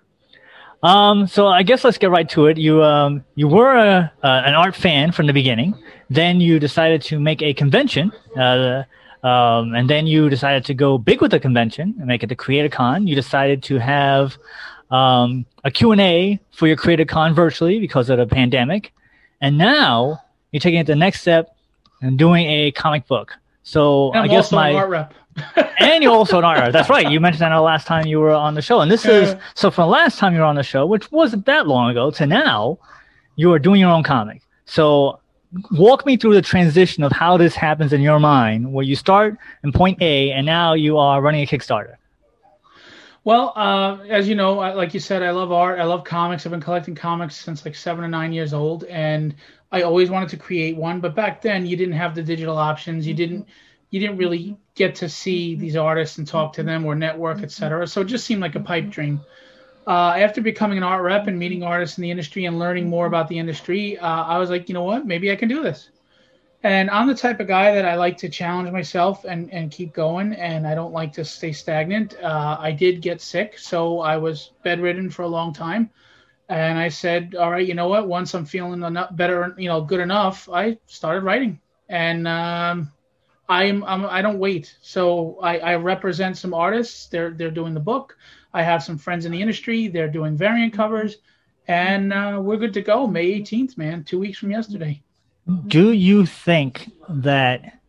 Um, 0.82 1.26
so 1.26 1.48
I 1.48 1.62
guess 1.62 1.82
let's 1.84 1.98
get 1.98 2.10
right 2.10 2.28
to 2.30 2.46
it. 2.46 2.56
You 2.56 2.82
um, 2.84 3.24
you 3.34 3.48
were 3.48 3.74
a, 3.74 4.12
uh, 4.22 4.42
an 4.44 4.54
art 4.54 4.76
fan 4.76 5.12
from 5.12 5.26
the 5.26 5.32
beginning. 5.32 5.74
Then 6.08 6.40
you 6.40 6.58
decided 6.58 7.02
to 7.02 7.18
make 7.18 7.42
a 7.42 7.52
convention, 7.52 8.12
uh, 8.36 8.84
um, 9.22 9.74
and 9.74 9.88
then 9.90 10.06
you 10.06 10.28
decided 10.28 10.64
to 10.66 10.74
go 10.74 10.98
big 10.98 11.20
with 11.20 11.30
the 11.30 11.40
convention 11.40 11.94
and 11.98 12.06
make 12.06 12.22
it 12.22 12.28
the 12.28 12.36
CreatorCon. 12.36 13.08
You 13.08 13.14
decided 13.14 13.62
to 13.64 13.78
have 13.78 14.36
um, 14.90 15.44
a 15.64 15.70
Q&A 15.70 16.40
for 16.52 16.66
your 16.66 16.76
CreatorCon 16.76 17.34
virtually 17.34 17.80
because 17.80 18.10
of 18.10 18.18
the 18.18 18.26
pandemic, 18.26 18.92
and 19.40 19.58
now 19.58 20.20
you're 20.52 20.60
taking 20.60 20.80
it 20.80 20.86
the 20.86 20.96
next 20.96 21.20
step 21.20 21.56
and 22.00 22.18
doing 22.18 22.46
a 22.46 22.70
comic 22.72 23.06
book. 23.06 23.34
So 23.62 24.12
I'm 24.14 24.24
I 24.24 24.28
guess 24.28 24.52
my 24.52 24.70
an 24.70 24.88
rep. 24.88 25.14
and 25.78 26.02
you're 26.02 26.12
also 26.12 26.38
an 26.38 26.44
art. 26.44 26.58
rep. 26.58 26.72
That's 26.72 26.88
right. 26.88 27.10
You 27.10 27.20
mentioned 27.20 27.42
that 27.42 27.54
the 27.54 27.60
last 27.60 27.86
time 27.86 28.06
you 28.06 28.18
were 28.18 28.32
on 28.32 28.54
the 28.54 28.62
show, 28.62 28.80
and 28.80 28.90
this 28.90 29.04
is 29.04 29.36
so 29.54 29.70
from 29.70 29.88
the 29.88 29.92
last 29.92 30.18
time 30.18 30.32
you 30.32 30.40
were 30.40 30.46
on 30.46 30.56
the 30.56 30.62
show, 30.62 30.86
which 30.86 31.10
wasn't 31.12 31.44
that 31.46 31.66
long 31.66 31.90
ago, 31.90 32.10
to 32.12 32.26
now. 32.26 32.78
you 33.36 33.52
are 33.52 33.58
doing 33.58 33.80
your 33.80 33.90
own 33.90 34.02
comic. 34.02 34.42
So 34.64 35.20
walk 35.70 36.04
me 36.04 36.16
through 36.16 36.34
the 36.34 36.42
transition 36.42 37.02
of 37.02 37.12
how 37.12 37.36
this 37.36 37.54
happens 37.54 37.92
in 37.92 38.00
your 38.00 38.20
mind, 38.20 38.72
where 38.72 38.84
you 38.84 38.96
start 38.96 39.36
in 39.64 39.72
point 39.72 40.00
A 40.02 40.32
and 40.32 40.44
now 40.44 40.74
you 40.74 40.98
are 40.98 41.20
running 41.22 41.42
a 41.42 41.46
Kickstarter. 41.46 41.94
Well, 43.24 43.52
uh, 43.56 43.98
as 44.08 44.28
you 44.28 44.34
know, 44.34 44.58
I- 44.58 44.72
like 44.72 44.94
you 44.94 45.00
said, 45.00 45.22
I 45.22 45.30
love 45.30 45.52
art. 45.52 45.78
I 45.78 45.84
love 45.84 46.04
comics. 46.04 46.46
I've 46.46 46.52
been 46.52 46.60
collecting 46.60 46.94
comics 46.94 47.36
since 47.36 47.64
like 47.64 47.74
seven 47.74 48.04
or 48.04 48.08
nine 48.08 48.32
years 48.32 48.54
old, 48.54 48.84
and 48.84 49.34
I 49.70 49.82
always 49.82 50.08
wanted 50.08 50.30
to 50.30 50.36
create 50.38 50.76
one. 50.76 51.00
But 51.00 51.14
back 51.14 51.42
then, 51.42 51.66
you 51.66 51.76
didn't 51.76 51.94
have 51.94 52.14
the 52.14 52.22
digital 52.22 52.56
options. 52.56 53.06
You 53.06 53.14
didn't, 53.14 53.46
you 53.90 54.00
didn't 54.00 54.16
really 54.16 54.56
get 54.74 54.94
to 54.96 55.08
see 55.08 55.56
these 55.56 55.76
artists 55.76 56.18
and 56.18 56.26
talk 56.26 56.54
to 56.54 56.62
them 56.62 56.86
or 56.86 56.94
network, 56.94 57.42
etc. 57.42 57.86
So 57.86 58.00
it 58.00 58.06
just 58.06 58.24
seemed 58.24 58.40
like 58.40 58.54
a 58.54 58.60
pipe 58.60 58.88
dream. 58.88 59.20
Uh, 59.88 60.12
after 60.18 60.42
becoming 60.42 60.76
an 60.76 60.84
art 60.84 61.02
rep 61.02 61.28
and 61.28 61.38
meeting 61.38 61.62
artists 61.62 61.96
in 61.96 62.02
the 62.02 62.10
industry 62.10 62.44
and 62.44 62.58
learning 62.58 62.86
more 62.86 63.06
about 63.06 63.26
the 63.26 63.38
industry, 63.38 63.96
uh, 63.96 64.24
I 64.24 64.36
was 64.36 64.50
like, 64.50 64.68
you 64.68 64.74
know 64.74 64.84
what, 64.84 65.06
maybe 65.06 65.32
I 65.32 65.36
can 65.36 65.48
do 65.48 65.62
this. 65.62 65.88
And 66.62 66.90
I'm 66.90 67.06
the 67.06 67.14
type 67.14 67.40
of 67.40 67.46
guy 67.46 67.72
that 67.72 67.86
I 67.86 67.94
like 67.94 68.18
to 68.18 68.28
challenge 68.28 68.70
myself 68.70 69.24
and, 69.24 69.50
and 69.50 69.70
keep 69.70 69.94
going, 69.94 70.34
and 70.34 70.66
I 70.66 70.74
don't 70.74 70.92
like 70.92 71.14
to 71.14 71.24
stay 71.24 71.52
stagnant. 71.52 72.16
Uh, 72.22 72.58
I 72.60 72.72
did 72.72 73.00
get 73.00 73.22
sick, 73.22 73.56
so 73.56 74.00
I 74.00 74.18
was 74.18 74.52
bedridden 74.62 75.08
for 75.08 75.22
a 75.22 75.28
long 75.28 75.54
time. 75.54 75.88
And 76.50 76.78
I 76.78 76.88
said, 76.88 77.34
all 77.34 77.50
right, 77.50 77.66
you 77.66 77.74
know 77.74 77.88
what? 77.88 78.08
Once 78.08 78.34
I'm 78.34 78.44
feeling 78.44 78.82
enough, 78.82 79.16
better, 79.16 79.54
you 79.56 79.68
know, 79.68 79.80
good 79.80 80.00
enough, 80.00 80.48
I 80.52 80.78
started 80.86 81.22
writing. 81.22 81.60
And 81.88 82.28
um, 82.28 82.92
I'm, 83.48 83.84
I'm 83.84 84.04
I 84.04 84.20
don't 84.20 84.38
wait. 84.38 84.76
So 84.82 85.38
I, 85.42 85.58
I 85.58 85.74
represent 85.76 86.36
some 86.36 86.52
artists. 86.52 87.06
They're 87.06 87.30
they're 87.30 87.50
doing 87.50 87.72
the 87.72 87.80
book. 87.80 88.16
I 88.54 88.62
have 88.62 88.82
some 88.82 88.98
friends 88.98 89.24
in 89.24 89.32
the 89.32 89.40
industry. 89.40 89.88
They're 89.88 90.08
doing 90.08 90.36
variant 90.36 90.72
covers, 90.72 91.18
and 91.66 92.12
uh, 92.12 92.38
we're 92.42 92.56
good 92.56 92.74
to 92.74 92.82
go. 92.82 93.06
May 93.06 93.40
18th, 93.40 93.76
man. 93.76 94.04
Two 94.04 94.18
weeks 94.18 94.38
from 94.38 94.50
yesterday. 94.50 95.02
Do 95.66 95.92
you 95.92 96.26
think 96.26 96.90
that 97.08 97.80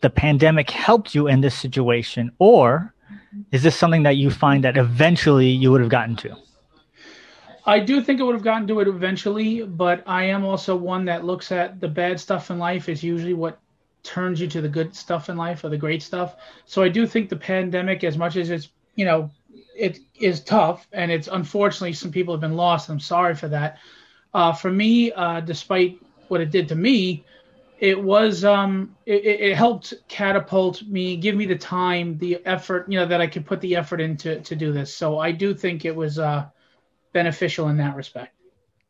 the 0.00 0.10
pandemic 0.10 0.70
helped 0.70 1.14
you 1.14 1.28
in 1.28 1.40
this 1.40 1.54
situation, 1.54 2.30
or 2.38 2.94
is 3.52 3.62
this 3.62 3.76
something 3.76 4.02
that 4.02 4.16
you 4.16 4.30
find 4.30 4.64
that 4.64 4.76
eventually 4.76 5.48
you 5.48 5.70
would 5.70 5.80
have 5.80 5.90
gotten 5.90 6.16
to? 6.16 6.36
I 7.66 7.78
do 7.78 8.00
think 8.00 8.20
I 8.20 8.24
would 8.24 8.34
have 8.34 8.44
gotten 8.44 8.66
to 8.68 8.80
it 8.80 8.88
eventually, 8.88 9.62
but 9.64 10.02
I 10.06 10.24
am 10.24 10.44
also 10.44 10.74
one 10.76 11.04
that 11.04 11.24
looks 11.24 11.52
at 11.52 11.80
the 11.80 11.88
bad 11.88 12.18
stuff 12.18 12.50
in 12.50 12.58
life 12.58 12.88
is 12.88 13.02
usually 13.02 13.34
what 13.34 13.58
turns 14.02 14.40
you 14.40 14.46
to 14.48 14.60
the 14.60 14.68
good 14.68 14.94
stuff 14.94 15.28
in 15.28 15.36
life 15.36 15.62
or 15.62 15.68
the 15.68 15.76
great 15.76 16.02
stuff. 16.02 16.36
So 16.64 16.82
I 16.82 16.88
do 16.88 17.06
think 17.06 17.28
the 17.28 17.36
pandemic, 17.36 18.02
as 18.02 18.16
much 18.16 18.36
as 18.36 18.50
it's 18.50 18.68
you 18.96 19.04
know 19.04 19.30
it 19.80 19.98
is 20.14 20.40
tough 20.40 20.86
and 20.92 21.10
it's 21.10 21.28
unfortunately 21.28 21.94
some 21.94 22.12
people 22.12 22.34
have 22.34 22.40
been 22.40 22.56
lost. 22.56 22.90
I'm 22.90 23.00
sorry 23.00 23.34
for 23.34 23.48
that. 23.48 23.78
Uh, 24.34 24.52
for 24.52 24.70
me, 24.70 25.10
uh, 25.12 25.40
despite 25.40 25.98
what 26.28 26.40
it 26.40 26.50
did 26.50 26.68
to 26.68 26.74
me, 26.74 27.24
it 27.80 28.00
was 28.00 28.44
um, 28.44 28.94
it, 29.06 29.24
it 29.24 29.56
helped 29.56 29.94
catapult 30.08 30.82
me, 30.82 31.16
give 31.16 31.34
me 31.34 31.46
the 31.46 31.56
time, 31.56 32.18
the 32.18 32.38
effort, 32.44 32.86
you 32.88 32.98
know, 32.98 33.06
that 33.06 33.20
I 33.22 33.26
could 33.26 33.46
put 33.46 33.60
the 33.62 33.74
effort 33.74 34.00
into 34.00 34.40
to 34.40 34.54
do 34.54 34.70
this. 34.70 34.94
So 34.94 35.18
I 35.18 35.32
do 35.32 35.54
think 35.54 35.86
it 35.86 35.96
was 35.96 36.18
uh, 36.18 36.46
beneficial 37.14 37.68
in 37.68 37.78
that 37.78 37.96
respect. 37.96 38.34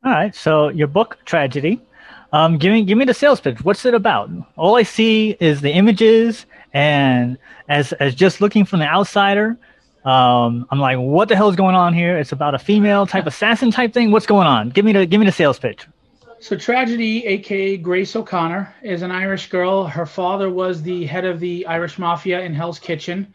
All 0.04 0.10
right. 0.10 0.34
So 0.34 0.68
your 0.68 0.88
book, 0.88 1.18
Tragedy. 1.24 1.80
Um, 2.32 2.58
give 2.58 2.72
me 2.72 2.84
give 2.84 2.98
me 2.98 3.04
the 3.04 3.14
sales 3.14 3.40
pitch. 3.40 3.62
What's 3.62 3.84
it 3.84 3.94
about? 3.94 4.30
All 4.56 4.76
I 4.76 4.82
see 4.82 5.36
is 5.40 5.60
the 5.60 5.72
images, 5.72 6.46
and 6.72 7.38
as 7.68 7.92
as 7.94 8.14
just 8.14 8.40
looking 8.40 8.64
from 8.64 8.78
the 8.78 8.86
outsider, 8.86 9.58
um, 10.04 10.66
I'm 10.70 10.80
like, 10.80 10.98
what 10.98 11.28
the 11.28 11.36
hell 11.36 11.48
is 11.50 11.56
going 11.56 11.74
on 11.74 11.92
here? 11.92 12.16
It's 12.16 12.32
about 12.32 12.54
a 12.54 12.58
female 12.58 13.06
type 13.06 13.26
assassin 13.26 13.70
type 13.70 13.92
thing. 13.92 14.10
What's 14.10 14.26
going 14.26 14.46
on? 14.46 14.70
Give 14.70 14.84
me 14.84 14.92
the 14.92 15.06
give 15.06 15.20
me 15.20 15.26
the 15.26 15.32
sales 15.32 15.58
pitch. 15.58 15.86
So 16.42 16.56
Tragedy, 16.56 17.26
aka 17.26 17.76
Grace 17.76 18.16
O'Connor, 18.16 18.74
is 18.82 19.02
an 19.02 19.10
Irish 19.10 19.50
girl. 19.50 19.84
Her 19.84 20.06
father 20.06 20.48
was 20.48 20.82
the 20.82 21.04
head 21.04 21.26
of 21.26 21.38
the 21.38 21.66
Irish 21.66 21.98
Mafia 21.98 22.40
in 22.40 22.54
Hell's 22.54 22.78
Kitchen, 22.78 23.34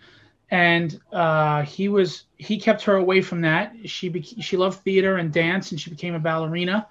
and 0.49 0.99
uh, 1.13 1.61
he 1.61 1.87
was 1.87 2.23
he 2.37 2.59
kept 2.59 2.81
her 2.83 2.95
away 2.95 3.21
from 3.21 3.41
that. 3.41 3.73
She 3.85 4.09
be, 4.09 4.23
she 4.23 4.57
loved 4.57 4.79
theater 4.79 5.17
and 5.17 5.31
dance, 5.31 5.69
and 5.71 5.79
she 5.79 5.91
became 5.91 6.15
a 6.15 6.19
ballerina. 6.19 6.87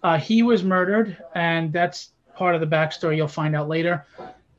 Uh, 0.00 0.16
he 0.16 0.44
was 0.44 0.62
murdered, 0.62 1.16
and 1.34 1.72
that's 1.72 2.10
part 2.36 2.54
of 2.54 2.60
the 2.60 2.66
backstory 2.68 3.16
you'll 3.16 3.26
find 3.26 3.56
out 3.56 3.68
later. 3.68 4.06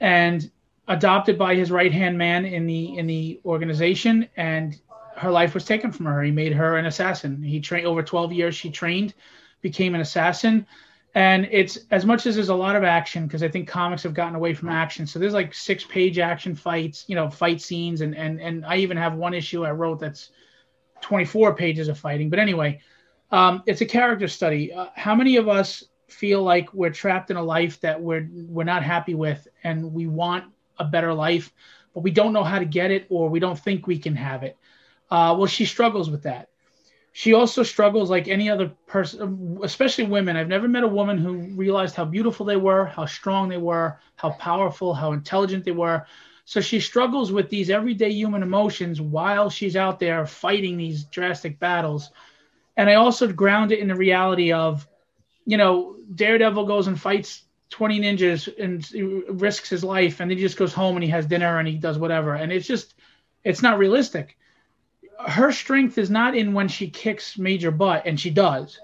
And 0.01 0.51
adopted 0.89 1.37
by 1.37 1.55
his 1.55 1.71
right 1.71 1.93
hand 1.93 2.17
man 2.17 2.45
in 2.45 2.65
the 2.65 2.97
in 2.97 3.07
the 3.07 3.39
organization, 3.45 4.27
and 4.35 4.81
her 5.15 5.31
life 5.31 5.53
was 5.53 5.63
taken 5.63 5.91
from 5.91 6.07
her. 6.07 6.21
He 6.21 6.31
made 6.31 6.53
her 6.53 6.77
an 6.77 6.87
assassin. 6.87 7.41
He 7.41 7.59
trained 7.59 7.85
over 7.85 8.01
12 8.01 8.33
years. 8.33 8.55
She 8.55 8.69
trained, 8.69 9.13
became 9.61 9.95
an 9.95 10.01
assassin, 10.01 10.65
and 11.13 11.47
it's 11.51 11.77
as 11.91 12.05
much 12.05 12.25
as 12.25 12.35
there's 12.35 12.49
a 12.49 12.55
lot 12.55 12.75
of 12.75 12.83
action 12.83 13.27
because 13.27 13.43
I 13.43 13.47
think 13.47 13.67
comics 13.67 14.03
have 14.03 14.15
gotten 14.15 14.35
away 14.35 14.53
from 14.53 14.69
action. 14.69 15.05
So 15.05 15.19
there's 15.19 15.33
like 15.33 15.53
six 15.53 15.85
page 15.85 16.17
action 16.17 16.55
fights, 16.55 17.05
you 17.07 17.15
know, 17.15 17.29
fight 17.29 17.61
scenes, 17.61 18.01
and 18.01 18.17
and 18.17 18.41
and 18.41 18.65
I 18.65 18.77
even 18.77 18.97
have 18.97 19.13
one 19.13 19.35
issue 19.35 19.65
I 19.65 19.71
wrote 19.71 19.99
that's 19.99 20.31
24 21.01 21.55
pages 21.55 21.87
of 21.87 21.97
fighting. 21.97 22.29
But 22.29 22.39
anyway, 22.39 22.81
um, 23.31 23.63
it's 23.67 23.81
a 23.81 23.85
character 23.85 24.27
study. 24.27 24.73
Uh, 24.73 24.87
how 24.95 25.13
many 25.15 25.37
of 25.37 25.47
us 25.47 25.83
feel 26.07 26.41
like 26.41 26.73
we're 26.73 26.89
trapped 26.89 27.29
in 27.29 27.37
a 27.37 27.43
life 27.43 27.79
that 27.81 28.01
we're 28.01 28.27
we're 28.31 28.63
not 28.63 28.81
happy 28.81 29.13
with, 29.13 29.47
and 29.63 29.93
we 29.93 30.07
want 30.07 30.45
a 30.79 30.85
better 30.85 31.13
life, 31.13 31.51
but 31.93 32.01
we 32.01 32.11
don't 32.11 32.33
know 32.33 32.43
how 32.43 32.59
to 32.59 32.65
get 32.65 32.91
it, 32.91 33.05
or 33.09 33.29
we 33.29 33.39
don't 33.39 33.59
think 33.59 33.85
we 33.87 33.99
can 33.99 34.15
have 34.15 34.43
it? 34.43 34.57
Uh, 35.11 35.35
well, 35.37 35.47
she 35.47 35.65
struggles 35.65 36.09
with 36.09 36.23
that. 36.23 36.49
She 37.11 37.33
also 37.33 37.63
struggles 37.63 38.09
like 38.09 38.27
any 38.27 38.49
other 38.49 38.71
person, 38.87 39.59
especially 39.63 40.05
women. 40.05 40.37
I've 40.37 40.47
never 40.47 40.67
met 40.67 40.83
a 40.83 40.87
woman 40.87 41.17
who 41.17 41.33
realized 41.55 41.95
how 41.95 42.05
beautiful 42.05 42.45
they 42.45 42.55
were, 42.55 42.85
how 42.85 43.05
strong 43.05 43.49
they 43.49 43.57
were, 43.57 43.99
how 44.15 44.31
powerful, 44.31 44.93
how 44.93 45.11
intelligent 45.11 45.65
they 45.65 45.71
were. 45.71 46.05
So 46.45 46.61
she 46.61 46.79
struggles 46.79 47.31
with 47.31 47.49
these 47.49 47.69
everyday 47.69 48.11
human 48.11 48.43
emotions 48.43 49.01
while 49.01 49.49
she's 49.49 49.75
out 49.75 49.99
there 49.99 50.25
fighting 50.25 50.77
these 50.77 51.03
drastic 51.05 51.59
battles 51.59 52.11
and 52.79 52.89
I 52.89 52.93
also 52.93 53.29
ground 53.29 53.73
it 53.73 53.79
in 53.79 53.89
the 53.89 53.95
reality 53.95 54.53
of, 54.53 54.87
you 55.45 55.57
know, 55.57 55.97
Daredevil 56.15 56.65
goes 56.65 56.87
and 56.87 56.97
fights 56.97 57.43
20 57.69 58.01
ninjas 58.01 58.47
and 58.57 59.41
risks 59.41 59.69
his 59.69 59.83
life, 59.83 60.19
and 60.19 60.29
then 60.29 60.37
he 60.37 60.43
just 60.43 60.57
goes 60.57 60.73
home 60.73 60.95
and 60.95 61.03
he 61.03 61.09
has 61.09 61.25
dinner 61.25 61.59
and 61.59 61.67
he 61.67 61.75
does 61.75 61.97
whatever, 61.97 62.33
and 62.33 62.51
it's 62.51 62.67
just, 62.67 62.95
it's 63.43 63.61
not 63.61 63.77
realistic. 63.77 64.37
Her 65.25 65.51
strength 65.51 65.97
is 65.97 66.09
not 66.09 66.35
in 66.35 66.53
when 66.53 66.67
she 66.67 66.89
kicks 66.89 67.37
major 67.37 67.71
butt, 67.71 68.03
and 68.05 68.19
she 68.19 68.29
does. 68.29 68.79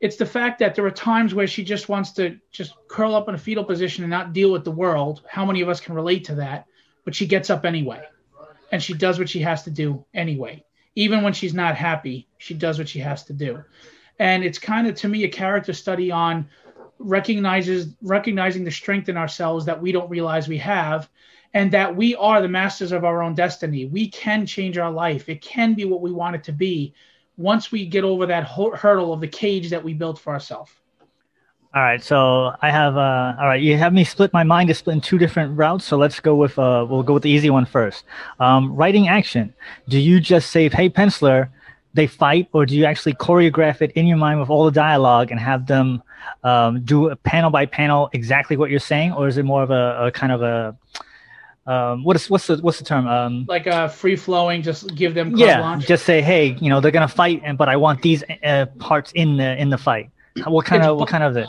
It's 0.00 0.16
the 0.16 0.26
fact 0.26 0.58
that 0.58 0.74
there 0.74 0.84
are 0.84 0.90
times 0.90 1.34
where 1.34 1.46
she 1.46 1.64
just 1.64 1.88
wants 1.88 2.12
to 2.12 2.38
just 2.50 2.74
curl 2.88 3.14
up 3.14 3.28
in 3.28 3.34
a 3.34 3.38
fetal 3.38 3.64
position 3.64 4.04
and 4.04 4.10
not 4.10 4.34
deal 4.34 4.52
with 4.52 4.64
the 4.64 4.70
world. 4.70 5.22
How 5.28 5.46
many 5.46 5.62
of 5.62 5.68
us 5.68 5.80
can 5.80 5.94
relate 5.94 6.24
to 6.24 6.34
that? 6.36 6.66
But 7.04 7.14
she 7.14 7.26
gets 7.26 7.48
up 7.48 7.64
anyway, 7.64 8.02
and 8.70 8.82
she 8.82 8.92
does 8.92 9.18
what 9.18 9.30
she 9.30 9.40
has 9.40 9.62
to 9.62 9.70
do 9.70 10.04
anyway 10.12 10.62
even 10.96 11.22
when 11.22 11.34
she's 11.34 11.54
not 11.54 11.76
happy, 11.76 12.26
she 12.38 12.54
does 12.54 12.78
what 12.78 12.88
she 12.88 12.98
has 12.98 13.24
to 13.24 13.34
do. 13.34 13.62
And 14.18 14.42
it's 14.42 14.58
kind 14.58 14.86
of 14.88 14.96
to 14.96 15.08
me 15.08 15.24
a 15.24 15.28
character 15.28 15.74
study 15.74 16.10
on 16.10 16.48
recognizes 16.98 17.88
recognizing 18.02 18.64
the 18.64 18.70
strength 18.70 19.08
in 19.08 19.16
ourselves 19.16 19.64
that 19.66 19.80
we 19.80 19.92
don't 19.92 20.08
realize 20.08 20.48
we 20.48 20.58
have 20.58 21.08
and 21.54 21.70
that 21.72 21.94
we 21.94 22.14
are 22.16 22.42
the 22.42 22.48
masters 22.48 22.92
of 22.92 23.04
our 23.04 23.22
own 23.22 23.34
destiny. 23.34 23.86
We 23.86 24.08
can 24.08 24.46
change 24.46 24.78
our 24.78 24.90
life. 24.90 25.28
It 25.28 25.40
can 25.40 25.74
be 25.74 25.84
what 25.84 26.00
we 26.00 26.12
want 26.12 26.36
it 26.36 26.44
to 26.44 26.52
be 26.52 26.94
once 27.36 27.70
we 27.70 27.86
get 27.86 28.04
over 28.04 28.26
that 28.26 28.44
hurdle 28.44 29.12
of 29.12 29.20
the 29.20 29.28
cage 29.28 29.70
that 29.70 29.82
we 29.82 29.94
built 29.94 30.18
for 30.18 30.32
ourselves. 30.32 30.72
All 31.74 31.82
right, 31.82 32.02
so 32.02 32.52
I 32.62 32.70
have 32.70 32.96
uh, 32.96 33.34
all 33.38 33.48
right. 33.48 33.60
You 33.60 33.76
have 33.76 33.92
me 33.92 34.02
split 34.02 34.32
my 34.32 34.44
mind 34.44 34.68
to 34.68 34.74
split 34.74 34.94
in 34.94 35.00
two 35.02 35.18
different 35.18 35.58
routes. 35.58 35.84
So 35.84 35.98
let's 35.98 36.20
go 36.20 36.34
with 36.34 36.58
uh, 36.58 36.86
we'll 36.88 37.02
go 37.02 37.12
with 37.14 37.22
the 37.22 37.30
easy 37.30 37.50
one 37.50 37.66
first. 37.66 38.04
Um, 38.40 38.74
writing 38.74 39.08
action. 39.08 39.52
Do 39.86 39.98
you 39.98 40.18
just 40.18 40.50
say, 40.50 40.70
"Hey, 40.70 40.88
penciler," 40.88 41.50
they 41.92 42.06
fight, 42.06 42.48
or 42.52 42.64
do 42.64 42.74
you 42.74 42.86
actually 42.86 43.12
choreograph 43.14 43.82
it 43.82 43.90
in 43.92 44.06
your 44.06 44.16
mind 44.16 44.40
with 44.40 44.48
all 44.48 44.64
the 44.64 44.70
dialogue 44.70 45.30
and 45.30 45.38
have 45.38 45.66
them 45.66 46.02
um, 46.42 46.82
do 46.82 47.10
a 47.10 47.16
panel 47.16 47.50
by 47.50 47.66
panel 47.66 48.10
exactly 48.12 48.56
what 48.56 48.70
you're 48.70 48.80
saying, 48.80 49.12
or 49.12 49.28
is 49.28 49.36
it 49.36 49.44
more 49.44 49.62
of 49.62 49.70
a, 49.70 50.06
a 50.06 50.10
kind 50.10 50.32
of 50.32 50.42
a 50.42 50.76
um, 51.66 52.04
what 52.04 52.14
is 52.14 52.30
what's 52.30 52.46
the 52.46 52.58
what's 52.58 52.78
the 52.78 52.84
term? 52.84 53.08
Um, 53.08 53.44
like 53.48 53.66
a 53.66 53.88
free 53.88 54.14
flowing, 54.14 54.62
just 54.62 54.94
give 54.94 55.14
them 55.14 55.36
yeah, 55.36 55.60
launch? 55.60 55.86
just 55.86 56.06
say, 56.06 56.22
hey, 56.22 56.56
you 56.60 56.70
know, 56.70 56.80
they're 56.80 56.92
gonna 56.92 57.08
fight, 57.08 57.42
and 57.44 57.58
but 57.58 57.68
I 57.68 57.76
want 57.76 58.02
these 58.02 58.22
uh, 58.44 58.66
parts 58.78 59.10
in 59.12 59.36
the 59.36 59.60
in 59.60 59.70
the 59.70 59.78
fight. 59.78 60.10
What 60.46 60.64
kind 60.64 60.82
It's 60.82 60.88
of 60.88 60.98
what 60.98 61.08
kind 61.08 61.24
of 61.24 61.36
it? 61.36 61.48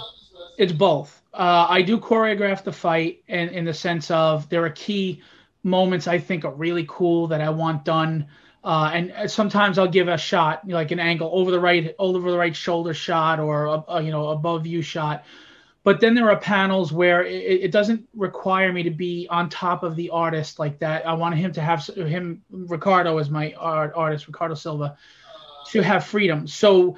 It's 0.57 0.74
both. 0.74 1.22
Uh, 1.34 1.68
I 1.70 1.84
do 1.84 1.99
choreograph 1.99 2.63
the 2.63 2.72
fight, 2.72 3.22
in, 3.28 3.49
in 3.49 3.63
the 3.63 3.74
sense 3.74 4.09
of 4.09 4.49
there 4.49 4.65
are 4.65 4.72
key 4.72 5.22
moments 5.61 6.07
I 6.07 6.18
think 6.18 6.45
are 6.45 6.53
really 6.53 6.86
cool 6.89 7.28
that 7.28 7.41
I 7.41 7.49
want 7.49 7.86
done. 7.86 8.26
Uh, 8.68 8.88
and 8.95 9.32
sometimes 9.32 9.78
I'll 9.78 9.93
give 9.99 10.09
a 10.09 10.18
shot, 10.18 10.55
like 10.68 10.91
an 10.91 10.99
angle 10.99 11.30
over 11.32 11.51
the 11.51 11.59
right, 11.68 11.95
over 11.97 12.32
the 12.32 12.38
right 12.38 12.55
shoulder 12.55 12.93
shot, 12.93 13.39
or 13.39 13.55
a, 13.65 13.84
a, 13.88 14.01
you 14.05 14.11
know 14.11 14.28
above 14.38 14.63
view 14.63 14.82
shot. 14.82 15.24
But 15.84 16.01
then 16.01 16.15
there 16.15 16.30
are 16.32 16.39
panels 16.39 16.91
where 16.91 17.24
it, 17.24 17.61
it 17.65 17.72
doesn't 17.72 18.01
require 18.13 18.74
me 18.74 18.84
to 18.84 18.91
be 18.91 19.28
on 19.30 19.49
top 19.49 19.84
of 19.84 19.95
the 19.95 20.09
artist 20.09 20.59
like 20.59 20.80
that. 20.80 21.07
I 21.07 21.13
want 21.13 21.36
him 21.36 21.51
to 21.53 21.61
have 21.61 21.80
him, 22.15 22.43
Ricardo 22.51 23.18
as 23.20 23.30
my 23.30 23.53
art, 23.57 23.93
artist, 23.95 24.28
Ricardo 24.28 24.55
Silva, 24.55 24.97
to 25.72 25.82
have 25.82 26.01
freedom. 26.05 26.47
So 26.47 26.97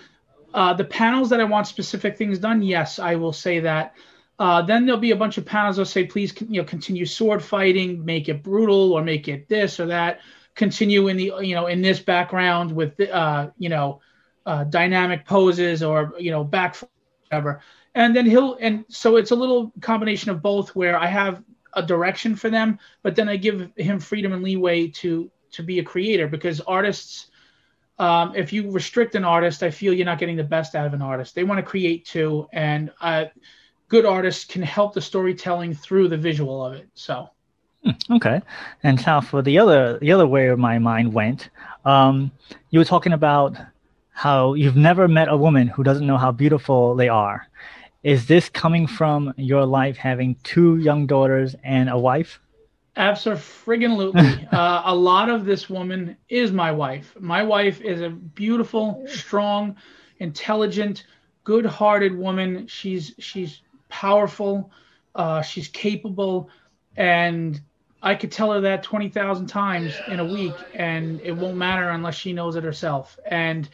Uh, 0.51 0.73
the 0.73 0.85
panels 0.85 1.29
that 1.29 1.39
I 1.39 1.43
want 1.43 1.67
specific 1.67 2.17
things 2.17 2.39
done, 2.39 2.63
yes, 2.63 2.97
I 2.97 3.15
will 3.15 3.33
say 3.33 3.61
that. 3.61 3.93
Uh, 4.39 4.61
then 4.63 4.85
there'll 4.85 4.99
be 5.09 5.11
a 5.11 5.15
bunch 5.23 5.37
of 5.37 5.45
panels 5.45 5.77
that 5.77 5.85
say, 5.85 6.05
please, 6.05 6.33
you 6.49 6.59
know, 6.59 6.67
continue 6.67 7.05
sword 7.05 7.43
fighting, 7.43 8.03
make 8.03 8.29
it 8.29 8.41
brutal, 8.41 8.93
or 8.93 9.03
make 9.03 9.27
it 9.27 9.47
this 9.47 9.79
or 9.79 9.87
that. 9.87 10.21
Continue 10.59 11.07
in 11.07 11.15
the, 11.15 11.31
you 11.41 11.55
know, 11.55 11.67
in 11.67 11.81
this 11.81 11.99
background 11.99 12.71
with, 12.71 12.99
uh, 12.99 13.49
you 13.57 13.69
know, 13.69 14.01
uh, 14.45 14.63
dynamic 14.63 15.25
poses 15.25 15.83
or 15.83 16.13
you 16.17 16.31
know 16.31 16.43
back 16.43 16.75
whatever. 17.29 17.61
And 17.93 18.15
then 18.15 18.25
he'll 18.25 18.57
and 18.59 18.83
so 18.89 19.15
it's 19.15 19.31
a 19.31 19.35
little 19.35 19.71
combination 19.79 20.31
of 20.31 20.41
both 20.41 20.75
where 20.75 20.97
I 20.97 21.05
have 21.05 21.43
a 21.73 21.83
direction 21.83 22.35
for 22.35 22.49
them, 22.49 22.79
but 23.03 23.15
then 23.15 23.29
I 23.29 23.35
give 23.37 23.69
him 23.77 23.99
freedom 23.99 24.33
and 24.33 24.43
leeway 24.43 24.87
to 24.87 25.29
to 25.51 25.63
be 25.63 25.79
a 25.79 25.83
creator 25.83 26.27
because 26.27 26.61
artists 26.61 27.27
um, 27.99 28.33
if 28.35 28.51
you 28.51 28.71
restrict 28.71 29.15
an 29.15 29.25
artist, 29.25 29.61
I 29.61 29.69
feel 29.69 29.93
you're 29.93 30.05
not 30.05 30.19
getting 30.19 30.37
the 30.37 30.43
best 30.43 30.73
out 30.73 30.87
of 30.87 30.93
an 30.93 31.01
artist. 31.01 31.35
They 31.35 31.43
want 31.43 31.59
to 31.59 31.69
create 31.69 32.05
too, 32.05 32.47
and 32.53 32.91
uh, 33.01 33.25
good 33.89 34.05
artists 34.05 34.45
can 34.45 34.61
help 34.61 34.93
the 34.93 35.01
storytelling 35.01 35.73
through 35.73 36.07
the 36.07 36.17
visual 36.17 36.65
of 36.65 36.73
it. 36.73 36.87
So, 36.93 37.29
Okay. 38.11 38.41
And 38.83 39.05
now 39.05 39.21
for 39.21 39.41
the 39.41 39.59
other 39.59 39.99
the 39.99 40.11
other 40.11 40.27
way 40.27 40.53
my 40.55 40.79
mind 40.79 41.13
went, 41.13 41.49
um, 41.85 42.31
you 42.69 42.79
were 42.79 42.85
talking 42.85 43.13
about 43.13 43.55
how 44.11 44.53
you've 44.53 44.75
never 44.75 45.07
met 45.07 45.29
a 45.29 45.37
woman 45.37 45.67
who 45.67 45.83
doesn't 45.83 46.05
know 46.05 46.17
how 46.17 46.31
beautiful 46.31 46.95
they 46.95 47.07
are. 47.07 47.47
Is 48.03 48.27
this 48.27 48.49
coming 48.49 48.87
from 48.87 49.33
your 49.37 49.65
life 49.65 49.97
having 49.97 50.35
two 50.43 50.77
young 50.77 51.07
daughters 51.07 51.55
and 51.63 51.89
a 51.89 51.97
wife? 51.97 52.39
Absolutely. 52.95 54.47
uh, 54.51 54.81
a 54.85 54.95
lot 54.95 55.29
of 55.29 55.45
this 55.45 55.69
woman 55.69 56.17
is 56.27 56.51
my 56.51 56.71
wife. 56.71 57.15
My 57.19 57.43
wife 57.43 57.81
is 57.81 58.01
a 58.01 58.09
beautiful, 58.09 59.05
strong, 59.07 59.75
intelligent, 60.19 61.05
good-hearted 61.45 62.17
woman. 62.17 62.67
She's 62.67 63.13
she's 63.19 63.61
powerful. 63.87 64.71
Uh, 65.15 65.41
she's 65.41 65.67
capable, 65.67 66.49
and 66.97 67.61
I 68.01 68.15
could 68.15 68.31
tell 68.31 68.51
her 68.51 68.61
that 68.61 68.83
twenty 68.83 69.09
thousand 69.09 69.47
times 69.47 69.93
in 70.07 70.19
a 70.19 70.25
week, 70.25 70.53
and 70.73 71.19
it 71.21 71.33
won't 71.33 71.57
matter 71.57 71.89
unless 71.89 72.15
she 72.15 72.33
knows 72.33 72.55
it 72.55 72.63
herself. 72.63 73.19
And 73.25 73.69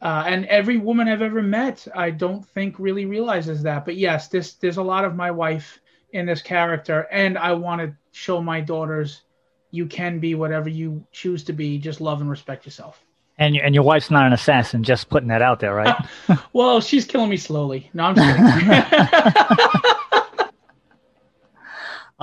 uh, 0.00 0.24
and 0.26 0.44
every 0.46 0.76
woman 0.76 1.08
I've 1.08 1.22
ever 1.22 1.42
met, 1.42 1.86
I 1.94 2.10
don't 2.10 2.46
think 2.46 2.78
really 2.78 3.06
realizes 3.06 3.62
that. 3.62 3.84
But 3.84 3.96
yes, 3.96 4.28
this 4.28 4.54
there's 4.54 4.76
a 4.76 4.82
lot 4.82 5.04
of 5.04 5.16
my 5.16 5.30
wife 5.30 5.80
in 6.12 6.26
this 6.26 6.42
character, 6.42 7.08
and 7.10 7.36
I 7.36 7.52
want 7.52 7.80
to 7.80 7.94
show 8.12 8.40
my 8.40 8.60
daughters 8.60 9.22
you 9.70 9.86
can 9.86 10.20
be 10.20 10.36
whatever 10.36 10.68
you 10.68 11.04
choose 11.10 11.42
to 11.44 11.52
be. 11.52 11.78
Just 11.78 12.00
love 12.00 12.20
and 12.20 12.30
respect 12.30 12.64
yourself. 12.64 13.02
And 13.38 13.56
your, 13.56 13.64
and 13.64 13.74
your 13.74 13.82
wife's 13.82 14.10
not 14.10 14.26
an 14.26 14.32
assassin, 14.32 14.84
just 14.84 15.08
putting 15.08 15.28
that 15.28 15.42
out 15.42 15.58
there, 15.58 15.74
right? 15.74 15.96
Well, 16.52 16.80
she's 16.80 17.04
killing 17.04 17.28
me 17.28 17.36
slowly. 17.36 17.90
No, 17.92 18.04
I'm 18.04 18.14
just 18.14 18.60
kidding. 18.60 19.90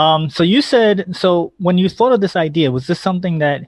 um, 0.01 0.29
so 0.29 0.43
you 0.43 0.61
said 0.61 1.15
so 1.15 1.53
when 1.57 1.77
you 1.77 1.87
thought 1.89 2.13
of 2.13 2.21
this 2.21 2.35
idea, 2.35 2.71
was 2.71 2.87
this 2.87 2.99
something 2.99 3.39
that 3.39 3.67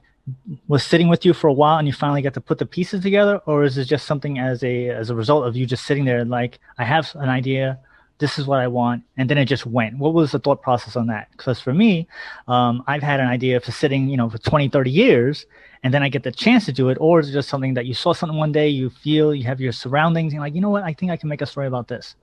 was 0.68 0.82
sitting 0.82 1.08
with 1.08 1.24
you 1.26 1.32
for 1.34 1.48
a 1.48 1.52
while 1.52 1.78
and 1.78 1.86
you 1.86 1.92
finally 1.92 2.22
got 2.22 2.34
to 2.34 2.40
put 2.40 2.58
the 2.58 2.66
pieces 2.66 3.02
together, 3.02 3.36
or 3.46 3.62
is 3.62 3.78
it 3.78 3.84
just 3.84 4.06
something 4.06 4.38
as 4.38 4.64
a 4.64 4.88
as 4.88 5.10
a 5.10 5.14
result 5.14 5.46
of 5.46 5.56
you 5.56 5.64
just 5.66 5.84
sitting 5.86 6.04
there 6.04 6.24
like 6.24 6.58
I 6.78 6.84
have 6.84 7.06
an 7.14 7.28
idea, 7.28 7.78
this 8.18 8.38
is 8.38 8.46
what 8.46 8.60
I 8.60 8.68
want, 8.68 9.02
and 9.16 9.28
then 9.28 9.38
it 9.38 9.46
just 9.46 9.66
went. 9.66 9.98
What 9.98 10.14
was 10.14 10.32
the 10.32 10.38
thought 10.38 10.62
process 10.62 10.96
on 10.96 11.06
that? 11.08 11.28
Because 11.32 11.60
for 11.60 11.74
me, 11.74 12.08
um, 12.48 12.82
I've 12.86 13.02
had 13.02 13.20
an 13.20 13.26
idea 13.26 13.60
for 13.60 13.72
sitting, 13.72 14.08
you 14.08 14.16
know, 14.16 14.28
for 14.30 14.38
20, 14.38 14.68
30 14.68 14.90
years, 14.90 15.46
and 15.82 15.92
then 15.92 16.02
I 16.02 16.08
get 16.08 16.22
the 16.22 16.32
chance 16.32 16.64
to 16.66 16.72
do 16.72 16.88
it, 16.88 16.98
or 17.00 17.20
is 17.20 17.28
it 17.28 17.32
just 17.32 17.48
something 17.48 17.74
that 17.74 17.86
you 17.86 17.94
saw 17.94 18.12
something 18.12 18.38
one 18.38 18.52
day, 18.52 18.68
you 18.68 18.90
feel, 18.90 19.34
you 19.34 19.44
have 19.44 19.60
your 19.60 19.72
surroundings, 19.72 20.32
and 20.32 20.40
like, 20.40 20.54
you 20.54 20.60
know 20.60 20.70
what, 20.70 20.84
I 20.84 20.94
think 20.94 21.12
I 21.12 21.16
can 21.16 21.28
make 21.28 21.42
a 21.42 21.46
story 21.46 21.66
about 21.66 21.88
this. 21.88 22.16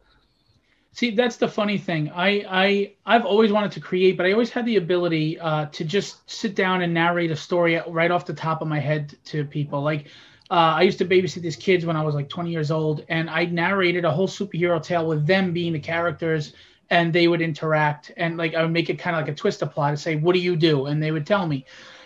See, 0.93 1.11
that's 1.11 1.37
the 1.37 1.47
funny 1.47 1.77
thing. 1.77 2.11
I, 2.13 2.45
I 2.49 2.93
I've 3.05 3.25
always 3.25 3.51
wanted 3.51 3.71
to 3.73 3.79
create, 3.79 4.17
but 4.17 4.25
I 4.25 4.33
always 4.33 4.49
had 4.49 4.65
the 4.65 4.75
ability 4.75 5.39
uh, 5.39 5.67
to 5.67 5.85
just 5.85 6.29
sit 6.29 6.53
down 6.53 6.81
and 6.81 6.93
narrate 6.93 7.31
a 7.31 7.35
story 7.35 7.79
right 7.87 8.11
off 8.11 8.25
the 8.25 8.33
top 8.33 8.61
of 8.61 8.67
my 8.67 8.79
head 8.79 9.15
to 9.25 9.45
people. 9.45 9.81
Like 9.81 10.07
uh, 10.49 10.75
I 10.75 10.81
used 10.81 10.97
to 10.97 11.05
babysit 11.05 11.41
these 11.41 11.55
kids 11.55 11.85
when 11.85 11.95
I 11.95 12.03
was 12.03 12.13
like 12.13 12.27
20 12.27 12.51
years 12.51 12.71
old, 12.71 13.05
and 13.07 13.29
I 13.29 13.45
narrated 13.45 14.03
a 14.03 14.11
whole 14.11 14.27
superhero 14.27 14.83
tale 14.83 15.07
with 15.07 15.25
them 15.25 15.53
being 15.53 15.71
the 15.71 15.79
characters, 15.79 16.51
and 16.89 17.13
they 17.13 17.29
would 17.29 17.41
interact, 17.41 18.11
and 18.17 18.35
like 18.35 18.53
I 18.53 18.61
would 18.61 18.73
make 18.73 18.89
it 18.89 18.99
kind 18.99 19.15
of 19.15 19.21
like 19.21 19.31
a 19.31 19.35
twist 19.35 19.61
of 19.61 19.71
plot 19.71 19.91
and 19.91 19.99
say, 19.99 20.17
"What 20.17 20.33
do 20.33 20.39
you 20.39 20.57
do?" 20.57 20.87
and 20.87 21.01
they 21.01 21.11
would 21.11 21.25
tell 21.25 21.47
me. 21.47 21.65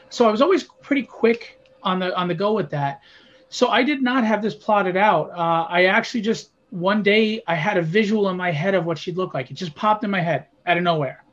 So 0.10 0.28
I 0.28 0.32
was 0.32 0.44
always 0.44 0.64
pretty 0.64 1.04
quick 1.04 1.60
on 1.82 1.98
the 1.98 2.16
on 2.16 2.28
the 2.28 2.36
go 2.36 2.54
with 2.54 2.70
that. 2.70 3.02
So 3.50 3.70
I 3.70 3.82
did 3.82 4.04
not 4.04 4.24
have 4.26 4.44
this 4.44 4.54
plotted 4.54 4.96
out. 4.96 5.32
Uh, 5.32 5.66
I 5.68 5.86
actually 5.86 6.22
just 6.22 6.52
one 6.76 7.04
day 7.04 7.42
I 7.48 7.56
had 7.56 7.78
a 7.78 7.82
visual 7.82 8.30
in 8.30 8.38
my 8.38 8.52
head 8.52 8.76
of 8.76 8.86
what 8.86 8.98
she'd 8.98 9.18
look 9.18 9.34
like. 9.34 9.50
It 9.50 9.54
just 9.54 9.76
popped 9.76 10.04
in 10.04 10.12
my 10.12 10.22
head 10.22 10.48
out 10.66 10.78
of 10.78 10.84
nowhere. 10.84 11.24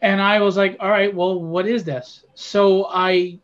And 0.00 0.20
I 0.20 0.40
was 0.40 0.56
like, 0.56 0.76
all 0.80 0.90
right, 0.90 1.14
well, 1.14 1.40
what 1.40 1.66
is 1.66 1.84
this? 1.84 2.24
So 2.34 2.86
I 2.88 3.38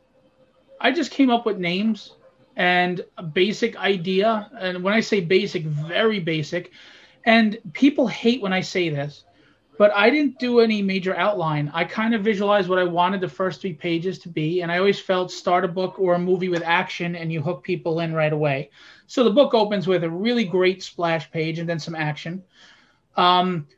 I 0.81 0.93
just 0.93 1.11
came 1.11 1.31
up 1.31 1.45
with 1.45 1.59
names 1.59 2.15
and 2.57 3.05
a 3.17 3.23
basic 3.23 3.77
idea. 3.77 4.51
And 4.61 4.83
when 4.83 4.95
I 4.95 5.01
say 5.01 5.21
basic, 5.21 5.65
very 5.65 6.21
basic. 6.21 6.71
And 7.25 7.59
people 7.73 8.07
hate 8.07 8.41
when 8.41 8.53
I 8.53 8.61
say 8.61 8.89
this, 8.89 9.25
but 9.79 9.93
I 9.95 10.11
didn't 10.11 10.41
do 10.41 10.59
any 10.59 10.83
major 10.83 11.17
outline. 11.17 11.71
I 11.73 11.85
kind 11.85 12.13
of 12.13 12.23
visualized 12.23 12.69
what 12.69 12.81
I 12.81 12.85
wanted 12.85 13.21
the 13.21 13.29
first 13.29 13.61
three 13.61 13.73
pages 13.73 14.19
to 14.21 14.29
be. 14.29 14.61
And 14.61 14.73
I 14.73 14.79
always 14.79 14.99
felt 14.99 15.31
start 15.31 15.65
a 15.65 15.69
book 15.69 16.01
or 16.01 16.15
a 16.15 16.19
movie 16.19 16.49
with 16.49 16.65
action 16.65 17.15
and 17.15 17.33
you 17.33 17.41
hook 17.41 17.63
people 17.63 18.01
in 18.01 18.13
right 18.13 18.33
away. 18.33 18.71
So 19.07 19.23
the 19.23 19.31
book 19.31 19.55
opens 19.55 19.87
with 19.87 20.03
a 20.03 20.11
really 20.11 20.45
great 20.45 20.83
splash 20.83 21.31
page 21.31 21.61
and 21.61 21.69
then 21.69 21.79
some 21.79 21.95
action. 21.95 22.43
Um, 23.17 23.69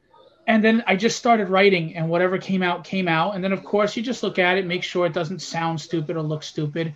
and 0.47 0.65
then 0.65 0.83
I 0.87 0.97
just 0.97 1.17
started 1.17 1.49
writing, 1.49 1.95
and 1.95 2.09
whatever 2.09 2.37
came 2.37 2.63
out 2.63 2.83
came 2.83 3.07
out. 3.07 3.37
And 3.37 3.45
then, 3.45 3.53
of 3.53 3.63
course, 3.63 3.97
you 3.97 4.03
just 4.03 4.23
look 4.25 4.39
at 4.39 4.59
it, 4.59 4.67
make 4.67 4.83
sure 4.83 5.07
it 5.07 5.13
doesn't 5.13 5.41
sound 5.41 5.81
stupid 5.81 6.17
or 6.17 6.23
look 6.23 6.43
stupid. 6.43 6.95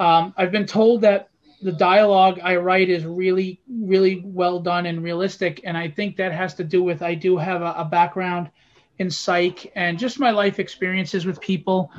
Um, 0.00 0.34
I've 0.36 0.50
been 0.50 0.66
told 0.66 1.02
that 1.02 1.28
the 1.62 1.72
dialogue 1.72 2.40
I 2.42 2.56
write 2.56 2.88
is 2.88 3.04
really, 3.04 3.60
really 3.68 4.22
well 4.24 4.60
done 4.60 4.86
and 4.86 5.02
realistic, 5.02 5.60
and 5.64 5.76
I 5.76 5.88
think 5.88 6.16
that 6.16 6.32
has 6.32 6.54
to 6.54 6.64
do 6.64 6.82
with 6.82 7.02
I 7.02 7.14
do 7.14 7.36
have 7.36 7.62
a, 7.62 7.74
a 7.78 7.84
background 7.84 8.50
in 8.98 9.10
psych 9.10 9.72
and 9.76 9.98
just 9.98 10.18
my 10.18 10.30
life 10.30 10.58
experiences 10.58 11.24
with 11.26 11.40
people. 11.40 11.90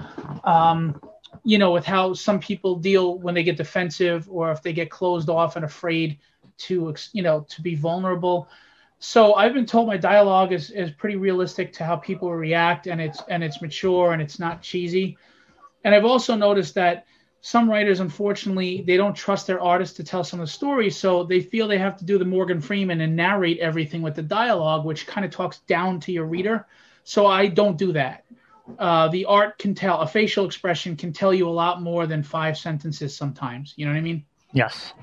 Um, 0.43 0.99
you 1.43 1.57
know, 1.57 1.72
with 1.72 1.86
how 1.86 2.14
some 2.14 2.39
people 2.39 2.76
deal 2.76 3.18
when 3.18 3.34
they 3.34 3.43
get 3.43 3.55
defensive 3.55 4.28
or 4.30 4.51
if 4.51 4.62
they 4.62 4.74
get 4.74 4.89
closed 4.89 5.30
off 5.30 5.55
and 5.55 5.64
afraid 5.64 6.18
to, 6.57 6.93
you 7.14 7.24
know, 7.24 7.45
to 7.49 7.62
be 7.62 7.76
vulnerable. 7.76 8.49
So 8.99 9.36
I've 9.36 9.53
been 9.53 9.66
told 9.66 9.88
my 9.88 9.97
dialogue 9.97 10.51
is, 10.51 10.72
is 10.72 10.91
pretty 10.91 11.16
realistic 11.16 11.72
to 11.74 11.86
how 11.86 11.95
people 11.95 12.34
react 12.34 12.88
and 12.88 12.99
it's 12.99 13.22
and 13.30 13.43
it's 13.43 13.62
mature 13.62 14.12
and 14.12 14.22
it's 14.22 14.39
not 14.39 14.62
cheesy. 14.62 15.18
And 15.84 15.95
I've 15.95 16.05
also 16.05 16.36
noticed 16.36 16.76
that 16.76 17.05
some 17.42 17.70
writers, 17.70 18.02
unfortunately, 18.02 18.84
they 18.86 18.98
don't 18.98 19.16
trust 19.16 19.48
their 19.48 19.62
artists 19.62 19.96
to 19.98 20.04
tell 20.04 20.24
some 20.24 20.40
of 20.42 20.48
the 20.48 20.52
stories, 20.52 20.98
so 20.98 21.24
they 21.24 21.40
feel 21.40 21.68
they 21.68 21.78
have 21.78 21.98
to 21.98 22.06
do 22.06 22.18
the 22.18 22.26
Morgan 22.26 22.60
Freeman 22.60 23.02
and 23.02 23.16
narrate 23.16 23.60
everything 23.60 24.02
with 24.02 24.16
the 24.16 24.22
dialogue, 24.22 24.86
which 24.86 25.08
kind 25.08 25.26
of 25.26 25.32
talks 25.32 25.60
down 25.60 26.00
to 26.02 26.12
your 26.12 26.26
reader. 26.26 26.68
So 27.06 27.28
I 27.28 27.48
don't 27.48 27.78
do 27.78 27.94
that. 27.94 28.26
Uh, 28.78 29.08
the 29.08 29.26
art 29.26 29.58
can 29.58 29.74
tell, 29.74 30.00
a 30.02 30.08
facial 30.08 30.46
expression 30.46 30.96
can 30.96 31.14
tell 31.14 31.34
you 31.34 31.48
a 31.48 31.50
lot 31.50 31.82
more 31.82 32.06
than 32.06 32.22
five 32.22 32.58
sentences 32.58 33.16
sometimes. 33.16 33.74
You 33.78 33.86
know 33.86 33.94
what 33.94 33.98
I 33.98 34.02
mean? 34.02 34.26
Yes. 34.52 34.94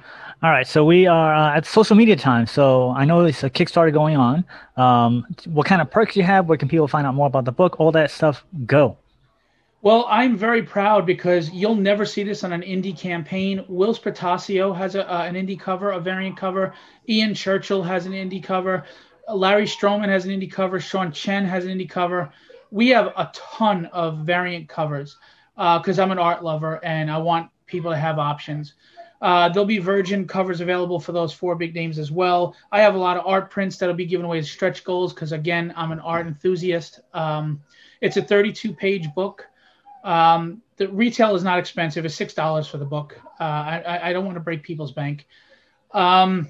All 0.42 0.50
right. 0.50 0.66
So 0.66 0.84
we 0.84 1.06
are 1.06 1.34
uh, 1.34 1.56
at 1.56 1.66
social 1.66 1.96
media 1.96 2.16
time. 2.16 2.46
So 2.46 2.90
I 2.90 3.04
know 3.04 3.22
there's 3.22 3.42
a 3.44 3.50
Kickstarter 3.50 3.92
going 3.92 4.16
on. 4.16 4.44
Um, 4.76 5.26
what 5.46 5.66
kind 5.66 5.80
of 5.80 5.90
perks 5.90 6.16
you 6.16 6.22
have? 6.22 6.46
Where 6.46 6.58
can 6.58 6.68
people 6.68 6.86
find 6.86 7.06
out 7.06 7.14
more 7.14 7.26
about 7.26 7.44
the 7.44 7.52
book? 7.52 7.80
All 7.80 7.92
that 7.92 8.10
stuff. 8.10 8.44
Go. 8.66 8.98
Well, 9.86 10.04
I'm 10.08 10.36
very 10.36 10.64
proud 10.64 11.06
because 11.06 11.48
you'll 11.50 11.76
never 11.76 12.04
see 12.04 12.24
this 12.24 12.42
on 12.42 12.52
an 12.52 12.62
indie 12.62 12.98
campaign. 12.98 13.64
Will 13.68 13.94
Spertasio 13.94 14.76
has 14.76 14.96
a, 14.96 15.08
uh, 15.08 15.22
an 15.22 15.36
indie 15.36 15.60
cover, 15.60 15.92
a 15.92 16.00
variant 16.00 16.36
cover. 16.36 16.74
Ian 17.08 17.34
Churchill 17.34 17.84
has 17.84 18.04
an 18.04 18.10
indie 18.10 18.42
cover. 18.42 18.82
Larry 19.32 19.64
Stroman 19.64 20.08
has 20.08 20.24
an 20.24 20.32
indie 20.32 20.50
cover. 20.50 20.80
Sean 20.80 21.12
Chen 21.12 21.44
has 21.44 21.66
an 21.66 21.70
indie 21.70 21.88
cover. 21.88 22.32
We 22.72 22.88
have 22.88 23.12
a 23.16 23.30
ton 23.32 23.86
of 23.92 24.26
variant 24.26 24.68
covers 24.68 25.18
because 25.54 26.00
I'm 26.00 26.10
an 26.10 26.18
art 26.18 26.42
lover 26.42 26.84
and 26.84 27.08
I 27.08 27.18
want 27.18 27.48
people 27.66 27.92
to 27.92 27.96
have 27.96 28.18
options. 28.18 28.74
Uh, 29.22 29.50
there'll 29.50 29.66
be 29.66 29.78
Virgin 29.78 30.26
covers 30.26 30.60
available 30.60 30.98
for 30.98 31.12
those 31.12 31.32
four 31.32 31.54
big 31.54 31.76
names 31.76 32.00
as 32.00 32.10
well. 32.10 32.56
I 32.72 32.80
have 32.80 32.96
a 32.96 32.98
lot 32.98 33.18
of 33.18 33.24
art 33.24 33.52
prints 33.52 33.76
that'll 33.76 33.94
be 33.94 34.04
given 34.04 34.26
away 34.26 34.38
as 34.38 34.50
stretch 34.50 34.82
goals 34.82 35.14
because, 35.14 35.30
again, 35.30 35.72
I'm 35.76 35.92
an 35.92 36.00
art 36.00 36.26
enthusiast. 36.26 36.98
Um, 37.14 37.62
it's 38.00 38.16
a 38.16 38.22
32 38.22 38.72
page 38.72 39.14
book. 39.14 39.46
Um, 40.06 40.62
the 40.76 40.88
retail 40.88 41.34
is 41.34 41.42
not 41.42 41.58
expensive. 41.58 42.04
It's 42.04 42.14
six 42.14 42.32
dollars 42.32 42.68
for 42.68 42.78
the 42.78 42.84
book. 42.84 43.20
Uh, 43.40 43.42
I, 43.42 44.10
I 44.10 44.12
don't 44.12 44.24
want 44.24 44.36
to 44.36 44.40
break 44.40 44.62
people's 44.62 44.92
bank. 44.92 45.26
Um, 45.92 46.48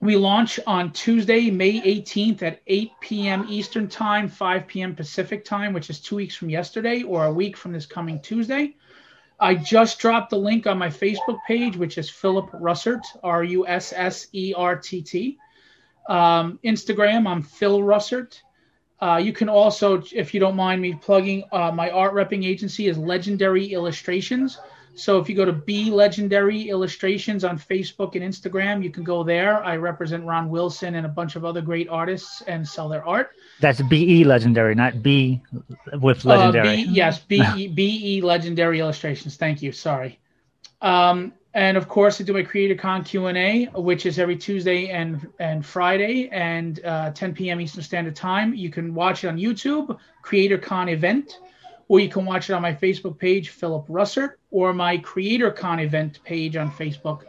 we 0.00 0.16
launch 0.16 0.58
on 0.66 0.92
Tuesday, 0.92 1.50
May 1.50 1.80
18th 1.80 2.42
at 2.42 2.62
8 2.66 2.90
p.m. 3.00 3.46
Eastern 3.48 3.86
Time, 3.86 4.28
5 4.28 4.66
p.m. 4.66 4.96
Pacific 4.96 5.44
Time, 5.44 5.74
which 5.74 5.90
is 5.90 6.00
two 6.00 6.16
weeks 6.16 6.34
from 6.34 6.48
yesterday 6.48 7.02
or 7.02 7.26
a 7.26 7.32
week 7.32 7.56
from 7.56 7.72
this 7.72 7.84
coming 7.84 8.18
Tuesday. 8.20 8.76
I 9.38 9.54
just 9.54 9.98
dropped 9.98 10.30
the 10.30 10.38
link 10.38 10.66
on 10.66 10.78
my 10.78 10.88
Facebook 10.88 11.38
page, 11.46 11.76
which 11.76 11.96
is 11.98 12.10
Philip 12.10 12.50
Russert, 12.52 13.02
R 13.22 13.44
U 13.44 13.66
S 13.66 13.92
S 13.94 14.26
E 14.32 14.54
R 14.56 14.76
T 14.76 15.02
T. 15.02 15.38
Um, 16.08 16.58
Instagram, 16.64 17.28
I'm 17.28 17.42
Phil 17.42 17.80
Russert. 17.80 18.40
Uh, 19.00 19.16
you 19.16 19.32
can 19.32 19.48
also, 19.48 20.02
if 20.12 20.34
you 20.34 20.40
don't 20.40 20.56
mind 20.56 20.82
me 20.82 20.94
plugging, 20.94 21.44
uh, 21.52 21.70
my 21.72 21.90
art 21.90 22.12
repping 22.12 22.44
agency 22.44 22.86
is 22.86 22.98
Legendary 22.98 23.72
Illustrations. 23.72 24.58
So 24.94 25.18
if 25.18 25.28
you 25.28 25.34
go 25.34 25.44
to 25.44 25.52
B 25.52 25.90
Legendary 25.90 26.68
Illustrations 26.68 27.44
on 27.44 27.58
Facebook 27.58 28.14
and 28.14 28.24
Instagram, 28.24 28.82
you 28.82 28.90
can 28.90 29.02
go 29.02 29.22
there. 29.22 29.64
I 29.64 29.76
represent 29.76 30.24
Ron 30.24 30.50
Wilson 30.50 30.96
and 30.96 31.06
a 31.06 31.08
bunch 31.08 31.36
of 31.36 31.44
other 31.44 31.62
great 31.62 31.88
artists 31.88 32.42
and 32.42 32.68
sell 32.68 32.88
their 32.88 33.06
art. 33.06 33.30
That's 33.60 33.80
BE 33.80 34.24
Legendary, 34.24 34.74
not 34.74 35.02
B 35.02 35.40
with 36.00 36.24
Legendary. 36.24 36.68
Uh, 36.68 36.74
B, 36.74 36.82
yes, 36.90 37.20
BE, 37.20 37.68
BE 37.74 38.20
Legendary 38.20 38.80
Illustrations. 38.80 39.36
Thank 39.36 39.62
you. 39.62 39.72
Sorry. 39.72 40.18
Um, 40.82 41.32
and 41.52 41.76
of 41.76 41.88
course, 41.88 42.20
I 42.20 42.24
do 42.24 42.32
my 42.32 42.44
CreatorCon 42.44 43.04
Q&A, 43.04 43.64
which 43.74 44.06
is 44.06 44.20
every 44.20 44.36
Tuesday 44.36 44.90
and, 44.90 45.26
and 45.40 45.66
Friday 45.66 46.28
and 46.28 46.84
uh, 46.84 47.10
10 47.10 47.34
p.m. 47.34 47.60
Eastern 47.60 47.82
Standard 47.82 48.14
Time. 48.14 48.54
You 48.54 48.70
can 48.70 48.94
watch 48.94 49.24
it 49.24 49.28
on 49.28 49.36
YouTube, 49.36 49.98
CreatorCon 50.24 50.92
event, 50.92 51.40
or 51.88 51.98
you 51.98 52.08
can 52.08 52.24
watch 52.24 52.50
it 52.50 52.52
on 52.52 52.62
my 52.62 52.72
Facebook 52.72 53.18
page, 53.18 53.48
Philip 53.48 53.88
Russert, 53.88 54.34
or 54.52 54.72
my 54.72 54.98
CreatorCon 54.98 55.82
event 55.84 56.22
page 56.22 56.54
on 56.54 56.70
Facebook. 56.70 57.22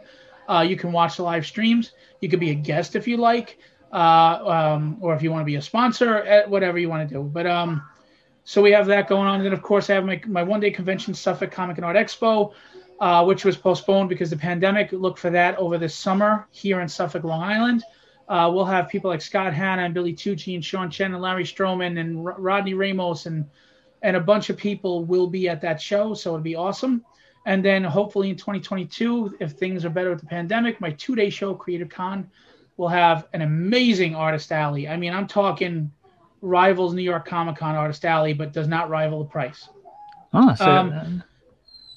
Uh, 0.48 0.60
you 0.60 0.76
can 0.76 0.92
watch 0.92 1.16
the 1.16 1.24
live 1.24 1.44
streams. 1.44 1.90
You 2.20 2.28
can 2.28 2.38
be 2.38 2.50
a 2.50 2.54
guest 2.54 2.94
if 2.94 3.08
you 3.08 3.16
like, 3.16 3.58
uh, 3.92 4.76
um, 4.76 4.98
or 5.00 5.14
if 5.16 5.22
you 5.24 5.32
want 5.32 5.40
to 5.40 5.46
be 5.46 5.56
a 5.56 5.62
sponsor, 5.62 6.18
eh, 6.18 6.44
whatever 6.46 6.78
you 6.78 6.88
want 6.88 7.08
to 7.08 7.12
do. 7.12 7.22
But 7.24 7.48
um, 7.48 7.82
so 8.44 8.62
we 8.62 8.70
have 8.70 8.86
that 8.86 9.08
going 9.08 9.26
on. 9.26 9.36
And 9.36 9.44
then, 9.46 9.52
of 9.52 9.62
course, 9.62 9.90
I 9.90 9.94
have 9.94 10.04
my, 10.04 10.22
my 10.28 10.44
one 10.44 10.60
day 10.60 10.70
convention 10.70 11.12
stuff 11.12 11.42
at 11.42 11.50
Comic 11.50 11.78
and 11.78 11.84
Art 11.84 11.96
Expo 11.96 12.52
uh, 13.00 13.24
which 13.24 13.44
was 13.44 13.56
postponed 13.56 14.08
because 14.08 14.30
the 14.30 14.36
pandemic. 14.36 14.92
Look 14.92 15.18
for 15.18 15.30
that 15.30 15.56
over 15.56 15.78
the 15.78 15.88
summer 15.88 16.46
here 16.50 16.80
in 16.80 16.88
Suffolk, 16.88 17.24
Long 17.24 17.42
Island. 17.42 17.82
Uh, 18.28 18.50
we'll 18.52 18.64
have 18.64 18.88
people 18.88 19.10
like 19.10 19.20
Scott 19.20 19.52
Hanna 19.52 19.82
and 19.82 19.94
Billy 19.94 20.14
Tucci 20.14 20.54
and 20.54 20.64
Sean 20.64 20.90
Chen 20.90 21.12
and 21.12 21.22
Larry 21.22 21.44
Stroman 21.44 21.98
and 21.98 22.26
R- 22.26 22.36
Rodney 22.38 22.74
Ramos 22.74 23.26
and 23.26 23.46
and 24.02 24.16
a 24.16 24.20
bunch 24.20 24.50
of 24.50 24.56
people 24.56 25.04
will 25.04 25.26
be 25.26 25.48
at 25.48 25.60
that 25.60 25.80
show, 25.80 26.14
so 26.14 26.32
it'd 26.32 26.42
be 26.42 26.56
awesome. 26.56 27.04
And 27.46 27.64
then 27.64 27.84
hopefully 27.84 28.30
in 28.30 28.36
2022, 28.36 29.36
if 29.40 29.52
things 29.52 29.84
are 29.84 29.90
better 29.90 30.10
with 30.10 30.20
the 30.20 30.26
pandemic, 30.26 30.80
my 30.80 30.90
two-day 30.90 31.30
show, 31.30 31.54
CreatorCon, 31.54 32.26
will 32.76 32.88
have 32.88 33.28
an 33.32 33.42
amazing 33.42 34.14
artist 34.14 34.50
alley. 34.50 34.88
I 34.88 34.96
mean, 34.96 35.12
I'm 35.12 35.26
talking 35.26 35.90
rivals 36.40 36.94
New 36.94 37.02
York 37.02 37.26
Comic 37.26 37.56
Con 37.56 37.74
artist 37.74 38.04
alley, 38.04 38.32
but 38.32 38.52
does 38.52 38.68
not 38.68 38.90
rival 38.90 39.20
the 39.20 39.30
price. 39.30 39.68
Oh, 40.32 40.54
so 40.54 40.64
Um, 40.64 41.22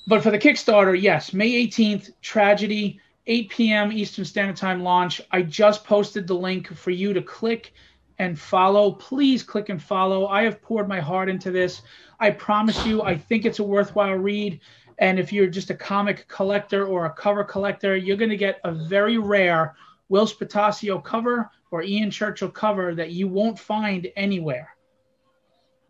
but 0.08 0.22
for 0.22 0.32
the 0.32 0.39
Kickstarter, 0.39 0.99
yes, 0.99 1.34
May 1.34 1.66
18th, 1.68 2.12
Tragedy, 2.22 2.99
8 3.28 3.49
p.m. 3.49 3.91
Eastern 3.91 4.26
Standard 4.26 4.56
Time 4.56 4.84
launch. 4.84 5.20
I 5.32 5.41
just 5.41 5.84
posted 5.84 6.28
the 6.28 6.36
link 6.36 6.74
for 6.76 6.91
you 6.91 7.14
to 7.14 7.22
click 7.22 7.74
and 8.20 8.39
follow. 8.39 8.91
Please 8.91 9.41
click 9.41 9.70
and 9.70 9.82
follow. 9.82 10.28
I 10.28 10.43
have 10.43 10.62
poured 10.62 10.88
my 10.88 10.99
heart 10.99 11.28
into 11.28 11.51
this. 11.51 11.82
I 12.20 12.32
promise 12.32 12.86
you, 12.86 13.01
I 13.01 13.18
think 13.18 13.45
it's 13.45 13.60
a 13.60 13.64
worthwhile 13.64 14.14
read. 14.14 14.60
And 14.99 15.20
if 15.20 15.34
you're 15.34 15.47
just 15.47 15.72
a 15.72 15.76
comic 15.76 16.28
collector 16.28 16.86
or 16.86 17.06
a 17.06 17.14
cover 17.14 17.43
collector, 17.43 17.97
you're 17.97 18.16
going 18.16 18.30
to 18.30 18.38
get 18.38 18.62
a 18.64 18.72
very 18.72 19.18
rare 19.18 19.76
Will 20.08 20.28
Spatasio 20.28 21.03
cover 21.03 21.49
or 21.72 21.84
Ian 21.84 22.12
Churchill 22.12 22.49
cover 22.49 22.93
that 22.93 23.12
you 23.12 23.28
won't 23.28 23.60
find 23.60 24.08
anywhere. 24.16 24.74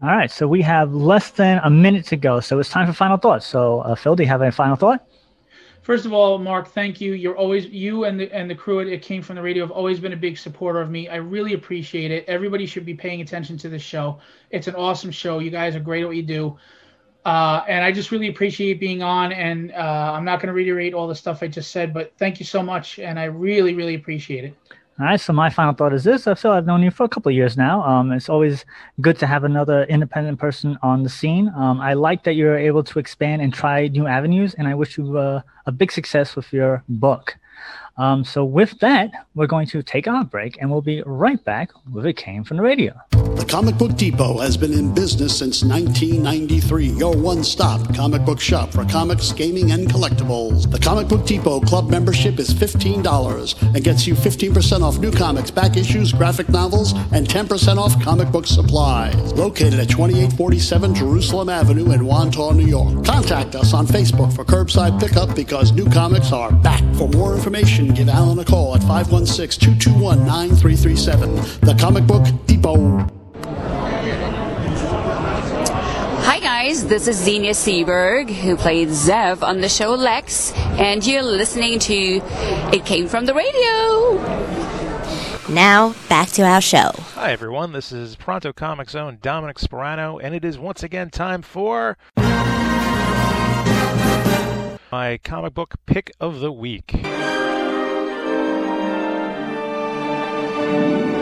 All 0.05 0.11
right, 0.11 0.29
so 0.29 0.47
we 0.47 0.61
have 0.61 0.93
less 0.93 1.31
than 1.31 1.59
a 1.63 1.69
minute 1.71 2.05
to 2.07 2.15
go, 2.15 2.39
so 2.39 2.59
it's 2.59 2.69
time 2.69 2.85
for 2.85 2.93
final 2.93 3.17
thoughts. 3.17 3.47
So, 3.47 3.79
uh, 3.79 3.95
Phil, 3.95 4.15
do 4.15 4.21
you 4.21 4.29
have 4.29 4.39
any 4.39 4.51
final 4.51 4.75
thought? 4.75 5.03
First 5.81 6.05
of 6.05 6.13
all, 6.13 6.37
Mark, 6.37 6.67
thank 6.67 7.01
you. 7.01 7.13
You're 7.13 7.35
always 7.35 7.65
you 7.65 8.03
and 8.03 8.19
the 8.19 8.31
and 8.31 8.47
the 8.47 8.53
crew 8.53 8.77
It 8.77 9.01
Came 9.01 9.23
from 9.23 9.35
the 9.35 9.41
Radio 9.41 9.63
have 9.63 9.71
always 9.71 9.99
been 9.99 10.13
a 10.13 10.17
big 10.17 10.37
supporter 10.37 10.79
of 10.79 10.91
me. 10.91 11.09
I 11.09 11.15
really 11.15 11.53
appreciate 11.53 12.11
it. 12.11 12.23
Everybody 12.27 12.67
should 12.67 12.85
be 12.85 12.93
paying 12.93 13.21
attention 13.21 13.57
to 13.57 13.67
this 13.67 13.81
show. 13.81 14.19
It's 14.51 14.67
an 14.67 14.75
awesome 14.75 15.09
show. 15.09 15.39
You 15.39 15.49
guys 15.49 15.75
are 15.75 15.79
great 15.79 16.03
at 16.03 16.07
what 16.07 16.17
you 16.17 16.21
do. 16.21 16.55
Uh, 17.25 17.63
and 17.67 17.83
I 17.83 17.91
just 17.91 18.11
really 18.11 18.27
appreciate 18.27 18.79
being 18.79 19.01
on. 19.01 19.31
And 19.31 19.71
uh, 19.71 20.11
I'm 20.13 20.23
not 20.23 20.39
going 20.39 20.49
to 20.49 20.53
reiterate 20.53 20.93
all 20.93 21.07
the 21.07 21.15
stuff 21.15 21.41
I 21.41 21.47
just 21.47 21.71
said, 21.71 21.95
but 21.95 22.13
thank 22.19 22.39
you 22.39 22.45
so 22.45 22.61
much. 22.61 22.99
And 22.99 23.19
I 23.19 23.23
really, 23.23 23.73
really 23.73 23.95
appreciate 23.95 24.43
it. 24.43 24.55
All 24.97 25.05
right, 25.05 25.19
so 25.19 25.33
my 25.33 25.49
final 25.49 25.73
thought 25.73 25.93
is 25.93 26.05
this. 26.05 26.23
Feel 26.23 26.51
I've 26.51 26.65
known 26.65 26.81
you 26.81 26.89
for 26.89 27.03
a 27.03 27.09
couple 27.09 27.29
of 27.29 27.35
years 27.35 27.57
now. 27.57 27.83
Um, 27.83 28.13
it's 28.13 28.29
always 28.29 28.63
good 29.01 29.19
to 29.19 29.27
have 29.27 29.43
another 29.43 29.83
independent 29.83 30.39
person 30.39 30.77
on 30.81 31.03
the 31.03 31.09
scene. 31.09 31.51
Um, 31.53 31.81
I 31.81 31.95
like 31.95 32.23
that 32.23 32.35
you're 32.35 32.57
able 32.57 32.81
to 32.85 32.99
expand 32.99 33.41
and 33.41 33.53
try 33.53 33.89
new 33.89 34.07
avenues, 34.07 34.53
and 34.53 34.69
I 34.69 34.73
wish 34.75 34.97
you 34.97 35.17
uh, 35.17 35.41
a 35.65 35.71
big 35.73 35.91
success 35.91 36.37
with 36.37 36.53
your 36.53 36.81
book. 36.87 37.35
Um, 37.97 38.25
so 38.25 38.43
with 38.43 38.77
that, 38.79 39.11
we're 39.35 39.47
going 39.47 39.67
to 39.67 39.81
take 39.81 40.07
our 40.07 40.23
break, 40.25 40.57
and 40.59 40.69
we'll 40.69 40.81
be 40.81 41.01
right 41.05 41.41
back 41.43 41.71
with 41.91 42.05
It 42.05 42.17
Came 42.17 42.43
from 42.43 42.57
the 42.57 42.63
Radio. 42.63 42.93
The 43.11 43.45
Comic 43.47 43.77
Book 43.77 43.95
Depot 43.95 44.39
has 44.39 44.57
been 44.57 44.73
in 44.73 44.93
business 44.93 45.37
since 45.37 45.63
1993, 45.63 46.87
your 46.87 47.15
one 47.15 47.43
stop 47.43 47.93
comic 47.95 48.25
book 48.25 48.41
shop 48.41 48.71
for 48.71 48.83
comics, 48.85 49.31
gaming, 49.31 49.71
and 49.71 49.87
collectibles. 49.87 50.69
The 50.69 50.79
Comic 50.79 51.07
Book 51.07 51.25
Depot 51.25 51.61
club 51.61 51.89
membership 51.89 52.39
is 52.39 52.53
$15 52.53 53.75
and 53.75 53.83
gets 53.83 54.07
you 54.07 54.13
15% 54.13 54.81
off 54.81 54.99
new 54.99 55.11
comics, 55.11 55.51
back 55.51 55.77
issues, 55.77 56.11
graphic 56.11 56.49
novels, 56.49 56.93
and 57.13 57.27
10% 57.27 57.77
off 57.77 58.01
comic 58.01 58.31
book 58.31 58.47
supplies. 58.47 59.15
Located 59.33 59.79
at 59.79 59.89
2847 59.89 60.95
Jerusalem 60.95 61.49
Avenue 61.49 61.91
in 61.91 62.01
Wantagh, 62.01 62.55
New 62.55 62.67
York. 62.67 63.05
Contact 63.05 63.55
us 63.55 63.73
on 63.73 63.85
Facebook 63.85 64.33
for 64.35 64.43
curbside 64.43 64.99
pickup 64.99 65.35
because 65.35 65.71
new 65.71 65.89
comics 65.89 66.31
are 66.31 66.51
back. 66.51 66.81
For 66.95 67.07
more 67.09 67.35
information, 67.35 67.84
give 67.93 68.09
Alan 68.09 68.39
a 68.39 68.45
call 68.45 68.75
at 68.75 68.81
516 68.81 69.59
221 69.59 70.25
9337. 70.25 71.35
The 71.61 71.75
Comic 71.79 72.07
Book 72.07 72.25
Depot. 72.45 73.07
Hi 76.23 76.39
guys, 76.39 76.85
this 76.87 77.07
is 77.07 77.17
Xenia 77.17 77.51
Seeberg, 77.51 78.29
who 78.29 78.55
played 78.55 78.89
Zev 78.89 79.43
on 79.43 79.61
the 79.61 79.69
show 79.69 79.95
Lexx, 79.95 80.57
and 80.79 81.05
you're 81.05 81.21
listening 81.21 81.79
to 81.79 82.21
It 82.73 82.85
Came 82.85 83.07
From 83.07 83.25
the 83.25 83.33
Radio. 83.33 84.19
Now, 85.47 85.93
back 86.09 86.29
to 86.29 86.41
our 86.41 86.61
show. 86.61 86.91
Hi, 87.13 87.31
everyone. 87.31 87.71
This 87.71 87.91
is 87.91 88.15
Pronto 88.15 88.51
Comics 88.51 88.95
own 88.95 89.19
Dominic 89.21 89.57
Sperano, 89.57 90.19
and 90.21 90.33
it 90.33 90.43
is 90.43 90.57
once 90.57 90.81
again 90.81 91.11
time 91.11 91.43
for 91.43 91.97
my 94.91 95.19
comic 95.23 95.53
book 95.53 95.75
pick 95.85 96.11
of 96.19 96.39
the 96.39 96.51
week. 96.51 96.93
Thank 100.75 101.09
you. 101.09 101.14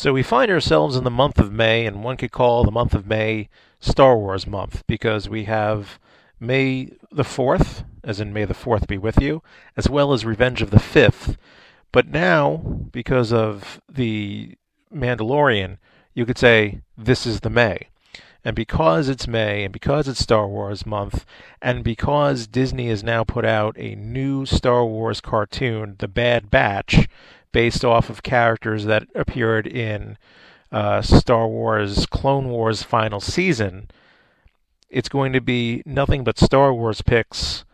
So 0.00 0.14
we 0.14 0.22
find 0.22 0.50
ourselves 0.50 0.96
in 0.96 1.04
the 1.04 1.10
month 1.10 1.38
of 1.38 1.52
May, 1.52 1.84
and 1.84 2.02
one 2.02 2.16
could 2.16 2.32
call 2.32 2.64
the 2.64 2.70
month 2.70 2.94
of 2.94 3.06
May 3.06 3.50
Star 3.80 4.16
Wars 4.16 4.46
month 4.46 4.82
because 4.86 5.28
we 5.28 5.44
have 5.44 5.98
May 6.40 6.92
the 7.12 7.22
4th, 7.22 7.84
as 8.02 8.18
in 8.18 8.32
May 8.32 8.46
the 8.46 8.54
4th 8.54 8.86
be 8.86 8.96
with 8.96 9.20
you, 9.20 9.42
as 9.76 9.90
well 9.90 10.14
as 10.14 10.24
Revenge 10.24 10.62
of 10.62 10.70
the 10.70 10.78
5th. 10.78 11.36
But 11.92 12.08
now, 12.08 12.56
because 12.90 13.30
of 13.30 13.82
the 13.92 14.56
Mandalorian, 14.90 15.76
you 16.14 16.24
could 16.24 16.38
say 16.38 16.80
this 16.96 17.26
is 17.26 17.40
the 17.40 17.50
May. 17.50 17.88
And 18.42 18.56
because 18.56 19.10
it's 19.10 19.28
May, 19.28 19.64
and 19.64 19.72
because 19.72 20.08
it's 20.08 20.20
Star 20.20 20.48
Wars 20.48 20.86
month, 20.86 21.26
and 21.60 21.84
because 21.84 22.46
Disney 22.46 22.88
has 22.88 23.04
now 23.04 23.22
put 23.22 23.44
out 23.44 23.76
a 23.78 23.96
new 23.96 24.46
Star 24.46 24.82
Wars 24.82 25.20
cartoon, 25.20 25.96
The 25.98 26.08
Bad 26.08 26.50
Batch, 26.50 27.06
based 27.52 27.84
off 27.84 28.10
of 28.10 28.22
characters 28.22 28.84
that 28.84 29.08
appeared 29.14 29.66
in 29.66 30.16
uh, 30.72 31.02
Star 31.02 31.48
Wars 31.48 32.06
Clone 32.06 32.48
Wars 32.48 32.82
final 32.82 33.20
season, 33.20 33.90
it's 34.88 35.08
going 35.08 35.32
to 35.32 35.40
be 35.40 35.82
nothing 35.86 36.24
but 36.24 36.38
Star 36.38 36.72
Wars 36.74 37.02
picks, 37.02 37.64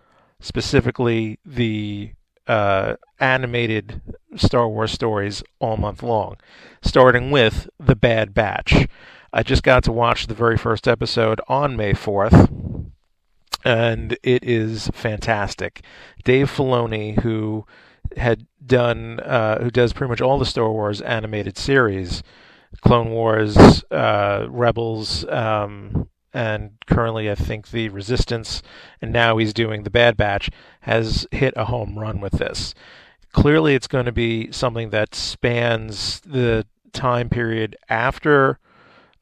specifically 0.41 1.39
the 1.45 2.13
uh, 2.47 2.95
animated 3.19 4.01
Star 4.37 4.69
Wars 4.69 4.93
stories 4.93 5.43
all 5.59 5.77
month 5.77 6.03
long, 6.03 6.37
starting 6.83 7.31
with 7.31 7.69
The 7.81 7.97
Bad 7.97 8.35
Batch. 8.35 8.87
I 9.33 9.43
just 9.43 9.63
got 9.63 9.83
to 9.85 9.93
watch 9.93 10.27
the 10.27 10.35
very 10.35 10.57
first 10.57 10.87
episode 10.87 11.41
on 11.49 11.77
May 11.77 11.93
4th, 11.93 12.91
and 13.65 14.17
it 14.23 14.45
is 14.45 14.89
fantastic. 14.95 15.83
Dave 16.25 16.51
Filoni, 16.51 17.21
who 17.21 17.67
had 18.17 18.47
done, 18.65 19.21
uh, 19.21 19.63
who 19.63 19.71
does 19.71 19.93
pretty 19.93 20.11
much 20.11 20.21
all 20.21 20.39
the 20.39 20.47
Star 20.47 20.71
Wars 20.71 21.01
animated 21.01 21.57
series, 21.57 22.23
Clone 22.81 23.11
Wars, 23.11 23.85
uh, 23.91 24.47
Rebels, 24.49 25.25
um, 25.27 26.09
and 26.33 26.73
currently 26.87 27.31
I 27.31 27.35
think 27.35 27.71
the 27.71 27.89
Resistance, 27.89 28.63
and 29.01 29.13
now 29.13 29.39
he's 29.39 29.55
doing 29.55 29.83
the 29.83 29.91
Bad 29.91 30.17
Batch, 30.17 30.51
has 30.81 31.27
hit 31.31 31.55
a 31.57 31.67
home 31.67 31.99
run 31.99 32.21
with 32.21 32.35
this. 32.35 32.75
Clearly, 33.33 33.75
it's 33.75 33.87
going 33.87 34.07
to 34.07 34.13
be 34.13 34.51
something 34.53 34.91
that 34.91 35.15
spans 35.15 36.21
the 36.21 36.67
time 36.93 37.29
period 37.29 37.77
after 37.89 38.59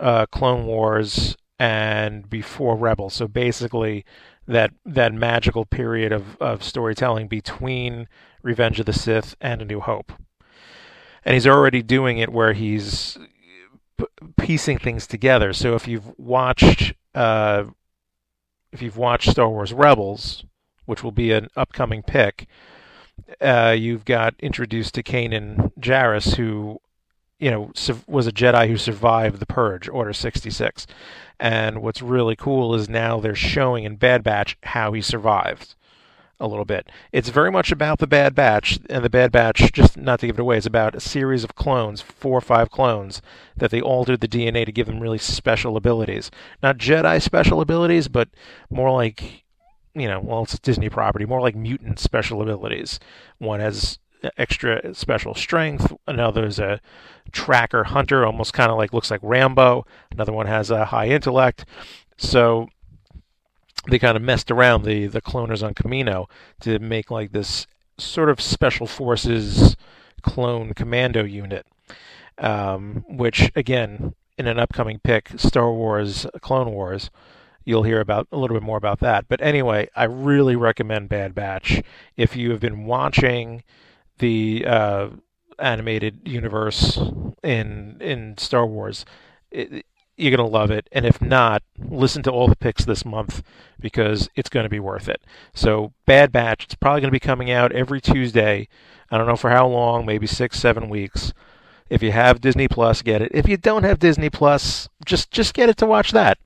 uh, 0.01 0.26
Clone 0.26 0.66
Wars 0.66 1.37
and 1.59 2.28
before 2.28 2.76
Rebels. 2.76 3.14
So 3.14 3.28
basically, 3.28 4.05
that 4.47 4.72
that 4.85 5.14
magical 5.14 5.64
period 5.64 6.12
of, 6.12 6.37
of 6.41 6.62
storytelling 6.62 7.28
between 7.28 8.09
Revenge 8.45 8.78
of 8.78 8.86
the 8.86 8.92
Sith 8.92 9.34
and 9.40 9.62
A 9.62 9.64
New 9.64 9.80
Hope. 9.80 10.12
And 11.24 11.34
he's 11.34 11.47
already 11.47 11.82
doing 11.82 12.18
it 12.18 12.30
where 12.30 12.53
he's 12.53 13.18
piecing 14.36 14.78
things 14.78 15.07
together. 15.07 15.53
So 15.53 15.74
if 15.74 15.88
you've 15.88 16.16
watched 16.18 16.92
uh, 17.14 17.64
if 18.70 18.82
you've 18.82 18.99
watched 18.99 19.30
Star 19.30 19.49
Wars 19.49 19.72
Rebels, 19.72 20.45
which 20.84 21.03
will 21.03 21.12
be 21.12 21.32
an 21.32 21.49
upcoming 21.57 22.03
pick, 22.03 22.47
uh, 23.40 23.74
you've 23.76 24.05
got 24.05 24.34
introduced 24.40 24.95
to 24.95 25.03
Kanan 25.03 25.72
Jarrus, 25.80 26.34
who 26.34 26.80
you 27.38 27.51
know 27.51 27.72
was 28.07 28.26
a 28.26 28.32
Jedi 28.32 28.68
who 28.68 28.76
survived 28.76 29.38
the 29.38 29.47
Purge, 29.47 29.88
Order 29.88 30.12
sixty 30.12 30.51
six. 30.51 30.86
And 31.40 31.80
what's 31.82 32.03
really 32.03 32.36
cool 32.36 32.74
is 32.74 32.88
now 32.88 33.18
they're 33.18 33.34
showing 33.34 33.84
in 33.84 33.97
Bad 33.97 34.22
Batch 34.22 34.59
how 34.64 34.92
he 34.92 35.01
survived 35.01 35.74
a 36.41 36.47
little 36.47 36.64
bit. 36.64 36.89
It's 37.12 37.28
very 37.28 37.51
much 37.51 37.70
about 37.72 37.99
the 37.99 38.07
Bad 38.07 38.35
Batch, 38.35 38.78
and 38.91 39.05
the 39.05 39.11
Bad 39.11 39.32
Batch, 39.32 39.72
just 39.72 39.97
not 39.97 40.20
to 40.20 40.26
give 40.26 40.39
it 40.39 40.43
away, 40.43 40.57
is 40.57 40.66
about 40.66 40.95
a 40.95 41.01
series 41.01 41.45
of 41.45 41.55
clones, 41.55 42.01
four 42.01 42.39
or 42.39 42.43
five 42.43 42.70
clones, 42.70 43.22
that 43.57 43.70
they 43.70 43.80
altered 43.80 44.20
the 44.20 44.28
DNA 44.28 44.66
to 44.66 44.72
give 44.72 44.87
them 44.87 45.01
really 45.01 45.18
special 45.18 45.76
abilities. 45.76 46.30
Not 46.62 46.78
Jedi 46.78 47.20
special 47.22 47.61
abilities, 47.61 48.09
but 48.09 48.28
more 48.70 48.91
like, 48.91 49.45
you 49.95 50.09
know, 50.09 50.20
well, 50.20 50.43
it's 50.43 50.59
Disney 50.59 50.89
property, 50.89 51.24
more 51.24 51.41
like 51.41 51.55
mutant 51.55 51.99
special 51.99 52.43
abilities. 52.43 52.99
One 53.39 53.61
has 53.61 53.99
extra 54.37 54.95
special 54.95 55.35
strength. 55.35 55.93
Another 56.07 56.47
is 56.47 56.59
a 56.59 56.80
tracker 57.32 57.85
hunter, 57.85 58.24
almost 58.24 58.53
kind 58.53 58.70
of 58.70 58.78
like 58.78 58.93
looks 58.93 59.11
like 59.11 59.20
Rambo. 59.22 59.87
Another 60.11 60.32
one 60.32 60.47
has 60.47 60.70
a 60.70 60.87
high 60.87 61.09
intellect. 61.09 61.64
So 62.16 62.68
they 63.89 63.99
kind 63.99 64.16
of 64.16 64.22
messed 64.22 64.51
around 64.51 64.85
the 64.85 65.07
the 65.07 65.20
cloners 65.20 65.62
on 65.62 65.75
Kamino 65.75 66.27
to 66.61 66.79
make 66.79 67.11
like 67.11 67.33
this 67.33 67.66
sort 67.99 68.29
of 68.29 68.41
special 68.41 68.87
forces 68.87 69.77
clone 70.22 70.75
commando 70.75 71.22
unit, 71.22 71.66
um, 72.39 73.05
which 73.09 73.51
again 73.55 74.14
in 74.37 74.47
an 74.47 74.59
upcoming 74.59 74.99
pick, 74.99 75.31
Star 75.37 75.72
Wars 75.72 76.27
Clone 76.41 76.72
Wars. 76.72 77.11
You'll 77.66 77.85
hear 77.85 78.01
about 78.01 78.29
a 78.31 78.37
little 78.37 78.57
bit 78.57 78.62
more 78.62 78.77
about 78.77 79.01
that. 79.01 79.27
But 79.27 79.41
anyway, 79.41 79.89
I 79.97 80.05
really 80.05 80.55
recommend 80.55 81.09
Bad 81.09 81.35
Batch. 81.35 81.83
If 82.14 82.37
you 82.37 82.51
have 82.51 82.61
been 82.61 82.85
watching 82.85 83.62
the 84.18 84.66
uh, 84.66 85.09
animated 85.59 86.20
universe 86.27 86.99
in 87.43 87.97
in 88.01 88.37
Star 88.39 88.66
Wars, 88.66 89.05
it, 89.51 89.87
you're 90.16 90.34
going 90.34 90.48
to 90.48 90.52
love 90.52 90.70
it. 90.70 90.88
And 90.92 91.04
if 91.04 91.20
not, 91.20 91.62
listen 91.78 92.22
to 92.24 92.30
all 92.30 92.48
the 92.48 92.56
picks 92.56 92.84
this 92.84 93.04
month 93.04 93.42
because 93.80 94.28
it's 94.36 94.48
going 94.48 94.64
to 94.64 94.70
be 94.70 94.80
worth 94.80 95.08
it. 95.08 95.22
So, 95.54 95.92
Bad 96.06 96.32
Batch, 96.32 96.64
it's 96.64 96.74
probably 96.74 97.00
going 97.00 97.08
to 97.08 97.12
be 97.12 97.20
coming 97.20 97.50
out 97.50 97.72
every 97.72 98.00
Tuesday. 98.00 98.68
I 99.10 99.18
don't 99.18 99.26
know 99.26 99.36
for 99.36 99.50
how 99.50 99.66
long, 99.66 100.06
maybe 100.06 100.26
six, 100.26 100.58
seven 100.58 100.88
weeks. 100.88 101.32
If 101.90 102.02
you 102.02 102.12
have 102.12 102.40
Disney 102.40 102.66
Plus, 102.66 103.02
get 103.02 103.22
it. 103.22 103.30
If 103.34 103.48
you 103.48 103.56
don't 103.56 103.84
have 103.84 103.98
Disney 103.98 104.30
Plus, 104.30 104.88
just 105.04 105.30
just 105.30 105.52
get 105.52 105.68
it 105.68 105.76
to 105.76 105.86
watch 105.86 106.12
that 106.12 106.38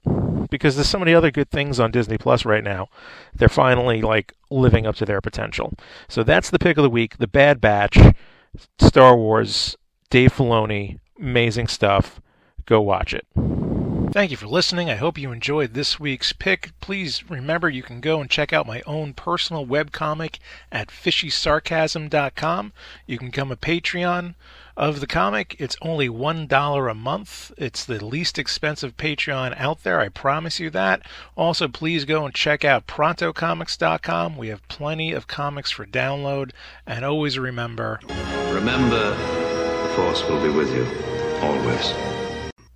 because 0.50 0.74
there's 0.74 0.88
so 0.88 0.98
many 0.98 1.14
other 1.14 1.30
good 1.30 1.50
things 1.50 1.78
on 1.78 1.90
Disney 1.90 2.18
Plus 2.18 2.44
right 2.44 2.64
now. 2.64 2.88
They're 3.34 3.48
finally 3.48 4.02
like 4.02 4.34
living 4.50 4.86
up 4.86 4.96
to 4.96 5.06
their 5.06 5.20
potential. 5.20 5.74
So 6.08 6.22
that's 6.22 6.50
the 6.50 6.58
pick 6.58 6.76
of 6.76 6.82
the 6.82 6.90
week, 6.90 7.18
The 7.18 7.28
Bad 7.28 7.60
Batch, 7.60 7.98
Star 8.80 9.16
Wars, 9.16 9.76
Dave 10.10 10.32
Filoni, 10.32 10.98
amazing 11.18 11.68
stuff. 11.68 12.20
Go 12.68 12.82
watch 12.82 13.14
it. 13.14 13.26
Thank 14.12 14.30
you 14.30 14.36
for 14.36 14.46
listening. 14.46 14.90
I 14.90 14.96
hope 14.96 15.16
you 15.16 15.32
enjoyed 15.32 15.72
this 15.72 15.98
week's 15.98 16.34
pick. 16.34 16.72
Please 16.80 17.30
remember 17.30 17.70
you 17.70 17.82
can 17.82 18.02
go 18.02 18.20
and 18.20 18.28
check 18.28 18.52
out 18.52 18.66
my 18.66 18.82
own 18.86 19.14
personal 19.14 19.64
webcomic 19.64 20.36
at 20.70 20.88
fishysarcasm.com. 20.88 22.72
You 23.06 23.16
can 23.16 23.28
become 23.28 23.50
a 23.50 23.56
Patreon 23.56 24.34
of 24.76 25.00
the 25.00 25.06
comic. 25.06 25.56
It's 25.58 25.78
only 25.80 26.10
$1 26.10 26.90
a 26.90 26.94
month. 26.94 27.52
It's 27.56 27.86
the 27.86 28.04
least 28.04 28.38
expensive 28.38 28.98
Patreon 28.98 29.58
out 29.58 29.82
there. 29.82 29.98
I 29.98 30.10
promise 30.10 30.60
you 30.60 30.68
that. 30.70 31.00
Also, 31.38 31.68
please 31.68 32.04
go 32.04 32.26
and 32.26 32.34
check 32.34 32.66
out 32.66 32.86
prontocomics.com. 32.86 34.36
We 34.36 34.48
have 34.48 34.68
plenty 34.68 35.12
of 35.12 35.26
comics 35.26 35.70
for 35.70 35.86
download. 35.86 36.50
And 36.86 37.02
always 37.02 37.38
remember 37.38 38.00
Remember, 38.52 39.10
the 39.10 39.88
Force 39.96 40.22
will 40.28 40.42
be 40.42 40.50
with 40.50 40.70
you 40.74 40.86
always. 41.40 42.17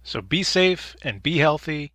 So 0.05 0.21
be 0.21 0.43
safe 0.43 0.97
and 1.03 1.23
be 1.23 1.39
healthy. 1.39 1.93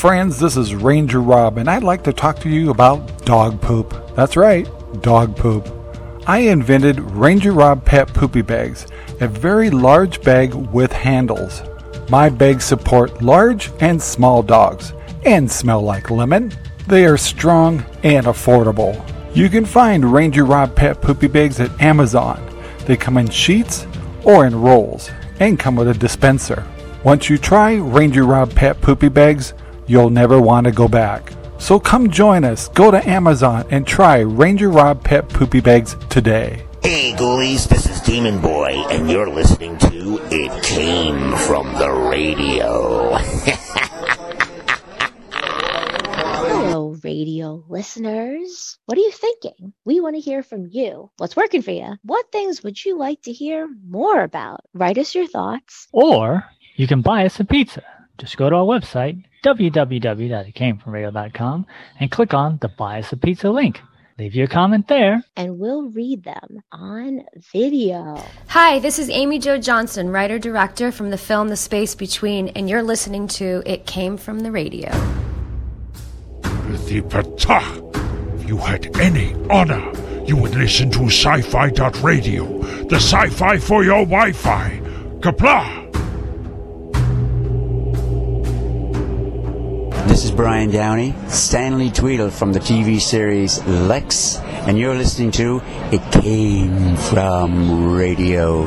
Friends. 0.00 0.38
This 0.38 0.56
is 0.56 0.74
Ranger 0.74 1.20
Rob, 1.20 1.58
and 1.58 1.68
I'd 1.68 1.82
like 1.82 2.02
to 2.04 2.12
talk 2.14 2.38
to 2.38 2.48
you 2.48 2.70
about 2.70 3.26
dog 3.26 3.60
poop. 3.60 3.94
That's 4.16 4.34
right, 4.34 4.66
dog 5.02 5.36
poop. 5.36 5.68
I 6.26 6.38
invented 6.38 6.98
Ranger 7.00 7.52
Rob 7.52 7.84
Pet 7.84 8.08
Poopy 8.08 8.40
Bags, 8.40 8.86
a 9.20 9.28
very 9.28 9.68
large 9.68 10.22
bag 10.22 10.54
with 10.54 10.90
handles. 10.90 11.62
My 12.08 12.30
bags 12.30 12.64
support 12.64 13.20
large 13.20 13.70
and 13.80 14.00
small 14.00 14.42
dogs 14.42 14.94
and 15.26 15.50
smell 15.50 15.82
like 15.82 16.10
lemon. 16.10 16.50
They 16.86 17.04
are 17.04 17.18
strong 17.18 17.84
and 18.02 18.24
affordable. 18.24 18.96
You 19.36 19.50
can 19.50 19.66
find 19.66 20.10
Ranger 20.10 20.46
Rob 20.46 20.74
Pet 20.74 21.02
Poopy 21.02 21.26
Bags 21.26 21.60
at 21.60 21.78
Amazon. 21.78 22.40
They 22.86 22.96
come 22.96 23.18
in 23.18 23.28
sheets 23.28 23.86
or 24.24 24.46
in 24.46 24.58
rolls 24.58 25.10
and 25.40 25.58
come 25.58 25.76
with 25.76 25.88
a 25.88 25.94
dispenser. 25.94 26.66
Once 27.04 27.28
you 27.28 27.36
try 27.36 27.74
Ranger 27.74 28.24
Rob 28.24 28.54
Pet 28.54 28.80
Poopy 28.80 29.10
Bags, 29.10 29.52
you'll 29.90 30.08
never 30.08 30.40
want 30.40 30.66
to 30.66 30.70
go 30.70 30.86
back. 30.86 31.32
So 31.58 31.80
come 31.80 32.10
join 32.10 32.44
us. 32.44 32.68
Go 32.68 32.92
to 32.92 33.08
Amazon 33.08 33.66
and 33.70 33.84
try 33.84 34.20
Ranger 34.20 34.70
Rob 34.70 35.02
Pet 35.02 35.28
Poopy 35.28 35.60
Bags 35.60 35.96
today. 36.08 36.64
Hey, 36.80 37.12
ghoulies, 37.12 37.68
this 37.68 37.86
is 37.86 38.00
Demon 38.00 38.40
Boy, 38.40 38.70
and 38.90 39.10
you're 39.10 39.28
listening 39.28 39.76
to 39.78 40.20
It 40.30 40.62
Came 40.62 41.36
From 41.38 41.66
the 41.74 41.90
Radio. 41.90 43.16
Hello, 45.32 46.96
radio 47.02 47.64
listeners. 47.68 48.78
What 48.86 48.96
are 48.96 49.02
you 49.02 49.10
thinking? 49.10 49.72
We 49.84 50.00
want 50.00 50.14
to 50.14 50.20
hear 50.20 50.44
from 50.44 50.68
you. 50.70 51.10
What's 51.16 51.36
working 51.36 51.62
for 51.62 51.72
you? 51.72 51.96
What 52.04 52.30
things 52.30 52.62
would 52.62 52.82
you 52.82 52.96
like 52.96 53.22
to 53.22 53.32
hear 53.32 53.68
more 53.88 54.22
about? 54.22 54.60
Write 54.72 54.98
us 54.98 55.16
your 55.16 55.26
thoughts. 55.26 55.88
Or 55.92 56.44
you 56.76 56.86
can 56.86 57.02
buy 57.02 57.26
us 57.26 57.40
a 57.40 57.44
pizza. 57.44 57.82
Just 58.18 58.36
go 58.36 58.48
to 58.48 58.56
our 58.56 58.64
website, 58.64 59.24
www.itcamefromradio.com, 59.44 61.66
and 61.98 62.10
click 62.10 62.34
on 62.34 62.58
the 62.60 62.68
Buy 62.68 62.98
Us 63.00 63.10
a 63.12 63.16
Pizza 63.16 63.50
link. 63.50 63.80
Leave 64.18 64.34
your 64.34 64.48
comment 64.48 64.86
there. 64.88 65.22
And 65.34 65.58
we'll 65.58 65.88
read 65.88 66.24
them 66.24 66.62
on 66.70 67.24
video. 67.52 68.22
Hi, 68.48 68.78
this 68.78 68.98
is 68.98 69.08
Amy 69.08 69.38
Jo 69.38 69.56
Johnson, 69.56 70.10
writer 70.10 70.38
director 70.38 70.92
from 70.92 71.08
the 71.08 71.16
film 71.16 71.48
The 71.48 71.56
Space 71.56 71.94
Between, 71.94 72.48
and 72.48 72.68
you're 72.68 72.82
listening 72.82 73.28
to 73.28 73.62
It 73.64 73.86
Came 73.86 74.18
From 74.18 74.40
the 74.40 74.52
Radio. 74.52 74.90
Prithvi 76.42 77.00
Patah. 77.00 78.38
If 78.38 78.46
you 78.46 78.58
had 78.58 78.94
any 78.98 79.32
honor, 79.48 79.90
you 80.26 80.36
would 80.36 80.54
listen 80.54 80.90
to 80.90 81.06
sci 81.06 81.40
fi.radio, 81.40 82.58
the 82.88 82.96
sci 82.96 83.28
fi 83.30 83.56
for 83.56 83.84
your 83.84 84.04
Wi 84.04 84.32
Fi. 84.32 84.82
Kapla! 85.20 85.79
This 90.10 90.24
is 90.24 90.32
Brian 90.32 90.72
Downey, 90.72 91.14
Stanley 91.28 91.88
Tweedle 91.88 92.32
from 92.32 92.52
the 92.52 92.58
TV 92.58 93.00
series 93.00 93.60
Lexx, 93.60 94.42
and 94.66 94.76
you're 94.76 94.96
listening 94.96 95.30
to 95.30 95.62
It 95.92 96.02
Came 96.10 96.96
From 96.96 97.94
Radio. 97.94 98.66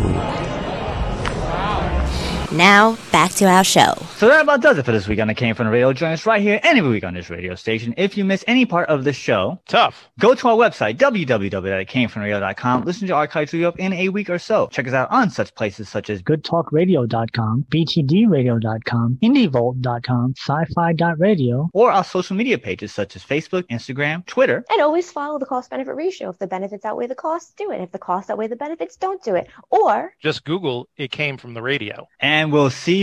Now, 2.50 2.98
back 3.14 3.32
to 3.34 3.45
our 3.45 3.64
show. 3.64 3.93
So 4.18 4.28
that 4.28 4.41
about 4.41 4.61
does 4.61 4.80
it 4.80 4.86
for 4.86 4.91
this 4.91 5.07
week 5.07 5.20
on 5.20 5.28
the 5.28 5.36
Came 5.36 5.53
From 5.53 5.68
the 5.68 5.72
Radio. 5.72 5.93
Join 5.93 6.11
us 6.11 6.26
right 6.26 6.41
here 6.41 6.59
any 6.64 6.82
week 6.82 7.03
on 7.03 7.14
this 7.14 7.30
radio 7.30 7.53
station. 7.55 7.93
If 7.95 8.18
you 8.18 8.26
miss 8.26 8.43
any 8.47 8.66
part 8.66 8.89
of 8.89 9.03
the 9.03 9.14
show, 9.14 9.61
tough. 9.68 10.09
Go 10.20 10.34
to 10.34 10.47
our 10.49 10.55
website, 10.55 10.97
www.itcamefromradio.com. 10.97 12.84
Listen 12.84 13.07
to 13.07 13.14
our 13.14 13.24
archives 13.24 13.53
will 13.53 13.59
be 13.59 13.66
up 13.66 13.80
in 13.80 13.93
a 13.93 14.09
week 14.09 14.30
or 14.30 14.39
so. 14.39 14.68
Check 14.68 14.88
us 14.88 14.93
out 14.93 15.11
on 15.11 15.30
such 15.30 15.53
places 15.53 15.88
such 15.88 16.09
as 16.09 16.24
goodtalkradio.com, 16.24 17.66
btdradio.com, 17.70 19.18
indievolt.com, 19.22 20.34
sci-fi.radio, 20.36 21.70
or 21.74 21.91
our 21.91 22.03
social 22.03 22.36
media 22.36 22.57
pages 22.57 22.91
such 22.91 23.16
as 23.16 23.24
Facebook, 23.24 23.64
Instagram, 23.70 24.26
Twitter. 24.26 24.66
And 24.72 24.82
always 24.82 25.11
follow 25.11 25.38
the 25.38 25.45
cost 25.45 25.70
benefit 25.70 25.95
ratio. 25.95 26.30
If 26.30 26.39
the 26.39 26.47
benefits 26.47 26.84
outweigh 26.84 27.07
the 27.07 27.16
costs, 27.16 27.53
do 27.55 27.72
it. 27.72 27.80
If 27.80 27.91
the 27.91 27.99
costs 27.99 28.32
outweigh 28.32 28.47
the 28.47 28.55
benefits, 28.55 28.97
don't 28.97 29.24
do 29.24 29.36
it. 29.36 29.47
Or 29.70 30.14
just 30.20 30.43
Google 30.43 30.89
it 30.97 31.11
came 31.11 31.38
from 31.38 31.53
the 31.53 31.61
radio. 31.61 32.07
And 32.20 32.51
we'll 32.51 32.72
see 32.72 33.03